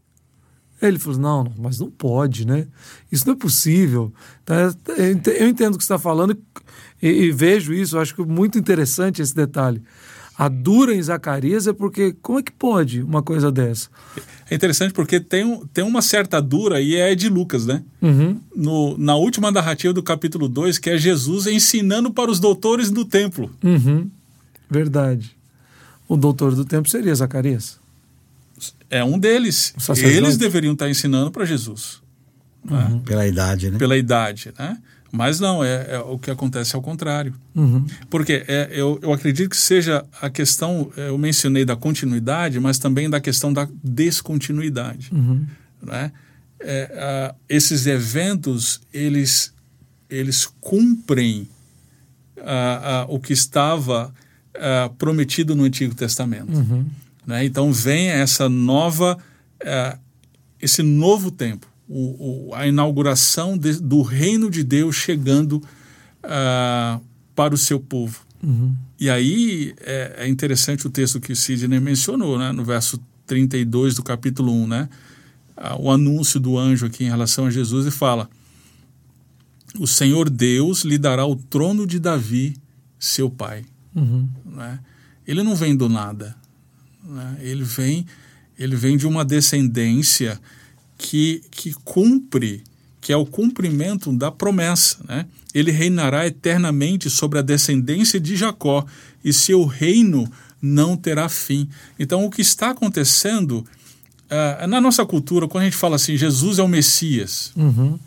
ele 0.82 0.98
falou: 0.98 1.20
não, 1.20 1.54
mas 1.58 1.80
não 1.80 1.92
pode, 1.92 2.48
né? 2.48 2.68
Isso 3.12 3.28
não 3.28 3.34
é 3.34 3.38
possível. 3.38 4.12
Então, 4.44 4.56
eu 5.38 5.48
entendo 5.48 5.76
o 5.76 5.78
que 5.78 5.84
você 5.84 5.94
está 5.94 6.00
falando 6.00 6.36
e, 7.02 7.08
e, 7.08 7.32
vejo 7.32 7.74
isso. 7.74 7.98
acho 8.00 8.16
que 8.16 8.24
muito 8.24 8.58
interessante 8.58 9.22
esse 9.22 9.36
detalhe. 9.36 9.84
A 10.40 10.48
dura 10.48 10.96
em 10.96 11.04
Zacarias 11.04 11.68
é 11.68 11.74
porque 11.74 12.16
como 12.22 12.40
é 12.40 12.42
que 12.42 12.54
pode 12.54 13.02
uma 13.04 13.22
coisa 13.22 13.52
dessa? 13.52 13.90
É 14.50 14.56
interessante 14.56 14.94
porque 14.94 15.20
tem, 15.20 15.62
tem 15.74 15.84
uma 15.84 16.02
certa 16.02 16.42
dura 16.42 16.80
e 16.80 16.96
é 16.96 17.14
de 17.14 17.28
Lucas, 17.28 17.66
né? 17.66 17.84
Uhum. 18.02 18.40
No, 18.56 18.98
na 18.98 19.18
última 19.18 19.52
narrativa 19.52 19.94
do 19.94 20.02
capítulo 20.02 20.48
2, 20.48 20.78
que 20.78 20.92
é 20.92 20.98
Jesus 20.98 21.46
ensinando 21.46 22.10
para 22.10 22.32
os 22.32 22.40
doutores 22.40 22.90
do 22.90 23.04
templo. 23.04 23.54
Uhum. 23.62 24.10
Verdade. 24.70 25.36
O 26.08 26.16
doutor 26.16 26.56
do 26.56 26.64
templo 26.64 26.90
seria 26.90 27.14
Zacarias. 27.14 27.78
É 28.90 29.04
um 29.04 29.20
deles. 29.20 29.74
Eles 29.98 30.38
deveriam 30.38 30.72
estar 30.72 30.90
ensinando 30.90 31.32
para 31.32 31.44
Jesus. 31.44 32.02
Uhum. 32.64 32.78
Né? 32.78 33.02
Pela 33.04 33.28
idade, 33.28 33.72
né? 33.72 33.78
Pela 33.78 33.98
idade, 33.98 34.54
né? 34.58 34.78
Mas 35.12 35.40
não, 35.40 35.64
é, 35.64 35.96
é, 35.96 36.00
o 36.00 36.20
que 36.20 36.30
acontece 36.30 36.76
ao 36.76 36.82
contrário. 36.82 37.34
Uhum. 37.56 37.86
Porque 38.10 38.46
é, 38.48 38.70
eu, 38.72 39.00
eu 39.02 39.12
acredito 39.12 39.50
que 39.50 39.58
seja 39.58 40.06
a 40.22 40.30
questão, 40.30 40.92
é, 40.96 41.10
eu 41.10 41.18
mencionei 41.18 41.66
da 41.66 41.76
continuidade, 41.76 42.60
mas 42.60 42.78
também 42.78 43.10
da 43.10 43.20
questão 43.20 43.52
da 43.52 43.68
descontinuidade. 43.84 45.10
Uhum. 45.12 45.46
Né? 45.82 46.12
É, 46.60 46.92
a, 46.96 47.36
esses 47.48 47.88
eventos, 47.88 48.82
eles, 48.94 49.54
eles 50.10 50.46
cumprem 50.60 51.48
a, 52.44 53.02
a, 53.02 53.06
o 53.06 53.20
que 53.20 53.34
estava 53.34 54.14
prometido 54.98 55.56
no 55.56 55.64
Antigo 55.64 55.96
Testamento. 55.96 56.54
Uhum. 56.54 56.86
Né? 57.26 57.46
Então 57.46 57.72
vem 57.72 58.10
essa 58.10 58.50
nova, 58.50 59.18
esse 60.60 60.84
novo 60.84 61.32
tempo 61.32 61.66
o, 61.90 62.50
o, 62.50 62.56
a 62.56 62.68
inauguração 62.68 63.58
de, 63.58 63.74
do 63.82 64.04
reino 64.04 64.50
de 64.52 64.64
Deus 64.64 64.96
chegando 64.96 65.54
uh, 66.24 67.02
para 67.36 67.56
o 67.56 67.58
seu 67.58 67.80
povo. 67.80 68.22
Uhum. 68.44 68.76
E 69.00 69.10
aí 69.10 69.74
é, 69.82 70.16
é, 70.20 70.28
interessante 70.28 70.86
o 70.86 70.90
texto 70.90 71.20
que 71.20 71.32
o 71.32 71.36
Sidney 71.36 71.80
mencionou, 71.80 72.38
né, 72.38 72.52
no 72.52 72.64
verso 72.64 73.02
32 73.26 73.96
do 73.96 74.04
capítulo 74.04 74.54
1, 74.54 74.68
né, 74.68 74.90
uh, 75.58 75.82
o 75.82 75.92
anúncio 75.92 76.40
do 76.40 76.58
anjo 76.58 76.86
aqui 76.86 77.06
em 77.06 77.10
relação 77.10 77.48
a 77.48 77.50
Jesus 77.50 77.88
e 77.88 77.92
fala: 77.92 78.30
O 79.80 79.88
Senhor 79.88 80.30
Deus 80.30 80.84
lhe 80.84 81.00
dará 81.00 81.26
o 81.26 81.36
trono 81.36 81.88
de 81.88 82.00
Davi, 82.00 82.56
seu 83.00 83.32
pai. 83.32 83.66
Uhum. 83.96 84.30
Né? 84.46 84.80
Ele 85.26 85.42
não 85.42 85.56
vem 85.56 85.76
do 85.76 85.90
nada, 85.90 86.36
né? 87.04 87.38
ele 87.42 87.64
vem 87.64 88.06
ele 88.60 88.76
vem 88.76 88.98
de 88.98 89.08
uma 89.08 89.24
descendência 89.24 90.40
que, 91.00 91.42
que 91.50 91.74
cumpre, 91.86 92.62
que 93.00 93.14
é 93.14 93.18
o 93.18 93.26
cumprimento 93.26 94.12
da 94.12 94.30
promessa. 94.30 94.98
Né? 95.08 95.26
Ele 95.56 95.72
reinará 95.72 96.28
eternamente 96.28 97.10
sobre 97.10 97.40
a 97.40 97.42
descendência 97.42 98.20
de 98.20 98.36
Jacó 98.36 98.86
e 99.24 99.32
seu 99.32 99.66
reino 99.66 100.30
não 100.62 100.98
terá 100.98 101.30
fim. 101.30 101.70
Então, 101.98 102.26
o 102.26 102.30
que 102.30 102.42
está 102.42 102.72
acontecendo 102.72 103.66
uh, 104.30 104.68
na 104.68 104.82
nossa 104.82 105.06
cultura, 105.06 105.48
quando 105.48 105.62
a 105.62 105.66
gente 105.66 105.78
fala 105.78 105.96
assim, 105.96 106.18
Jesus 106.18 106.60
é 106.60 106.64
o 106.64 106.68
Messias, 106.68 107.54
uhum. 107.56 107.98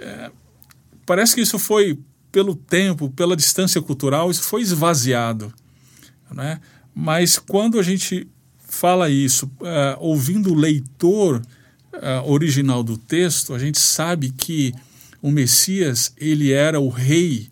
é, 0.00 0.30
parece 1.04 1.34
que 1.34 1.40
isso 1.40 1.58
foi, 1.58 1.98
pelo 2.30 2.54
tempo, 2.54 3.10
pela 3.10 3.36
distância 3.36 3.82
cultural, 3.82 4.30
isso 4.30 4.44
foi 4.44 4.62
esvaziado. 4.62 5.52
Né? 6.30 6.60
Mas 6.94 7.40
quando 7.40 7.80
a 7.80 7.82
gente 7.82 8.28
fala 8.66 9.08
isso, 9.08 9.46
uh, 9.46 9.96
ouvindo 9.98 10.52
o 10.52 10.54
leitor 10.54 11.40
uh, 11.94 12.30
original 12.30 12.82
do 12.82 12.96
texto, 12.98 13.54
a 13.54 13.58
gente 13.58 13.78
sabe 13.78 14.30
que 14.30 14.74
o 15.22 15.30
Messias 15.30 16.12
ele 16.16 16.52
era 16.52 16.78
o 16.78 16.88
rei 16.88 17.48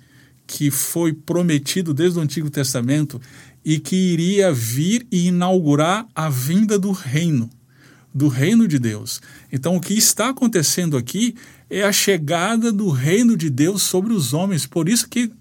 que 0.46 0.70
foi 0.70 1.12
prometido 1.12 1.94
desde 1.94 2.18
o 2.18 2.22
Antigo 2.22 2.50
Testamento 2.50 3.20
e 3.64 3.78
que 3.78 3.96
iria 3.96 4.52
vir 4.52 5.06
e 5.10 5.28
inaugurar 5.28 6.06
a 6.14 6.28
vinda 6.28 6.78
do 6.78 6.92
reino, 6.92 7.48
do 8.12 8.28
reino 8.28 8.68
de 8.68 8.78
Deus. 8.78 9.22
Então, 9.50 9.76
o 9.76 9.80
que 9.80 9.94
está 9.94 10.28
acontecendo 10.28 10.96
aqui 10.96 11.34
é 11.70 11.82
a 11.82 11.92
chegada 11.92 12.70
do 12.70 12.90
reino 12.90 13.36
de 13.36 13.48
Deus 13.48 13.82
sobre 13.82 14.12
os 14.12 14.34
homens. 14.34 14.66
Por 14.66 14.88
isso 14.88 15.08
que 15.08 15.32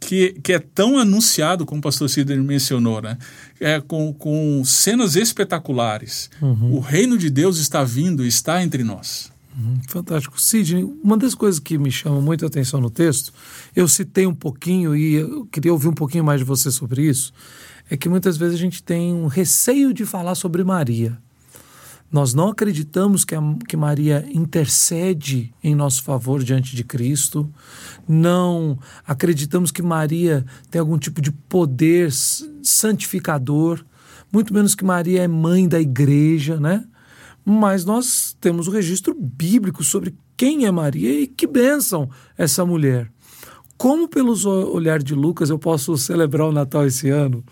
que, 0.00 0.32
que 0.42 0.52
é 0.52 0.58
tão 0.58 0.98
anunciado, 0.98 1.64
como 1.64 1.78
o 1.78 1.82
pastor 1.82 2.08
Sidney 2.08 2.38
mencionou, 2.38 3.00
né? 3.00 3.16
É, 3.58 3.80
com, 3.80 4.12
com 4.12 4.62
cenas 4.64 5.16
espetaculares. 5.16 6.30
Uhum. 6.40 6.74
O 6.74 6.80
reino 6.80 7.16
de 7.16 7.30
Deus 7.30 7.58
está 7.58 7.82
vindo, 7.82 8.24
está 8.24 8.62
entre 8.62 8.84
nós. 8.84 9.32
Uhum. 9.56 9.80
Fantástico. 9.88 10.40
Sidney, 10.40 10.84
uma 11.02 11.16
das 11.16 11.34
coisas 11.34 11.60
que 11.60 11.78
me 11.78 11.90
chama 11.90 12.20
muito 12.20 12.44
a 12.44 12.48
atenção 12.48 12.80
no 12.80 12.90
texto, 12.90 13.32
eu 13.74 13.86
citei 13.88 14.26
um 14.26 14.34
pouquinho 14.34 14.94
e 14.96 15.14
eu 15.14 15.46
queria 15.46 15.72
ouvir 15.72 15.88
um 15.88 15.94
pouquinho 15.94 16.24
mais 16.24 16.40
de 16.40 16.44
você 16.44 16.70
sobre 16.70 17.02
isso, 17.02 17.32
é 17.88 17.96
que 17.96 18.08
muitas 18.08 18.36
vezes 18.36 18.54
a 18.54 18.58
gente 18.58 18.82
tem 18.82 19.14
um 19.14 19.26
receio 19.26 19.92
de 19.92 20.04
falar 20.04 20.34
sobre 20.34 20.64
Maria. 20.64 21.16
Nós 22.14 22.32
não 22.32 22.50
acreditamos 22.50 23.24
que, 23.24 23.34
a, 23.34 23.40
que 23.68 23.76
Maria 23.76 24.24
intercede 24.32 25.52
em 25.60 25.74
nosso 25.74 26.00
favor 26.04 26.44
diante 26.44 26.76
de 26.76 26.84
Cristo. 26.84 27.52
Não 28.06 28.78
acreditamos 29.04 29.72
que 29.72 29.82
Maria 29.82 30.46
tem 30.70 30.78
algum 30.78 30.96
tipo 30.96 31.20
de 31.20 31.32
poder 31.32 32.12
santificador. 32.62 33.84
Muito 34.32 34.54
menos 34.54 34.76
que 34.76 34.84
Maria 34.84 35.24
é 35.24 35.26
mãe 35.26 35.66
da 35.66 35.80
igreja, 35.80 36.60
né? 36.60 36.84
Mas 37.44 37.84
nós 37.84 38.36
temos 38.40 38.68
o 38.68 38.70
um 38.70 38.74
registro 38.74 39.12
bíblico 39.12 39.82
sobre 39.82 40.14
quem 40.36 40.66
é 40.66 40.70
Maria 40.70 41.22
e 41.22 41.26
que 41.26 41.48
bênção 41.48 42.08
essa 42.38 42.64
mulher. 42.64 43.10
Como, 43.76 44.06
pelos 44.06 44.46
olhar 44.46 45.02
de 45.02 45.16
Lucas, 45.16 45.50
eu 45.50 45.58
posso 45.58 45.98
celebrar 45.98 46.46
o 46.46 46.52
Natal 46.52 46.86
esse 46.86 47.10
ano 47.10 47.44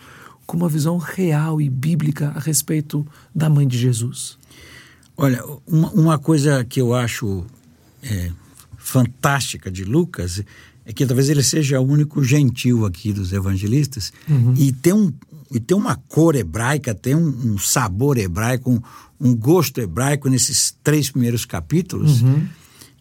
com 0.47 0.57
uma 0.57 0.69
visão 0.69 0.99
real 0.99 1.61
e 1.61 1.69
bíblica 1.69 2.33
a 2.37 2.39
respeito 2.39 3.05
da 3.35 3.51
mãe 3.51 3.67
de 3.67 3.77
Jesus? 3.77 4.41
Olha, 5.23 5.45
uma, 5.67 5.91
uma 5.93 6.19
coisa 6.19 6.65
que 6.65 6.81
eu 6.81 6.93
acho 6.93 7.45
é, 8.03 8.33
fantástica 8.77 9.71
de 9.71 9.85
Lucas 9.85 10.43
é 10.85 10.93
que 10.93 11.07
talvez 11.07 11.29
ele 11.29 11.45
seja 11.45 11.81
o 11.81 11.87
único 11.87 12.25
gentil 12.25 12.85
aqui 12.85 13.13
dos 13.13 13.33
evangelistas 13.33 14.13
uhum. 14.29 14.53
e 14.57 14.73
tem 14.73 14.93
um 14.93 15.13
e 15.55 15.61
tem 15.61 15.77
uma 15.77 15.95
cor 15.95 16.35
hebraica, 16.35 16.95
tem 16.95 17.15
um, 17.15 17.29
um 17.53 17.59
sabor 17.59 18.17
hebraico, 18.17 18.71
um, 18.71 18.81
um, 19.21 19.37
gosto 19.37 19.81
hebraico 19.81 20.29
nesses 20.29 20.75
três 20.83 21.11
primeiros 21.11 21.45
capítulos, 21.45 22.23
uhum. 22.23 22.47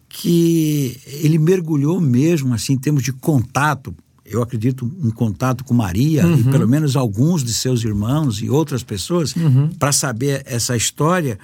que 0.06 1.00
ele 1.06 1.38
mergulhou 1.38 1.98
mesmo, 1.98 2.52
assim, 2.52 2.74
em 2.74 2.78
termos 2.78 3.02
de 3.02 3.10
contato, 3.10 3.94
eu 4.24 4.42
acredito, 4.42 4.84
um 5.02 5.10
contato 5.10 5.64
com 5.64 5.72
Maria 5.72 6.26
uhum. 6.26 6.40
e 6.40 6.44
pelo 6.44 6.68
menos 6.68 6.94
alguns 6.94 7.42
de 7.42 7.54
seus 7.54 7.82
irmãos 7.84 8.42
e 8.42 8.50
outras 8.50 8.82
pessoas, 8.82 9.34
uhum. 9.34 9.70
para 9.78 9.90
saber 9.90 10.42
essa 10.44 10.76
história. 10.76 11.38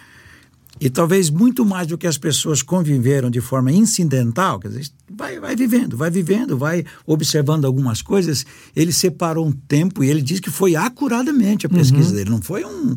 E 0.80 0.88
talvez 0.88 1.30
muito 1.30 1.64
mais 1.64 1.86
do 1.86 1.98
que 1.98 2.06
as 2.06 2.16
pessoas 2.16 2.62
conviveram 2.62 3.30
de 3.30 3.40
forma 3.40 3.72
incidental, 3.72 4.60
quer 4.60 4.68
dizer, 4.68 4.86
vai, 5.10 5.40
vai 5.40 5.56
vivendo, 5.56 5.96
vai 5.96 6.10
vivendo, 6.10 6.56
vai 6.56 6.84
observando 7.06 7.64
algumas 7.64 8.00
coisas. 8.00 8.46
Ele 8.74 8.92
separou 8.92 9.46
um 9.46 9.52
tempo 9.52 10.04
e 10.04 10.08
ele 10.08 10.22
diz 10.22 10.40
que 10.40 10.50
foi 10.50 10.76
acuradamente 10.76 11.66
a 11.66 11.68
pesquisa 11.68 12.10
uhum. 12.10 12.16
dele, 12.16 12.30
não 12.30 12.42
foi 12.42 12.64
um. 12.64 12.96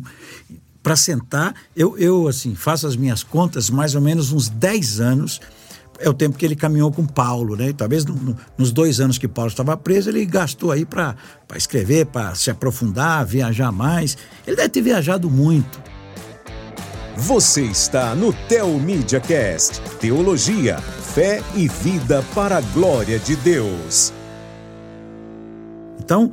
Para 0.82 0.96
sentar, 0.96 1.54
eu, 1.76 1.96
eu 1.96 2.26
assim, 2.26 2.54
faço 2.54 2.86
as 2.86 2.96
minhas 2.96 3.22
contas, 3.22 3.70
mais 3.70 3.94
ou 3.94 4.00
menos 4.00 4.32
uns 4.32 4.48
10 4.48 5.00
anos 5.00 5.40
é 6.02 6.08
o 6.08 6.14
tempo 6.14 6.36
que 6.36 6.44
ele 6.44 6.56
caminhou 6.56 6.90
com 6.90 7.06
Paulo, 7.06 7.56
né? 7.56 7.72
Talvez 7.72 8.04
no, 8.04 8.14
no, 8.14 8.36
nos 8.58 8.72
dois 8.72 9.00
anos 9.00 9.18
que 9.18 9.28
Paulo 9.28 9.48
estava 9.48 9.76
preso, 9.76 10.10
ele 10.10 10.24
gastou 10.26 10.72
aí 10.72 10.84
para 10.84 11.16
escrever, 11.54 12.06
para 12.06 12.34
se 12.34 12.50
aprofundar, 12.50 13.24
viajar 13.24 13.70
mais. 13.70 14.16
Ele 14.46 14.56
deve 14.56 14.68
ter 14.68 14.82
viajado 14.82 15.30
muito. 15.30 15.80
Você 17.16 17.62
está 17.62 18.14
no 18.14 18.32
Tel 18.32 18.68
Media 18.78 19.20
Cast, 19.20 19.82
teologia, 20.00 20.78
fé 20.78 21.42
e 21.54 21.68
vida 21.68 22.24
para 22.34 22.56
a 22.56 22.60
glória 22.62 23.18
de 23.18 23.36
Deus. 23.36 24.14
Então, 26.00 26.32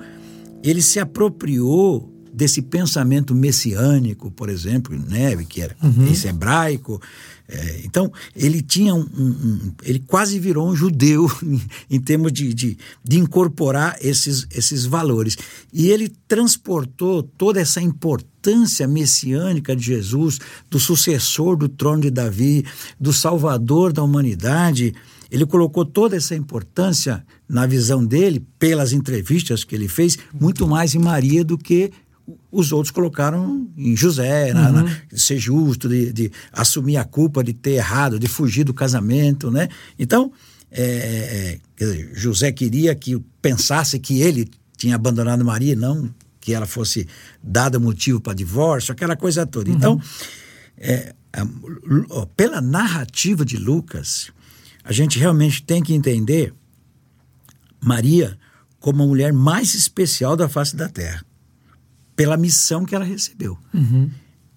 ele 0.64 0.82
se 0.82 0.98
apropriou 0.98 2.10
desse 2.34 2.62
pensamento 2.62 3.34
messiânico, 3.34 4.32
por 4.32 4.50
exemplo, 4.50 4.98
né, 4.98 5.36
que 5.46 5.62
era 5.62 5.76
uhum. 5.82 6.08
esse 6.08 6.28
hebraico, 6.28 7.02
é, 7.52 7.82
então, 7.84 8.12
ele 8.36 8.62
tinha 8.62 8.94
um, 8.94 9.00
um, 9.00 9.28
um, 9.28 9.72
Ele 9.84 9.98
quase 10.00 10.38
virou 10.38 10.70
um 10.70 10.76
judeu 10.76 11.28
em, 11.90 12.00
termos 12.00 12.32
de, 12.32 12.54
de, 12.54 12.78
de, 13.04 13.18
incorporar 13.18 13.98
esses, 14.02 14.46
esses 14.52 14.86
valores. 14.86 15.36
E 15.74 15.90
ele 15.90 16.14
transportou 16.28 17.24
toda 17.24 17.60
essa 17.60 17.82
importância 17.82 18.88
messiânica 18.88 19.76
de 19.76 19.84
Jesus, 19.84 20.38
do 20.70 20.80
sucessor 20.80 21.58
do 21.58 21.68
trono 21.68 22.04
de 22.04 22.12
Davi, 22.12 22.64
do 23.00 23.12
salvador 23.12 23.92
da 23.92 24.04
humanidade. 24.04 24.94
Ele 25.32 25.46
colocou 25.46 25.84
toda 25.84 26.16
essa 26.16 26.36
importância 26.36 27.26
na 27.48 27.66
visão 27.66 28.06
dele, 28.06 28.46
pelas 28.60 28.94
entrevistas 28.94 29.64
que 29.64 29.74
ele 29.74 29.88
fez, 29.88 30.20
muito 30.40 30.68
mais 30.68 30.94
em 30.94 31.00
Maria 31.00 31.44
do 31.44 31.58
que 31.58 31.92
os 32.52 32.72
outros 32.72 32.92
colocaram 32.92 33.68
em 33.78 33.96
José, 33.96 34.48
uhum. 34.48 34.54
na, 34.54 34.72
na, 34.72 34.84
de 35.12 35.20
ser 35.20 35.38
justo, 35.38 35.88
de, 35.88 36.12
de, 36.12 36.32
assumir 36.52 36.98
a 36.98 37.04
culpa 37.04 37.44
de 37.44 37.54
ter 37.54 37.72
errado, 37.72 38.20
de 38.20 38.28
fugir 38.28 38.64
do 38.64 38.74
casamento, 38.74 39.52
né? 39.52 39.68
Então, 39.98 40.32
é, 40.72 41.60
é 41.78 41.86
dizer, 41.86 42.12
José 42.14 42.52
queria 42.52 42.94
que 42.96 43.20
pensasse 43.42 44.00
que 44.00 44.22
ele 44.22 44.50
tinha 44.78 44.96
abandonado 44.96 45.44
Maria, 45.44 45.76
não 45.76 46.10
que 46.40 46.54
ela 46.54 46.66
fosse 46.66 47.08
dada 47.44 47.80
motivo 47.80 48.20
para 48.20 48.34
divórcio, 48.34 48.92
aquela 48.92 49.16
coisa 49.16 49.46
toda. 49.46 49.70
Uhum. 49.70 49.76
Então, 49.76 50.02
é, 50.78 51.14
pela 52.36 52.62
narrativa 52.62 53.46
de 53.46 53.58
Lucas, 53.58 54.32
a 54.84 54.92
gente 54.92 55.20
realmente 55.20 55.62
tem 55.62 55.84
que 55.84 55.94
entender 55.94 56.54
Maria 57.82 58.38
como 58.80 59.04
a 59.04 59.08
mulher 59.08 59.34
mais 59.34 59.76
especial 59.76 60.38
da 60.38 60.48
face 60.48 60.76
da 60.76 60.88
terra 60.88 61.24
pela 62.20 62.36
missão 62.36 62.84
que 62.84 62.94
ela 62.94 63.06
recebeu. 63.06 63.58
Uhum. 63.74 64.12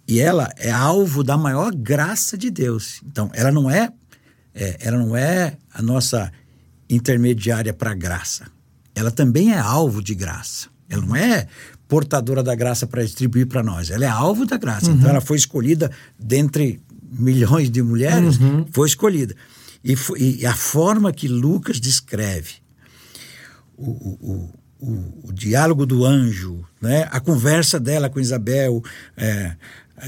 E 0.08 0.18
ela 0.18 0.52
é 0.56 0.72
alvo 0.72 1.22
da 1.22 1.38
maior 1.38 1.72
graça 1.72 2.36
de 2.36 2.50
Deus. 2.50 3.00
Então, 3.06 3.30
ela 3.32 3.52
não 3.52 3.70
é, 3.70 3.88
é 4.52 4.78
ela 4.80 4.98
não 4.98 5.16
é 5.16 5.56
a 5.72 5.80
nossa 5.80 6.32
intermediária 6.90 7.72
para 7.72 7.92
a 7.92 7.94
graça. 7.94 8.48
Ela 8.96 9.12
também 9.12 9.52
é 9.52 9.60
alvo 9.60 10.02
de 10.02 10.12
graça. 10.12 10.70
Ela 10.88 11.06
não 11.06 11.14
é 11.14 11.46
portadora 11.86 12.42
da 12.42 12.52
graça 12.56 12.84
para 12.84 13.04
distribuir 13.04 13.46
para 13.46 13.62
nós. 13.62 13.90
Ela 13.90 14.06
é 14.06 14.08
alvo 14.08 14.44
da 14.44 14.56
graça. 14.56 14.86
Então, 14.86 14.94
uhum. 14.94 14.98
Então, 14.98 15.10
ela 15.10 15.20
foi 15.20 15.36
escolhida 15.36 15.88
dentre 16.18 16.82
milhões 17.12 17.70
de 17.70 17.80
mulheres, 17.80 18.40
uhum. 18.40 18.66
foi 18.72 18.88
escolhida. 18.88 19.36
E, 19.84 19.94
e, 20.18 20.46
a 20.46 20.54
forma 20.56 21.12
que 21.12 21.28
Lucas 21.28 21.78
descreve 21.78 22.54
o, 23.76 23.88
o, 23.88 24.32
o, 24.32 24.50
o, 24.82 25.32
diálogo 25.32 25.86
do 25.86 26.04
anjo, 26.04 26.64
né? 26.80 27.08
a 27.10 27.20
conversa 27.20 27.78
dela 27.78 28.10
com 28.10 28.18
Isabel, 28.18 28.82
é, 29.16 29.54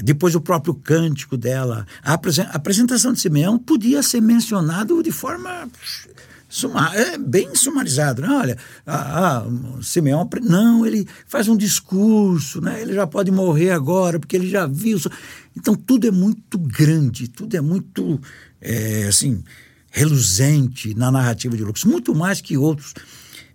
depois 0.03 0.35
o 0.35 0.41
próprio 0.41 0.75
cântico 0.75 1.37
dela, 1.37 1.87
a, 2.03 2.13
apresentação 2.53 3.13
de 3.13 3.21
Simeão 3.21 3.57
podia 3.57 4.03
ser 4.03 4.21
mencionado 4.21 5.01
de 5.01 5.11
forma 5.11 5.69
sumar, 6.49 6.93
é, 6.93 7.17
bem 7.17 7.55
sumarizado. 7.55 8.21
Né? 8.21 8.27
Olha, 8.29 8.57
ah, 8.85 9.45
ah, 9.45 9.81
Simeão, 9.81 10.29
não, 10.43 10.85
ele 10.85 11.07
faz 11.25 11.47
um 11.47 11.55
discurso, 11.55 12.59
né? 12.59 12.81
ele 12.81 12.93
já 12.93 13.07
pode 13.07 13.31
morrer 13.31 13.71
agora, 13.71 14.19
porque 14.19 14.35
ele 14.35 14.49
já 14.49 14.67
viu. 14.67 14.99
Então 15.55 15.73
tudo 15.73 16.05
é 16.05 16.11
muito 16.11 16.57
grande, 16.57 17.29
tudo 17.29 17.55
é 17.55 17.61
muito, 17.61 18.19
é, 18.59 19.05
assim, 19.07 19.41
reluzente 19.89 20.93
na 20.93 21.09
narrativa 21.09 21.55
de 21.55 21.63
Lucas, 21.63 21.85
muito 21.85 22.13
mais 22.13 22.41
que 22.41 22.57
outros 22.57 22.93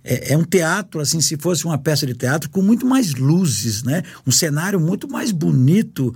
é, 0.03 0.33
é, 0.33 0.37
um 0.37 0.45
teatro, 0.45 1.01
assim, 1.01 1.21
se 1.21 1.37
fosse 1.37 1.65
uma 1.65 1.79
peça 1.79 2.07
de 2.07 2.15
teatro, 2.15 2.49
com 2.51 2.63
muito 2.63 2.87
mais 2.87 3.15
luzes, 3.15 3.83
né? 3.83 4.03
Um 4.27 4.31
cenário 4.31 4.81
muito 4.81 5.09
mais 5.09 5.31
bonito. 5.31 6.15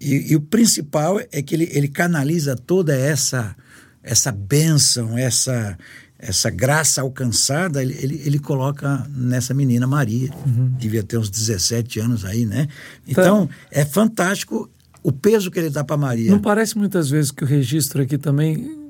E, 0.00 0.32
e 0.32 0.36
o 0.36 0.40
principal 0.40 1.20
é 1.30 1.42
que 1.42 1.54
ele, 1.54 1.68
ele 1.72 1.88
canaliza 1.88 2.56
toda 2.56 2.94
essa 2.96 3.56
essa 4.04 4.32
bênção, 4.32 5.16
essa 5.16 5.78
essa 6.18 6.48
graça 6.50 7.00
alcançada, 7.00 7.82
ele, 7.82 7.96
ele, 8.00 8.22
ele 8.24 8.38
coloca 8.38 9.04
nessa 9.10 9.52
menina 9.52 9.88
Maria. 9.88 10.30
Uhum. 10.46 10.72
Devia 10.78 11.02
ter 11.02 11.18
uns 11.18 11.28
17 11.28 11.98
anos 11.98 12.24
aí, 12.24 12.46
né? 12.46 12.68
Então, 13.08 13.48
tá. 13.48 13.54
é 13.72 13.84
fantástico 13.84 14.70
o 15.02 15.10
peso 15.10 15.50
que 15.50 15.58
ele 15.58 15.68
dá 15.68 15.82
para 15.82 15.96
Maria. 15.96 16.30
Não 16.30 16.38
parece 16.38 16.78
muitas 16.78 17.10
vezes 17.10 17.32
que 17.32 17.42
o 17.42 17.46
registro 17.46 18.02
aqui 18.02 18.16
também 18.16 18.81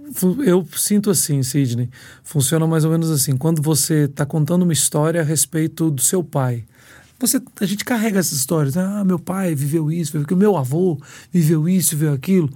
eu 0.45 0.67
sinto 0.77 1.11
assim, 1.11 1.43
Sidney. 1.43 1.89
Funciona 2.23 2.67
mais 2.67 2.85
ou 2.85 2.91
menos 2.91 3.11
assim. 3.11 3.37
Quando 3.37 3.63
você 3.63 4.05
está 4.05 4.27
contando 4.27 4.63
uma 4.63 4.73
história 4.73 5.21
a 5.21 5.25
respeito 5.25 5.91
do 5.91 6.03
seu 6.03 6.23
pai, 6.23 6.65
você, 7.19 7.41
a 7.61 7.67
gente 7.67 7.85
carrega 7.85 8.19
essas 8.19 8.39
histórias. 8.39 8.75
Né? 8.75 8.83
Ah, 8.85 9.05
meu 9.05 9.19
pai 9.19 9.55
viveu 9.55 9.91
isso, 9.91 10.13
viveu 10.13 10.25
aquilo, 10.25 10.41
meu 10.41 10.57
avô 10.57 11.01
viveu 11.33 11.69
isso, 11.69 11.97
viveu 11.97 12.13
aquilo. 12.13 12.51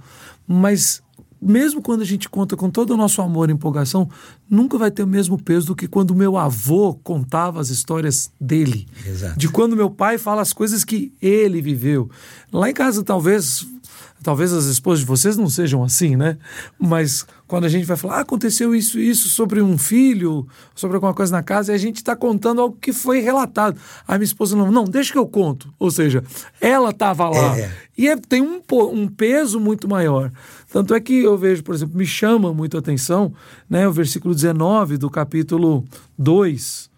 Mas 0.47 1.01
mesmo 1.41 1.81
quando 1.81 2.01
a 2.01 2.05
gente 2.05 2.27
conta 2.27 2.55
com 2.55 2.69
todo 2.69 2.91
o 2.91 2.97
nosso 2.97 3.21
amor 3.21 3.49
e 3.49 3.53
empolgação, 3.53 4.09
nunca 4.49 4.77
vai 4.77 4.89
ter 4.89 5.03
o 5.03 5.07
mesmo 5.07 5.41
peso 5.41 5.67
do 5.67 5.75
que 5.75 5.87
quando 5.87 6.15
meu 6.15 6.35
avô 6.35 6.95
contava 6.95 7.61
as 7.61 7.69
histórias 7.69 8.31
dele. 8.39 8.87
Exato. 9.05 9.37
De 9.37 9.47
quando 9.47 9.75
meu 9.75 9.89
pai 9.89 10.17
fala 10.17 10.41
as 10.41 10.51
coisas 10.51 10.83
que 10.83 11.13
ele 11.21 11.61
viveu. 11.61 12.09
Lá 12.51 12.69
em 12.69 12.73
casa, 12.73 13.03
talvez 13.03 13.65
Talvez 14.23 14.51
as 14.51 14.65
esposas 14.65 15.01
de 15.01 15.05
vocês 15.05 15.37
não 15.37 15.49
sejam 15.49 15.83
assim, 15.83 16.15
né? 16.15 16.37
Mas 16.79 17.25
quando 17.47 17.65
a 17.65 17.69
gente 17.69 17.85
vai 17.85 17.95
falar, 17.95 18.17
ah, 18.17 18.21
aconteceu 18.21 18.75
isso 18.75 18.99
isso 18.99 19.29
sobre 19.29 19.61
um 19.61 19.77
filho, 19.77 20.47
sobre 20.75 20.95
alguma 20.95 21.13
coisa 21.13 21.31
na 21.31 21.43
casa, 21.43 21.71
e 21.71 21.75
a 21.75 21.77
gente 21.77 21.97
está 21.97 22.15
contando 22.15 22.59
algo 22.61 22.77
que 22.81 22.91
foi 22.91 23.19
relatado. 23.19 23.79
A 24.07 24.17
minha 24.17 24.25
esposa 24.25 24.55
não, 24.55 24.71
não, 24.71 24.85
deixa 24.85 25.11
que 25.11 25.17
eu 25.17 25.27
conto. 25.27 25.71
Ou 25.79 25.91
seja, 25.91 26.23
ela 26.59 26.89
estava 26.89 27.29
lá. 27.29 27.57
É. 27.57 27.71
E 27.97 28.07
é, 28.07 28.17
tem 28.17 28.41
um, 28.41 28.61
um 28.91 29.07
peso 29.07 29.59
muito 29.59 29.87
maior. 29.87 30.31
Tanto 30.71 30.93
é 30.93 30.99
que 30.99 31.23
eu 31.23 31.37
vejo, 31.37 31.63
por 31.63 31.73
exemplo, 31.73 31.97
me 31.97 32.05
chama 32.05 32.53
muito 32.53 32.75
a 32.75 32.79
atenção 32.79 33.33
né, 33.69 33.87
o 33.87 33.91
versículo 33.91 34.35
19 34.35 34.97
do 34.97 35.09
capítulo 35.09 35.85
2, 36.17 36.89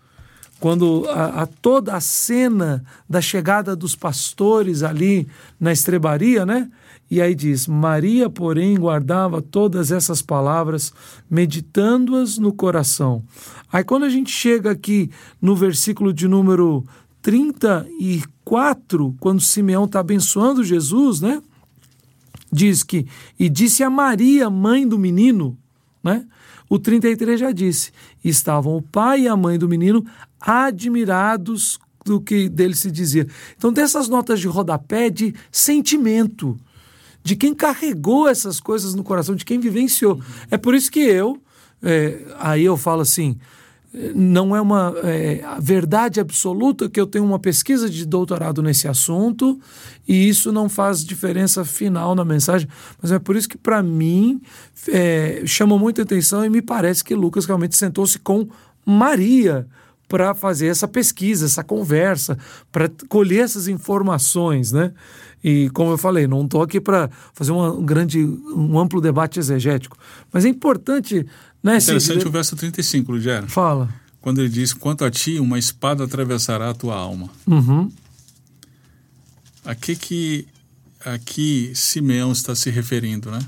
quando 0.59 1.05
a, 1.09 1.43
a, 1.43 1.45
toda 1.45 1.93
a 1.95 2.01
cena 2.01 2.83
da 3.07 3.21
chegada 3.21 3.75
dos 3.75 3.95
pastores 3.95 4.83
ali 4.83 5.27
na 5.59 5.71
estrebaria, 5.71 6.45
né? 6.45 6.69
E 7.09 7.21
aí 7.21 7.33
diz: 7.33 7.65
Maria, 7.67 8.29
porém, 8.29 8.77
guardava 8.77 9.41
todas 9.41 9.91
essas 9.91 10.21
palavras, 10.21 10.93
meditando-as 11.29 12.37
no 12.37 12.53
coração. 12.53 13.23
Aí 13.71 13.83
quando 13.83 14.03
a 14.03 14.09
gente 14.09 14.31
chega 14.31 14.71
aqui 14.71 15.09
no 15.41 15.55
versículo 15.55 16.13
de 16.13 16.27
número 16.27 16.85
34, 17.21 19.15
quando 19.19 19.41
Simeão 19.41 19.85
está 19.85 19.99
abençoando 20.01 20.63
Jesus, 20.63 21.21
né? 21.21 21.41
Diz 22.51 22.83
que, 22.83 23.05
e 23.39 23.47
disse 23.47 23.83
a 23.83 23.89
Maria, 23.89 24.49
mãe 24.49 24.87
do 24.87 24.97
menino, 24.97 25.55
né? 26.03 26.25
O 26.69 26.77
33 26.77 27.39
já 27.39 27.51
disse: 27.51 27.91
estavam 28.23 28.75
o 28.75 28.81
pai 28.81 29.21
e 29.21 29.27
a 29.27 29.35
mãe 29.35 29.57
do 29.57 29.67
menino 29.67 30.05
admirados 30.39 31.79
do 32.05 32.21
que 32.21 32.47
dele 32.47 32.75
se 32.75 32.89
dizia. 32.91 33.27
Então, 33.57 33.73
dessas 33.73 34.07
notas 34.07 34.39
de 34.39 34.47
rodapé 34.47 35.09
de 35.09 35.33
sentimento, 35.51 36.57
de 37.23 37.35
quem 37.35 37.53
carregou 37.53 38.27
essas 38.27 38.59
coisas 38.59 38.93
no 38.93 39.03
coração, 39.03 39.35
de 39.35 39.45
quem 39.45 39.59
vivenciou. 39.59 40.15
Uhum. 40.15 40.21
É 40.51 40.57
por 40.57 40.73
isso 40.75 40.91
que 40.91 40.99
eu, 40.99 41.41
é, 41.81 42.19
aí 42.39 42.65
eu 42.65 42.77
falo 42.77 43.01
assim, 43.01 43.37
não 44.13 44.55
é 44.55 44.61
uma 44.61 44.93
é, 45.03 45.43
verdade 45.59 46.19
absoluta 46.19 46.87
que 46.87 46.99
eu 46.99 47.07
tenho 47.07 47.25
uma 47.25 47.39
pesquisa 47.39 47.89
de 47.89 48.05
doutorado 48.05 48.61
nesse 48.61 48.87
assunto 48.87 49.59
e 50.07 50.29
isso 50.29 50.51
não 50.51 50.69
faz 50.69 51.03
diferença 51.03 51.65
final 51.65 52.13
na 52.13 52.23
mensagem. 52.23 52.67
Mas 53.01 53.11
é 53.11 53.17
por 53.17 53.35
isso 53.35 53.49
que, 53.49 53.57
para 53.57 53.81
mim, 53.81 54.41
é, 54.89 55.41
chama 55.45 55.77
muita 55.77 56.03
atenção 56.03 56.45
e 56.45 56.49
me 56.49 56.61
parece 56.61 57.03
que 57.03 57.15
Lucas 57.15 57.45
realmente 57.45 57.75
sentou-se 57.75 58.19
com 58.19 58.47
Maria 58.85 59.67
para 60.09 60.33
fazer 60.33 60.67
essa 60.67 60.87
pesquisa, 60.87 61.45
essa 61.45 61.63
conversa, 61.63 62.37
para 62.71 62.91
colher 63.07 63.43
essas 63.45 63.67
informações, 63.67 64.71
né? 64.71 64.91
E 65.41 65.69
como 65.69 65.91
eu 65.91 65.97
falei, 65.97 66.27
não 66.27 66.43
estou 66.43 66.61
aqui 66.61 66.81
para 66.81 67.09
fazer 67.33 67.51
uma, 67.51 67.71
um 67.71 67.85
grande, 67.85 68.19
um 68.19 68.77
amplo 68.77 68.99
debate 68.99 69.39
exegético, 69.39 69.97
mas 70.33 70.43
é 70.43 70.49
importante 70.49 71.25
né, 71.63 71.77
Interessante 71.77 72.27
o 72.27 72.31
verso 72.31 72.55
35, 72.55 73.11
Lugero. 73.11 73.47
Fala. 73.47 73.93
Quando 74.21 74.39
ele 74.39 74.49
diz: 74.49 74.73
Quanto 74.73 75.03
a 75.05 75.11
ti, 75.11 75.39
uma 75.39 75.59
espada 75.59 76.03
atravessará 76.03 76.69
a 76.69 76.73
tua 76.73 76.95
alma. 76.95 77.29
Uhum. 77.45 77.91
Aqui 79.65 79.95
que 79.95 80.47
aqui 81.05 81.71
Simeão 81.75 82.31
está 82.31 82.55
se 82.55 82.69
referindo, 82.69 83.29
né? 83.29 83.39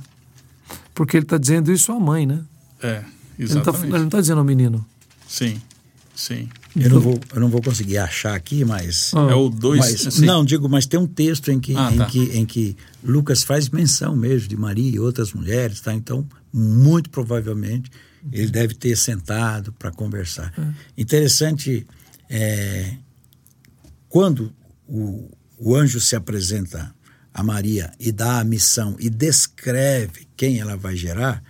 Porque 0.93 1.17
ele 1.17 1.25
está 1.25 1.37
dizendo 1.37 1.71
isso 1.71 1.91
à 1.91 1.99
mãe, 1.99 2.25
né? 2.25 2.43
É, 2.81 3.03
exatamente. 3.39 3.85
Ele 3.85 3.97
não 3.97 4.05
está 4.05 4.17
tá 4.17 4.21
dizendo 4.21 4.39
ao 4.39 4.45
menino. 4.45 4.85
Sim, 5.27 5.61
sim. 6.21 6.49
Eu 6.75 6.89
não 6.89 6.99
vou, 6.99 7.19
eu 7.33 7.39
não 7.39 7.49
vou 7.49 7.61
conseguir 7.61 7.97
achar 7.97 8.35
aqui, 8.35 8.63
mas. 8.63 9.11
Ah. 9.13 9.31
É 9.31 9.35
o 9.35 9.49
2. 9.49 10.07
Assim. 10.07 10.25
Não, 10.25 10.45
digo, 10.45 10.69
mas 10.69 10.85
tem 10.85 10.99
um 10.99 11.07
texto 11.07 11.51
em 11.51 11.59
que, 11.59 11.75
ah, 11.75 11.91
em, 11.91 11.97
tá. 11.97 12.05
que, 12.05 12.19
em 12.19 12.45
que 12.45 12.77
Lucas 13.03 13.43
faz 13.43 13.69
menção 13.69 14.15
mesmo 14.15 14.47
de 14.47 14.55
Maria 14.55 14.91
e 14.91 14.99
outras 14.99 15.33
mulheres, 15.33 15.81
tá? 15.81 15.93
Então, 15.93 16.27
muito 16.53 17.09
provavelmente 17.09 17.89
ele 18.31 18.47
deve 18.47 18.75
ter 18.75 18.95
sentado 18.95 19.71
para 19.73 19.91
conversar. 19.91 20.53
Uhum. 20.57 20.73
Interessante, 20.97 21.87
é, 22.29 22.93
quando 24.07 24.53
o, 24.87 25.29
o 25.57 25.75
anjo 25.75 25.99
se 25.99 26.15
apresenta 26.15 26.93
a 27.33 27.41
Maria 27.41 27.91
e 27.99 28.11
dá 28.11 28.39
a 28.39 28.43
missão 28.43 28.95
e 28.99 29.09
descreve 29.09 30.27
quem 30.35 30.59
ela 30.59 30.75
vai 30.75 30.95
gerar, 30.95 31.41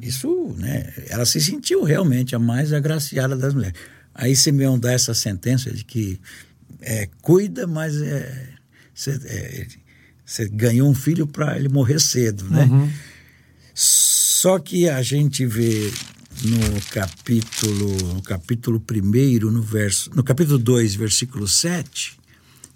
isso, 0.00 0.54
né, 0.56 0.92
ela 1.08 1.26
se 1.26 1.40
sentiu 1.40 1.82
realmente 1.82 2.36
a 2.36 2.38
mais 2.38 2.72
agraciada 2.72 3.34
das 3.34 3.54
mulheres. 3.54 3.78
Aí 4.20 4.36
Simeão 4.36 4.78
dá 4.78 4.92
essa 4.92 5.14
sentença 5.14 5.72
de 5.72 5.82
que 5.82 6.20
é, 6.82 7.08
cuida, 7.22 7.66
mas 7.66 7.94
você 8.94 9.18
é, 9.24 9.66
é, 10.38 10.48
ganhou 10.48 10.90
um 10.90 10.94
filho 10.94 11.26
para 11.26 11.56
ele 11.58 11.70
morrer 11.70 11.98
cedo, 11.98 12.44
né? 12.50 12.64
Uhum. 12.64 12.90
Só 13.74 14.58
que 14.58 14.90
a 14.90 15.00
gente 15.00 15.46
vê 15.46 15.90
no 16.44 16.82
capítulo, 16.90 18.14
no 18.14 18.22
capítulo 18.22 18.82
1, 18.90 19.50
no 19.50 19.62
verso, 19.62 20.10
no 20.14 20.22
capítulo 20.22 20.58
2, 20.58 20.96
versículo 20.96 21.48
7, 21.48 22.18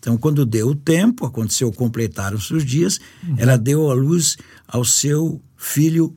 então 0.00 0.16
quando 0.16 0.46
deu 0.46 0.68
o 0.68 0.74
tempo, 0.74 1.26
aconteceu, 1.26 1.70
completaram-se 1.70 2.54
os 2.54 2.64
dias, 2.64 2.98
uhum. 3.22 3.34
ela 3.36 3.58
deu 3.58 3.90
a 3.90 3.94
luz 3.94 4.38
ao 4.66 4.82
seu 4.82 5.42
filho 5.58 6.16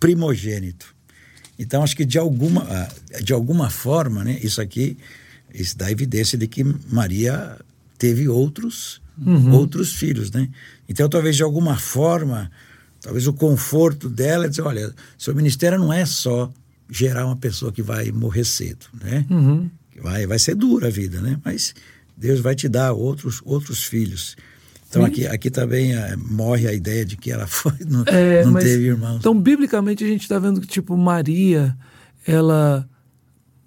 primogênito. 0.00 0.91
Então 1.62 1.82
acho 1.82 1.96
que 1.96 2.04
de 2.04 2.18
alguma, 2.18 2.62
ah, 2.62 3.20
de 3.20 3.32
alguma 3.32 3.70
forma, 3.70 4.24
né, 4.24 4.38
isso 4.42 4.60
aqui 4.60 4.96
isso 5.54 5.76
dá 5.76 5.90
evidência 5.90 6.38
de 6.38 6.46
que 6.46 6.64
Maria 6.90 7.58
teve 7.98 8.28
outros 8.28 9.00
uhum. 9.18 9.52
outros 9.52 9.92
filhos, 9.94 10.30
né? 10.30 10.48
Então 10.88 11.08
talvez 11.08 11.36
de 11.36 11.42
alguma 11.42 11.76
forma 11.76 12.50
Talvez 13.02 13.26
o 13.26 13.32
conforto 13.32 14.08
dela 14.08 14.46
é 14.46 14.48
dizer, 14.48 14.62
olha, 14.62 14.94
seu 15.18 15.34
ministério 15.34 15.76
não 15.76 15.92
é 15.92 16.06
só 16.06 16.50
gerar 16.88 17.26
uma 17.26 17.34
pessoa 17.34 17.72
que 17.72 17.82
vai 17.82 18.12
morrer 18.12 18.44
cedo, 18.44 18.86
né? 19.02 19.26
Uhum. 19.28 19.68
Vai, 20.00 20.24
vai 20.24 20.38
ser 20.38 20.54
dura 20.54 20.86
a 20.86 20.90
vida, 20.90 21.20
né? 21.20 21.38
Mas 21.44 21.74
Deus 22.16 22.38
vai 22.38 22.54
te 22.54 22.68
dar 22.68 22.92
outros, 22.92 23.42
outros 23.44 23.82
filhos. 23.82 24.36
Então 24.92 25.06
aqui, 25.06 25.26
aqui 25.26 25.50
também 25.50 25.94
é, 25.94 26.14
morre 26.16 26.68
a 26.68 26.72
ideia 26.72 27.02
de 27.02 27.16
que 27.16 27.32
ela 27.32 27.46
foi, 27.48 27.72
não, 27.88 28.04
é, 28.06 28.44
não 28.44 28.52
teve 28.54 28.88
irmãos. 28.88 29.16
Então, 29.16 29.38
biblicamente, 29.38 30.04
a 30.04 30.06
gente 30.06 30.20
está 30.20 30.38
vendo 30.38 30.60
que, 30.60 30.66
tipo, 30.66 30.94
Maria, 30.98 31.74
ela, 32.26 32.86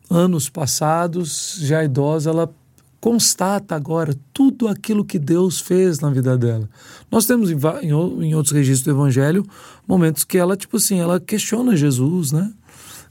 anos 0.08 0.50
passados, 0.50 1.58
já 1.62 1.84
idosa, 1.84 2.30
ela 2.30 2.54
constata 3.02 3.76
agora 3.76 4.16
tudo 4.32 4.68
aquilo 4.68 5.04
que 5.04 5.18
Deus 5.18 5.60
fez 5.60 6.00
na 6.00 6.12
vida 6.12 6.38
dela. 6.38 6.70
Nós 7.12 7.26
temos 7.26 7.50
em, 7.50 7.58
em, 7.82 7.90
em 7.90 8.36
outros 8.36 8.54
registros 8.54 8.84
do 8.84 9.00
Evangelho 9.00 9.44
momentos 9.88 10.24
que 10.24 10.38
ela, 10.38 10.56
tipo 10.56 10.78
assim, 10.78 11.00
ela 11.00 11.20
questiona 11.20 11.76
Jesus, 11.76 12.32
né? 12.32 12.54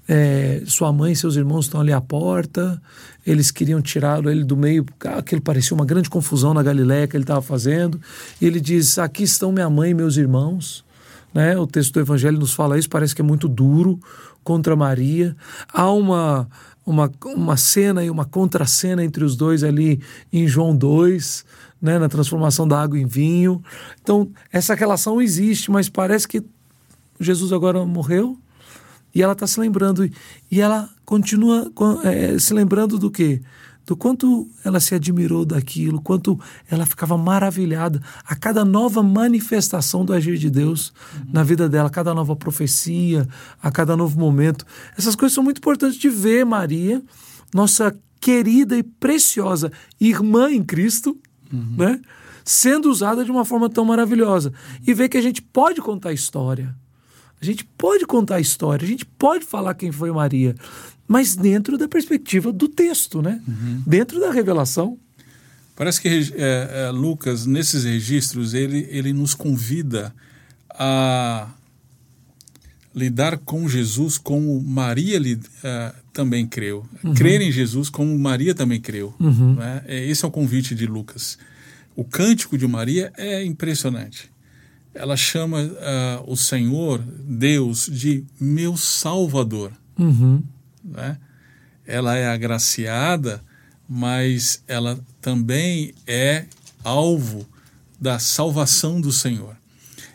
É, 0.06 0.62
sua 0.66 0.92
mãe 0.92 1.12
e 1.12 1.16
seus 1.16 1.36
irmãos 1.36 1.64
estão 1.64 1.80
ali 1.80 1.92
à 1.92 2.00
porta, 2.00 2.80
eles 3.26 3.50
queriam 3.50 3.80
tirá-lo 3.80 4.30
ele 4.30 4.44
do 4.44 4.54
meio, 4.54 4.84
aquilo 5.16 5.40
parecia 5.40 5.74
uma 5.74 5.86
grande 5.86 6.10
confusão 6.10 6.52
na 6.52 6.62
Galiléia 6.62 7.08
que 7.08 7.16
ele 7.16 7.24
estava 7.24 7.40
fazendo. 7.40 8.00
E 8.40 8.46
ele 8.46 8.60
diz: 8.60 8.98
Aqui 8.98 9.22
estão 9.22 9.50
minha 9.50 9.70
mãe 9.70 9.90
e 9.90 9.94
meus 9.94 10.16
irmãos. 10.16 10.84
Né? 11.32 11.58
O 11.58 11.66
texto 11.66 11.94
do 11.94 12.00
Evangelho 12.00 12.38
nos 12.38 12.52
fala 12.52 12.78
isso, 12.78 12.88
parece 12.88 13.14
que 13.14 13.22
é 13.22 13.24
muito 13.24 13.48
duro 13.48 13.98
contra 14.44 14.76
Maria. 14.76 15.34
Há 15.72 15.90
uma 15.90 16.48
uma, 16.86 17.10
uma 17.24 17.56
cena 17.56 18.04
e 18.04 18.10
uma 18.10 18.24
contracena 18.24 19.02
entre 19.02 19.24
os 19.24 19.36
dois 19.36 19.64
ali 19.64 20.00
em 20.32 20.46
João 20.46 20.76
2, 20.76 21.44
né, 21.80 21.98
na 21.98 22.08
transformação 22.08 22.68
da 22.68 22.80
água 22.80 22.98
em 22.98 23.06
vinho. 23.06 23.62
Então, 24.02 24.28
essa 24.52 24.74
relação 24.74 25.20
existe, 25.20 25.70
mas 25.70 25.88
parece 25.88 26.28
que 26.28 26.42
Jesus 27.18 27.52
agora 27.52 27.84
morreu 27.86 28.38
e 29.14 29.22
ela 29.22 29.32
está 29.32 29.46
se 29.46 29.60
lembrando. 29.60 30.08
E 30.50 30.60
ela 30.60 30.88
continua 31.04 31.70
é, 32.04 32.38
se 32.38 32.52
lembrando 32.52 32.98
do 32.98 33.10
quê? 33.10 33.42
do 33.86 33.94
quanto 33.94 34.48
ela 34.64 34.80
se 34.80 34.94
admirou 34.94 35.44
daquilo, 35.44 36.00
quanto 36.00 36.40
ela 36.70 36.86
ficava 36.86 37.18
maravilhada 37.18 38.00
a 38.26 38.34
cada 38.34 38.64
nova 38.64 39.02
manifestação 39.02 40.04
do 40.04 40.12
agir 40.12 40.38
de 40.38 40.48
Deus 40.48 40.92
uhum. 41.14 41.26
na 41.32 41.42
vida 41.42 41.68
dela, 41.68 41.88
a 41.88 41.90
cada 41.90 42.14
nova 42.14 42.34
profecia, 42.34 43.28
a 43.62 43.70
cada 43.70 43.96
novo 43.96 44.18
momento. 44.18 44.64
Essas 44.96 45.14
coisas 45.14 45.34
são 45.34 45.44
muito 45.44 45.58
importantes 45.58 45.98
de 45.98 46.08
ver 46.08 46.46
Maria, 46.46 47.02
nossa 47.52 47.94
querida 48.20 48.76
e 48.76 48.82
preciosa 48.82 49.70
irmã 50.00 50.50
em 50.50 50.62
Cristo, 50.62 51.18
uhum. 51.52 51.76
né? 51.76 52.00
Sendo 52.42 52.90
usada 52.90 53.24
de 53.24 53.30
uma 53.30 53.44
forma 53.44 53.70
tão 53.70 53.86
maravilhosa. 53.86 54.52
E 54.86 54.92
ver 54.92 55.08
que 55.08 55.16
a 55.16 55.22
gente 55.22 55.40
pode 55.40 55.80
contar 55.80 56.12
história. 56.12 56.74
A 57.44 57.52
gente 57.52 57.64
pode 57.78 58.06
contar 58.06 58.40
história, 58.40 58.84
a 58.84 58.88
gente 58.88 59.04
pode 59.04 59.44
falar 59.44 59.74
quem 59.74 59.92
foi 59.92 60.10
Maria 60.10 60.54
mas 61.06 61.36
dentro 61.36 61.76
da 61.76 61.86
perspectiva 61.86 62.52
do 62.52 62.68
texto, 62.68 63.20
né? 63.20 63.40
Uhum. 63.46 63.82
Dentro 63.86 64.20
da 64.20 64.30
revelação. 64.30 64.98
Parece 65.76 66.00
que 66.00 66.08
é, 66.08 66.86
é, 66.86 66.90
Lucas, 66.90 67.46
nesses 67.46 67.84
registros, 67.84 68.54
ele, 68.54 68.86
ele 68.90 69.12
nos 69.12 69.34
convida 69.34 70.14
a 70.70 71.48
lidar 72.94 73.38
com 73.38 73.68
Jesus 73.68 74.16
como 74.16 74.60
Maria 74.62 75.20
uh, 75.20 75.94
também 76.12 76.46
creu. 76.46 76.86
Uhum. 77.02 77.12
Crer 77.12 77.40
em 77.40 77.50
Jesus 77.50 77.90
como 77.90 78.16
Maria 78.16 78.54
também 78.54 78.80
creu. 78.80 79.12
Uhum. 79.18 79.54
Né? 79.56 79.82
Esse 79.86 80.24
é 80.24 80.28
o 80.28 80.30
convite 80.30 80.76
de 80.76 80.86
Lucas. 80.86 81.36
O 81.96 82.04
cântico 82.04 82.56
de 82.56 82.66
Maria 82.68 83.12
é 83.16 83.44
impressionante. 83.44 84.30
Ela 84.94 85.16
chama 85.16 85.62
uh, 85.62 86.30
o 86.30 86.36
Senhor, 86.36 87.00
Deus, 87.00 87.88
de 87.90 88.24
meu 88.40 88.76
Salvador. 88.76 89.72
Uhum 89.98 90.42
né? 90.84 91.16
ela 91.86 92.16
é 92.16 92.28
agraciada, 92.28 93.42
mas 93.88 94.62
ela 94.68 94.98
também 95.20 95.94
é 96.06 96.46
alvo 96.82 97.46
da 98.00 98.18
salvação 98.18 99.00
do 99.00 99.10
Senhor. 99.10 99.56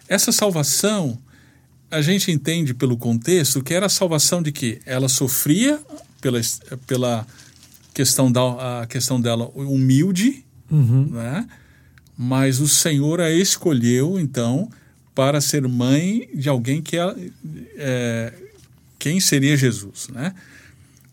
Essa 0.08 0.32
salvação, 0.32 1.18
a 1.90 2.02
gente 2.02 2.32
entende 2.32 2.74
pelo 2.74 2.98
contexto 2.98 3.64
que 3.64 3.74
era 3.74 3.88
a 3.88 3.90
salvação 3.90 4.42
de 4.42 4.52
que 4.52 4.80
ela 4.86 5.10
sofria 5.10 5.80
pela, 6.22 6.40
pela 6.86 7.28
questão, 7.94 8.32
da, 8.32 8.82
a 8.82 8.88
questão 8.88 9.20
dela 9.20 9.50
humilde, 9.56 10.46
uhum. 10.70 11.10
né? 11.12 11.48
Mas 12.22 12.60
o 12.60 12.68
Senhor 12.68 13.22
a 13.22 13.32
escolheu, 13.32 14.20
então, 14.20 14.70
para 15.16 15.40
ser 15.40 15.66
mãe 15.66 16.30
de 16.36 16.50
alguém 16.50 16.82
que 16.82 16.98
é, 16.98 18.34
quem 19.00 19.22
seria 19.22 19.56
Jesus, 19.56 20.10
né? 20.10 20.34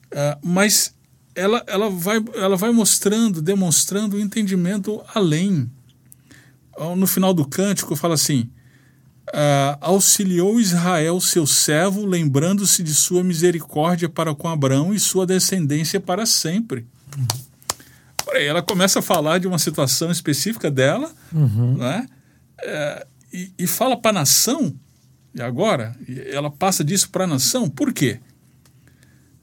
Uh, 0.07 0.37
mas 0.43 0.93
ela, 1.33 1.63
ela, 1.69 1.89
vai, 1.89 2.21
ela 2.35 2.57
vai 2.57 2.73
mostrando, 2.73 3.41
demonstrando 3.41 4.17
o 4.17 4.21
entendimento 4.21 5.01
além. 5.15 5.71
No 6.97 7.07
final 7.07 7.33
do 7.33 7.47
cântico 7.47 7.95
fala 7.95 8.15
assim: 8.15 8.51
uh, 9.29 9.79
auxiliou 9.81 10.59
Israel, 10.59 11.21
seu 11.21 11.47
servo, 11.47 12.05
lembrando-se 12.05 12.83
de 12.83 12.93
sua 12.93 13.23
misericórdia 13.23 14.09
para 14.09 14.35
com 14.35 14.49
Abraão 14.49 14.93
e 14.93 14.99
sua 14.99 15.25
descendência 15.25 16.01
para 16.01 16.27
sempre. 16.27 16.85
Por 17.11 17.21
ela 18.45 18.63
começa 18.63 18.99
a 18.99 19.03
falar 19.03 19.39
de 19.39 19.47
uma 19.47 19.59
situação 19.59 20.11
específica 20.11 20.71
dela, 20.71 21.13
uhum. 21.33 21.77
né? 21.77 22.07
Uh, 22.61 23.07
e, 23.33 23.53
e 23.59 23.67
fala 23.67 23.97
para 23.97 24.11
a 24.11 24.21
nação, 24.21 24.75
e 25.35 25.43
agora 25.43 25.95
ela 26.31 26.51
passa 26.51 26.83
disso 26.83 27.11
para 27.11 27.25
a 27.25 27.27
nação, 27.27 27.69
por 27.69 27.93
quê? 27.93 28.21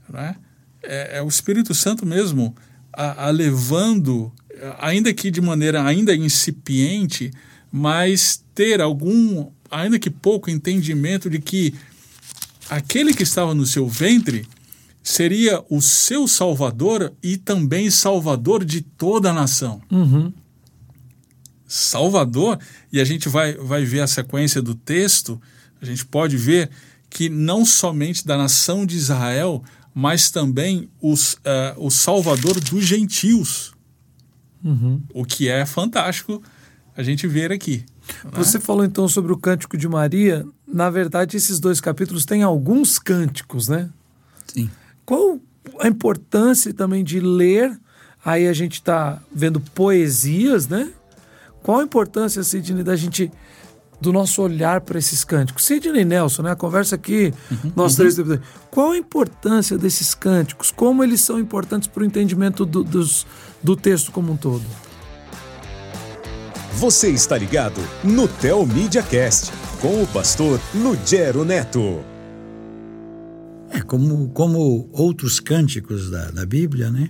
Né? 0.09 0.35
é, 0.83 1.17
é 1.17 1.21
o 1.21 1.27
Espírito 1.27 1.73
Santo 1.73 2.05
mesmo 2.05 2.55
a, 2.91 3.27
a 3.27 3.29
levando, 3.29 4.31
ainda 4.79 5.13
que 5.13 5.31
de 5.31 5.41
maneira 5.41 5.83
ainda 5.83 6.13
incipiente, 6.15 7.31
mas 7.71 8.43
ter 8.53 8.81
algum, 8.81 9.49
ainda 9.71 9.97
que 9.97 10.09
pouco 10.09 10.49
entendimento 10.49 11.29
de 11.29 11.39
que 11.39 11.73
aquele 12.69 13.13
que 13.13 13.23
estava 13.23 13.55
no 13.55 13.65
seu 13.65 13.87
ventre 13.87 14.45
seria 15.03 15.63
o 15.69 15.81
seu 15.81 16.27
salvador 16.27 17.13
e 17.21 17.35
também 17.35 17.91
salvador 17.91 18.63
de 18.63 18.81
toda 18.81 19.31
a 19.31 19.33
nação. 19.33 19.81
Uhum. 19.91 20.31
Salvador, 21.67 22.57
e 22.91 23.01
a 23.01 23.03
gente 23.03 23.27
vai, 23.27 23.55
vai 23.55 23.83
ver 23.83 23.99
a 23.99 24.07
sequência 24.07 24.61
do 24.61 24.73
texto, 24.73 25.41
a 25.81 25.85
gente 25.85 26.05
pode 26.05 26.37
ver 26.37 26.69
que 27.09 27.29
não 27.29 27.65
somente 27.65 28.25
da 28.25 28.37
nação 28.37 28.85
de 28.85 28.95
Israel, 28.95 29.61
mas 29.93 30.31
também 30.31 30.89
os, 31.01 31.33
uh, 31.33 31.37
o 31.77 31.91
Salvador 31.91 32.59
dos 32.59 32.85
gentios. 32.85 33.73
Uhum. 34.63 35.01
O 35.13 35.25
que 35.25 35.49
é 35.49 35.65
fantástico 35.65 36.41
a 36.95 37.03
gente 37.03 37.27
ver 37.27 37.51
aqui. 37.51 37.83
Né? 38.23 38.31
Você 38.33 38.59
falou 38.59 38.85
então 38.85 39.07
sobre 39.07 39.33
o 39.33 39.37
Cântico 39.37 39.77
de 39.77 39.87
Maria. 39.87 40.45
Na 40.65 40.89
verdade, 40.89 41.35
esses 41.35 41.59
dois 41.59 41.81
capítulos 41.81 42.25
têm 42.25 42.43
alguns 42.43 42.97
cânticos, 42.97 43.67
né? 43.67 43.89
Sim. 44.47 44.69
Qual 45.05 45.39
a 45.79 45.87
importância 45.87 46.73
também 46.73 47.03
de 47.03 47.19
ler? 47.19 47.79
Aí 48.23 48.47
a 48.47 48.53
gente 48.53 48.73
está 48.73 49.21
vendo 49.31 49.59
poesias, 49.59 50.67
né? 50.67 50.89
Qual 51.61 51.79
a 51.79 51.83
importância, 51.83 52.43
Sidney, 52.43 52.83
da 52.83 52.95
gente 52.95 53.31
do 54.03 54.11
nosso 54.11 54.41
olhar 54.41 54.81
para 54.81 54.99
esses 54.99 55.23
cânticos. 55.23 55.65
Sidney 55.65 56.03
Nelson, 56.03 56.41
né? 56.41 56.51
A 56.51 56.55
conversa 56.55 56.95
aqui, 56.95 57.33
uhum, 57.49 57.71
nós 57.73 57.95
três. 57.95 58.17
Uhum. 58.17 58.37
Qual 58.69 58.91
a 58.91 58.97
importância 58.97 59.77
desses 59.77 60.13
cânticos? 60.13 60.71
Como 60.71 61.03
eles 61.03 61.21
são 61.21 61.39
importantes 61.39 61.87
para 61.87 62.03
o 62.03 62.05
entendimento 62.05 62.65
do, 62.65 62.83
dos, 62.83 63.25
do 63.63 63.77
texto 63.77 64.11
como 64.11 64.33
um 64.33 64.37
todo? 64.37 64.63
Você 66.73 67.09
está 67.09 67.37
ligado 67.37 67.79
no 68.03 68.27
Tel 68.27 68.65
Media 68.65 69.01
Cast 69.01 69.53
com 69.79 70.03
o 70.03 70.07
pastor 70.07 70.59
Lugero 70.75 71.45
Neto. 71.45 72.12
É, 73.73 73.81
como, 73.81 74.29
como 74.29 74.87
outros 74.91 75.39
cânticos 75.39 76.09
da, 76.09 76.29
da 76.29 76.45
Bíblia, 76.45 76.91
né? 76.91 77.09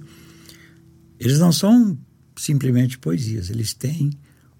Eles 1.20 1.38
não 1.40 1.52
são 1.52 1.98
simplesmente 2.38 2.98
poesias, 2.98 3.50
eles 3.50 3.74
têm 3.74 4.12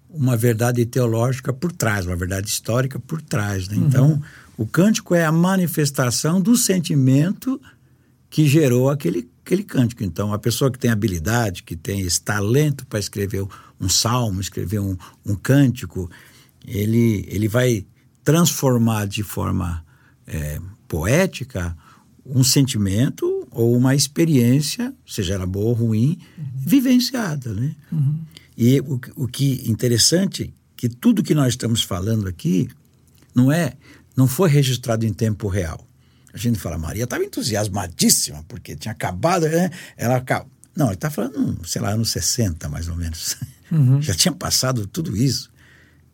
uma 0.10 0.38
verdade 0.38 0.86
teológica 0.86 1.52
por 1.52 1.72
trás, 1.72 2.06
uma 2.06 2.16
verdade 2.16 2.48
histórica 2.48 3.00
por 3.00 3.22
trás. 3.22 3.68
Né? 3.68 3.78
Uhum. 3.78 3.88
Então, 3.88 4.22
o 4.58 4.66
cântico 4.66 5.16
é 5.16 5.26
a 5.26 5.32
manifestação 5.32 6.40
do 6.40 6.56
sentimento 6.56 7.60
que 8.30 8.48
gerou 8.48 8.90
aquele, 8.90 9.30
aquele 9.44 9.64
cântico. 9.64 10.04
Então, 10.04 10.34
a 10.34 10.38
pessoa 10.38 10.72
que 10.72 10.78
tem 10.78 10.92
habilidade, 10.92 11.64
que 11.64 11.76
tem 11.76 12.02
esse 12.02 12.22
talento 12.22 12.86
para 12.86 13.00
escrever 13.00 13.46
um 13.80 13.90
salmo, 13.90 14.40
escrever 14.40 14.80
um, 14.80 14.96
um 15.26 15.36
cântico, 15.36 16.10
ele, 16.66 17.26
ele 17.28 17.48
vai 17.48 17.86
transformar 18.24 19.08
de 19.08 19.24
forma 19.24 19.84
é, 20.28 20.60
poética 20.88 21.76
um 22.26 22.44
sentimento 22.44 23.48
ou 23.52 23.76
uma 23.76 23.96
experiência, 23.96 24.94
seja 25.06 25.36
ela 25.36 25.46
boa 25.46 25.68
ou 25.68 25.74
ruim, 25.74 26.18
uhum. 26.38 26.46
vivenciada. 26.56 27.54
Né? 27.54 27.76
Uhum. 27.92 28.20
E 28.58 28.80
o, 28.82 29.00
o 29.16 29.28
que 29.28 29.70
interessante 29.70 30.54
que 30.76 30.90
tudo 30.90 31.24
que 31.24 31.36
nós 31.36 31.50
estamos 31.50 31.84
falando 31.84 32.28
aqui 32.28 32.70
não 33.34 33.52
é, 33.52 33.74
não 34.16 34.28
foi 34.28 34.50
registrado 34.50 35.06
em 35.06 35.14
tempo 35.14 35.48
real. 35.48 35.88
A 36.34 36.38
gente 36.38 36.60
fala, 36.60 36.78
Maria 36.78 37.04
estava 37.04 37.24
entusiasmadíssima 37.24 38.44
porque 38.48 38.76
tinha 38.76 38.92
acabado, 38.92 39.48
né? 39.48 39.70
Ela 39.96 40.24
não, 40.76 40.88
ele 40.88 40.96
está 40.96 41.10
falando, 41.10 41.60
sei 41.66 41.82
lá, 41.82 41.92
anos 41.92 42.10
60 42.10 42.68
mais 42.70 42.88
ou 42.88 42.96
menos. 42.96 43.38
Uhum. 43.72 44.02
Já 44.02 44.14
tinha 44.14 44.32
passado 44.32 44.86
tudo 44.86 45.16
isso. 45.16 45.52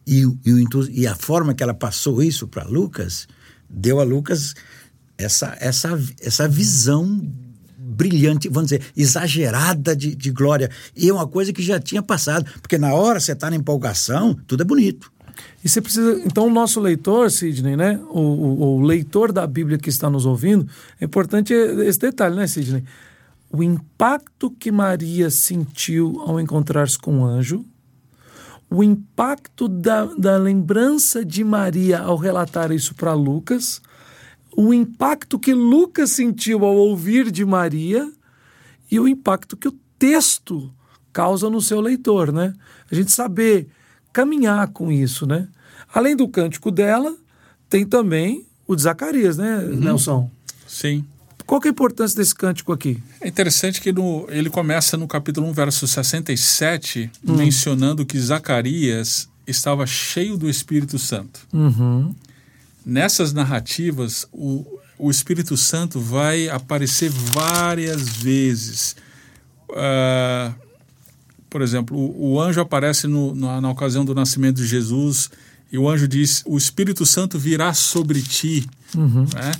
E, 0.06 0.24
e, 0.24 1.02
e 1.02 1.08
a 1.08 1.16
forma 1.16 1.54
que 1.54 1.62
ela 1.62 1.74
passou 1.74 2.22
isso 2.22 2.48
para 2.48 2.64
Lucas 2.64 3.28
deu 3.70 4.00
a 4.00 4.04
Lucas 4.04 4.56
essa, 5.20 5.56
essa, 5.60 6.02
essa 6.22 6.48
visão 6.48 7.22
brilhante, 7.78 8.48
vamos 8.48 8.70
dizer, 8.70 8.84
exagerada 8.96 9.94
de, 9.94 10.16
de 10.16 10.32
glória. 10.32 10.72
E 10.96 11.10
é 11.10 11.14
uma 11.14 11.28
coisa 11.28 11.52
que 11.52 11.62
já 11.62 11.80
tinha 11.80 12.02
passado, 12.02 12.50
porque 12.62 12.78
na 12.78 12.94
hora 12.94 13.20
você 13.20 13.34
está 13.34 13.50
na 13.50 13.58
empolgação, 13.58 14.34
tudo 14.48 14.64
é 14.64 14.66
bonito. 14.66 15.12
E 15.64 15.68
você 15.68 15.82
precisa. 15.82 16.22
Então, 16.26 16.48
o 16.48 16.50
nosso 16.50 16.80
leitor, 16.80 17.30
Sidney, 17.30 17.76
né? 17.76 18.00
O, 18.10 18.20
o, 18.20 18.62
o, 18.78 18.82
leitor 18.82 19.32
da 19.32 19.46
Bíblia 19.46 19.78
que 19.78 19.90
está 19.90 20.10
nos 20.10 20.26
ouvindo, 20.26 20.68
é 21.00 21.06
importante 21.06 21.54
esse 21.54 22.00
detalhe, 22.00 22.36
né, 22.36 22.48
Sidney? 22.48 22.84
O 23.52 23.64
impacto 23.64 24.52
que 24.52 24.72
Maria 24.72 25.30
sentiu 25.30 26.22
ao 26.26 26.40
encontrar-se 26.40 26.98
com 26.98 27.20
o 27.20 27.26
anjo, 27.26 27.66
o 28.70 28.84
impacto 28.84 29.68
da, 29.68 30.06
da 30.06 30.38
lembrança 30.38 31.26
de 31.26 31.44
Maria 31.44 32.00
ao 32.00 32.16
relatar 32.16 32.72
isso 32.72 32.94
para 32.94 33.14
Lucas, 33.14 33.82
o 34.60 34.74
impacto 34.74 35.40
que 35.40 35.54
Lucas 35.54 36.12
sentiu 36.12 36.66
ao 36.66 36.76
ouvir 36.76 37.32
de 37.32 37.46
Maria 37.46 38.12
e 38.92 39.00
o 39.00 39.08
impacto 39.08 39.56
que 39.56 39.70
o 39.70 39.76
texto 39.98 40.70
causa 41.14 41.50
no 41.50 41.62
seu 41.62 41.80
leitor, 41.80 42.34
né? 42.34 42.54
A 42.92 42.94
gente 42.94 43.10
saber 43.10 43.70
caminhar 44.12 44.68
com 44.68 44.92
isso, 44.92 45.26
né? 45.26 45.48
Além 45.94 46.14
do 46.14 46.28
cântico 46.28 46.72
dela, 46.72 47.16
tem 47.70 47.86
também 47.86 48.46
o 48.68 48.76
de 48.76 48.82
Zacarias, 48.82 49.38
né, 49.38 49.60
uhum. 49.60 49.80
Nelson? 49.80 50.30
Sim. 50.68 51.06
Qual 51.46 51.62
que 51.62 51.70
é 51.70 51.72
a 51.72 51.72
importância 51.72 52.18
desse 52.18 52.36
cântico 52.36 52.74
aqui? 52.74 53.02
É 53.22 53.30
interessante 53.30 53.80
que 53.80 53.94
no, 53.94 54.28
ele 54.28 54.50
começa 54.50 54.98
no 54.98 55.08
capítulo 55.08 55.48
1, 55.48 55.54
verso 55.54 55.88
67, 55.88 57.10
hum. 57.26 57.38
mencionando 57.38 58.06
que 58.06 58.20
Zacarias 58.20 59.30
estava 59.48 59.88
cheio 59.88 60.36
do 60.36 60.50
Espírito 60.50 61.00
Santo. 61.00 61.48
Uhum 61.54 62.14
nessas 62.90 63.32
narrativas, 63.32 64.28
o, 64.32 64.80
o 64.98 65.10
Espírito 65.10 65.56
Santo 65.56 66.00
vai 66.00 66.50
aparecer 66.50 67.10
várias 67.10 68.10
vezes. 68.10 68.96
Uh, 69.70 70.54
por 71.50 71.62
exemplo, 71.62 71.98
o, 71.98 72.34
o 72.34 72.42
anjo 72.42 72.60
aparece 72.60 73.08
no, 73.08 73.34
na, 73.34 73.62
na, 73.62 73.70
ocasião 73.70 74.04
do 74.04 74.14
nascimento 74.14 74.58
de 74.58 74.68
Jesus 74.68 75.30
e 75.72 75.78
o 75.78 75.88
anjo 75.88 76.08
diz: 76.08 76.44
O 76.46 76.58
Espírito 76.58 77.06
Santo 77.06 77.40
virá 77.40 77.74
sobre 77.74 78.22
ti. 78.22 78.68
Uhum. 78.96 79.26
Né? 79.34 79.52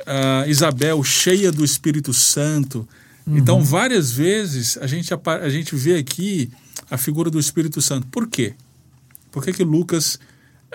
Uh, 0.00 0.48
Isabel, 0.48 1.02
cheia 1.02 1.50
do 1.50 1.64
Espírito 1.64 2.14
Santo. 2.14 2.86
Uhum. 3.26 3.38
Então, 3.38 3.62
várias 3.62 4.12
vezes 4.12 4.78
a 4.78 4.86
gente, 4.86 5.12
a 5.12 5.48
gente 5.48 5.74
vê 5.74 5.96
aqui 5.96 6.50
a 6.90 6.96
figura 6.96 7.30
do 7.30 7.40
Espírito 7.40 7.82
Santo. 7.82 8.06
Por 8.06 8.28
quê? 8.28 8.54
Por 9.32 9.44
que, 9.44 9.52
que 9.52 9.64
Lucas 9.64 10.18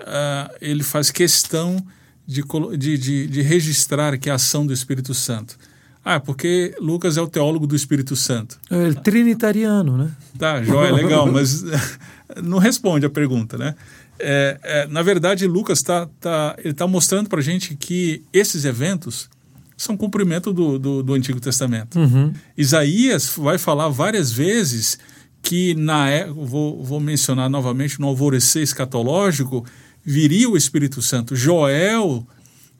uh, 0.02 0.54
ele 0.60 0.82
faz 0.82 1.10
questão 1.10 1.84
de, 2.26 2.42
de, 2.76 2.98
de, 2.98 3.26
de 3.26 3.42
registrar 3.42 4.16
que 4.18 4.30
a 4.30 4.34
ação 4.34 4.66
do 4.66 4.72
Espírito 4.72 5.14
Santo. 5.14 5.56
Ah, 6.04 6.18
porque 6.18 6.74
Lucas 6.80 7.16
é 7.16 7.22
o 7.22 7.28
teólogo 7.28 7.66
do 7.66 7.76
Espírito 7.76 8.16
Santo. 8.16 8.58
É 8.70 8.76
ele 8.76 8.94
trinitariano, 8.96 9.96
né? 9.96 10.10
Tá, 10.36 10.62
joia, 10.62 10.92
legal, 10.92 11.30
mas 11.30 11.64
não 12.42 12.58
responde 12.58 13.06
a 13.06 13.10
pergunta, 13.10 13.56
né? 13.56 13.74
É, 14.18 14.58
é, 14.62 14.86
na 14.88 15.02
verdade, 15.02 15.46
Lucas 15.46 15.78
está 15.78 16.06
tá, 16.20 16.56
ele 16.58 16.74
tá 16.74 16.86
mostrando 16.86 17.28
para 17.28 17.38
a 17.38 17.42
gente 17.42 17.76
que 17.76 18.22
esses 18.32 18.64
eventos 18.64 19.30
são 19.76 19.96
cumprimento 19.96 20.52
do, 20.52 20.78
do, 20.78 21.02
do 21.02 21.14
Antigo 21.14 21.40
Testamento. 21.40 21.98
Uhum. 21.98 22.32
Isaías 22.56 23.32
vai 23.36 23.58
falar 23.58 23.88
várias 23.88 24.32
vezes 24.32 24.98
que 25.42 25.74
na 25.74 26.08
é, 26.08 26.26
vou, 26.26 26.82
vou 26.82 27.00
mencionar 27.00 27.50
novamente 27.50 28.00
no 28.00 28.06
alvorecer 28.06 28.62
escatológico 28.62 29.64
viria 30.04 30.48
o 30.48 30.56
Espírito 30.56 31.00
Santo. 31.00 31.36
Joel, 31.36 32.26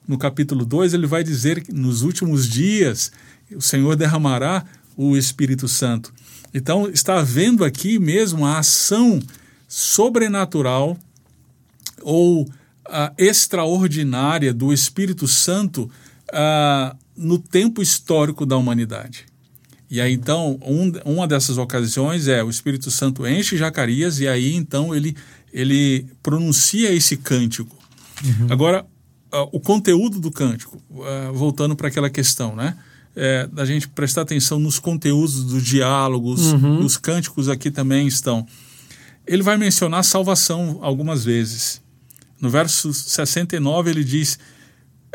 no 0.07 0.17
capítulo 0.17 0.65
2, 0.65 0.93
ele 0.93 1.07
vai 1.07 1.23
dizer 1.23 1.63
que 1.63 1.73
nos 1.73 2.01
últimos 2.01 2.47
dias 2.47 3.11
o 3.55 3.61
Senhor 3.61 3.95
derramará 3.95 4.65
o 4.95 5.17
Espírito 5.17 5.67
Santo. 5.67 6.13
Então, 6.53 6.89
está 6.89 7.19
havendo 7.19 7.63
aqui 7.63 7.97
mesmo 7.97 8.45
a 8.45 8.59
ação 8.59 9.19
sobrenatural 9.67 10.97
ou 12.01 12.47
extraordinária 13.17 14.53
do 14.53 14.71
Espírito 14.71 15.27
Santo 15.27 15.89
no 17.15 17.39
tempo 17.39 17.81
histórico 17.81 18.45
da 18.45 18.57
humanidade. 18.57 19.25
E 19.89 20.01
aí, 20.01 20.13
então, 20.13 20.59
um, 20.65 20.91
uma 21.05 21.27
dessas 21.27 21.57
ocasiões 21.57 22.27
é 22.27 22.43
o 22.43 22.49
Espírito 22.49 22.89
Santo 22.89 23.27
enche 23.27 23.57
Zacarias 23.57 24.19
e 24.19 24.27
aí, 24.27 24.55
então, 24.55 24.93
ele, 24.93 25.15
ele 25.53 26.05
pronuncia 26.23 26.91
esse 26.91 27.15
cântico. 27.15 27.77
Uhum. 28.23 28.47
Agora, 28.49 28.85
o 29.51 29.59
conteúdo 29.59 30.19
do 30.19 30.31
cântico, 30.31 30.81
voltando 31.33 31.75
para 31.75 31.87
aquela 31.87 32.09
questão, 32.09 32.55
né? 32.55 32.75
É, 33.15 33.45
da 33.47 33.63
gente 33.63 33.87
prestar 33.87 34.23
atenção 34.23 34.59
nos 34.59 34.79
conteúdos 34.79 35.43
dos 35.43 35.63
diálogos, 35.63 36.53
uhum. 36.53 36.83
os 36.83 36.97
cânticos 36.97 37.47
aqui 37.47 37.69
também 37.69 38.07
estão. 38.07 38.45
Ele 39.27 39.43
vai 39.43 39.55
mencionar 39.55 40.03
salvação 40.03 40.79
algumas 40.81 41.23
vezes. 41.23 41.79
No 42.41 42.49
verso 42.49 42.93
69 42.93 43.91
ele 43.91 44.03
diz: 44.03 44.39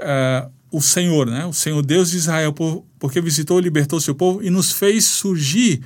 uh, 0.01 0.51
o 0.71 0.81
Senhor, 0.81 1.27
né? 1.27 1.45
O 1.47 1.53
Senhor 1.53 1.85
Deus 1.85 2.11
de 2.11 2.19
Israel, 2.19 2.55
porque 2.99 3.21
visitou 3.21 3.59
e 3.59 3.63
libertou 3.63 4.01
seu 4.01 4.15
povo 4.15 4.43
e 4.43 4.49
nos 4.49 4.73
fez 4.73 5.05
surgir 5.05 5.83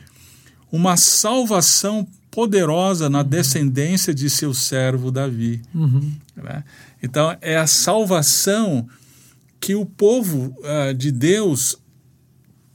uma 0.70 0.96
salvação 0.96 2.06
poderosa 2.32 3.10
na 3.10 3.22
descendência 3.22 4.14
de 4.14 4.28
seu 4.30 4.54
servo 4.54 5.12
Davi. 5.12 5.60
Uhum. 5.74 6.12
Né? 6.34 6.64
Então, 7.02 7.36
é 7.42 7.58
a 7.58 7.66
salvação 7.66 8.88
que 9.60 9.74
o 9.74 9.84
povo 9.84 10.56
uh, 10.58 10.94
de 10.94 11.12
Deus 11.12 11.78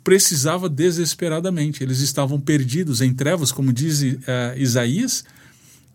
precisava 0.04 0.70
desesperadamente. 0.70 1.84
Eles 1.84 2.00
estavam 2.02 2.40
perdidos 2.40 3.02
em 3.02 3.14
trevas, 3.14 3.52
como 3.52 3.74
diz 3.74 4.04
uh, 4.04 4.16
Isaías. 4.56 5.26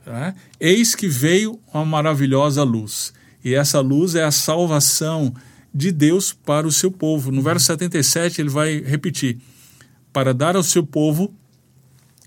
Tá? 0.05 0.35
Eis 0.59 0.97
que 0.97 1.07
veio 1.07 1.59
uma 1.73 1.85
maravilhosa 1.85 2.65
luz. 2.65 3.15
E 3.45 3.55
essa 3.55 3.79
luz 3.79 4.17
é 4.17 4.25
a 4.25 4.33
salvação 4.33 5.33
de 5.73 5.93
Deus 5.93 6.33
para 6.33 6.67
o 6.67 6.73
seu 6.73 6.91
povo. 6.91 7.31
No 7.31 7.41
verso 7.41 7.67
77 7.67 8.41
ele 8.43 8.51
vai 8.51 8.81
repetir: 8.81 9.39
para 10.13 10.35
dar 10.35 10.57
ao 10.57 10.65
seu 10.65 10.85
povo 10.85 11.33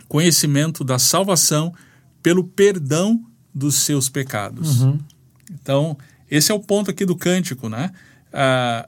conhecimento 0.08 0.84
da 0.84 0.99
salvação 0.99 1.74
pelo 2.22 2.43
perdão 2.43 3.24
dos 3.53 3.76
seus 3.76 4.10
pecados. 4.10 4.82
Uhum. 4.82 4.99
Então, 5.51 5.97
esse 6.30 6.51
é 6.51 6.56
o 6.56 6.60
ponto 6.60 6.91
aqui 6.91 7.06
do 7.06 7.16
cântico, 7.16 7.70
né? 7.70 7.91
Ah, 8.34 8.88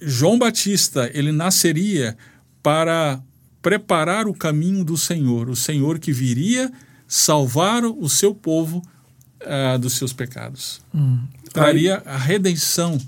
João 0.00 0.38
Batista, 0.38 1.10
ele 1.14 1.32
nasceria 1.32 2.16
para 2.62 3.22
preparar 3.62 4.26
o 4.26 4.34
caminho 4.34 4.84
do 4.84 4.96
Senhor, 4.96 5.48
o 5.48 5.56
Senhor 5.56 5.98
que 5.98 6.12
viria 6.12 6.70
salvar 7.06 7.84
o 7.84 8.08
seu 8.08 8.34
povo 8.34 8.82
ah, 9.40 9.76
dos 9.76 9.94
seus 9.94 10.12
pecados. 10.12 10.82
Hum. 10.94 11.20
Traria 11.52 12.02
a 12.04 12.16
redenção 12.16 12.98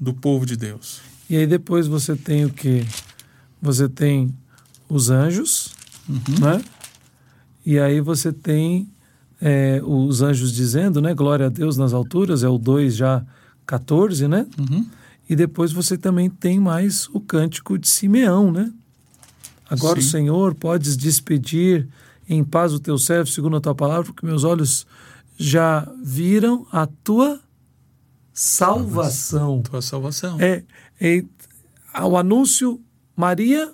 do 0.00 0.14
povo 0.14 0.46
de 0.46 0.56
Deus. 0.56 1.00
E 1.28 1.36
aí 1.36 1.46
depois 1.46 1.86
você 1.86 2.16
tem 2.16 2.44
o 2.44 2.50
que? 2.50 2.86
Você 3.60 3.88
tem 3.88 4.34
os 4.88 5.10
anjos, 5.10 5.72
uhum. 6.08 6.38
né? 6.40 6.62
E 7.64 7.78
aí 7.78 8.00
você 8.00 8.32
tem 8.32 8.88
é, 9.40 9.80
os 9.84 10.22
anjos 10.22 10.52
dizendo, 10.52 11.00
né? 11.00 11.14
Glória 11.14 11.46
a 11.46 11.48
Deus 11.48 11.76
nas 11.76 11.92
alturas, 11.92 12.42
é 12.42 12.48
o 12.48 12.58
2 12.58 12.94
já 12.94 13.24
14, 13.66 14.28
né? 14.28 14.46
Uhum. 14.58 14.86
E 15.28 15.34
depois 15.34 15.72
você 15.72 15.96
também 15.96 16.28
tem 16.28 16.60
mais 16.60 17.08
o 17.08 17.20
cântico 17.20 17.78
de 17.78 17.88
Simeão, 17.88 18.52
né? 18.52 18.72
Agora, 19.68 20.00
Sim. 20.00 20.08
Senhor, 20.08 20.54
podes 20.54 20.96
despedir 20.96 21.88
em 22.28 22.44
paz 22.44 22.72
o 22.72 22.80
teu 22.80 22.98
servo, 22.98 23.30
segundo 23.30 23.56
a 23.56 23.60
tua 23.60 23.74
palavra, 23.74 24.04
porque 24.04 24.26
meus 24.26 24.44
olhos 24.44 24.86
já 25.36 25.90
viram 26.02 26.66
a 26.70 26.86
tua 26.86 27.40
salvação. 28.32 29.62
Tua 29.62 29.82
salvação. 29.82 30.38
É, 30.40 30.62
é 31.00 31.24
o 32.02 32.16
anúncio, 32.16 32.80
Maria, 33.16 33.72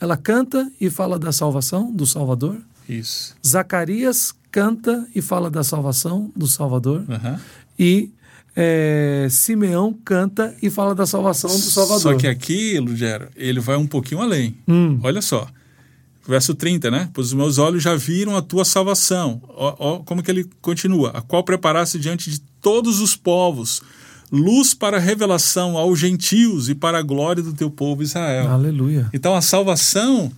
ela 0.00 0.16
canta 0.16 0.70
e 0.80 0.90
fala 0.90 1.18
da 1.18 1.32
salvação 1.32 1.92
do 1.92 2.06
Salvador. 2.06 2.60
Isso. 2.88 3.34
Zacarias 3.46 4.34
canta 4.50 5.06
e 5.14 5.22
fala 5.22 5.50
da 5.50 5.64
salvação 5.64 6.30
do 6.36 6.46
Salvador. 6.46 7.04
Uhum. 7.08 7.38
E 7.78 8.10
é, 8.56 9.26
Simeão 9.30 9.92
canta 10.04 10.54
e 10.62 10.70
fala 10.70 10.94
da 10.94 11.06
salvação 11.06 11.50
do 11.50 11.56
Salvador. 11.56 12.00
Só 12.00 12.14
que 12.14 12.26
aqui, 12.26 12.78
Lugero, 12.78 13.28
ele 13.34 13.60
vai 13.60 13.76
um 13.76 13.86
pouquinho 13.86 14.20
além. 14.20 14.56
Hum. 14.68 15.00
Olha 15.02 15.20
só. 15.20 15.48
Verso 16.26 16.54
30, 16.54 16.90
né? 16.90 17.10
Pois 17.12 17.28
os 17.28 17.34
meus 17.34 17.58
olhos 17.58 17.82
já 17.82 17.94
viram 17.94 18.36
a 18.36 18.40
tua 18.40 18.64
salvação. 18.64 19.42
Ó, 19.48 19.76
ó, 19.78 19.98
como 19.98 20.22
que 20.22 20.30
ele 20.30 20.48
continua? 20.62 21.10
A 21.10 21.20
qual 21.20 21.44
preparaste 21.44 21.98
diante 21.98 22.30
de 22.30 22.40
todos 22.62 23.00
os 23.00 23.14
povos, 23.14 23.82
luz 24.34 24.74
para 24.74 24.98
revelação 24.98 25.78
aos 25.78 25.98
gentios 25.98 26.68
e 26.68 26.74
para 26.74 26.98
a 26.98 27.02
glória 27.02 27.42
do 27.42 27.52
teu 27.52 27.70
povo 27.70 28.02
Israel. 28.02 28.48
Aleluia. 28.48 29.08
Então 29.12 29.34
a 29.34 29.40
salvação 29.40 30.32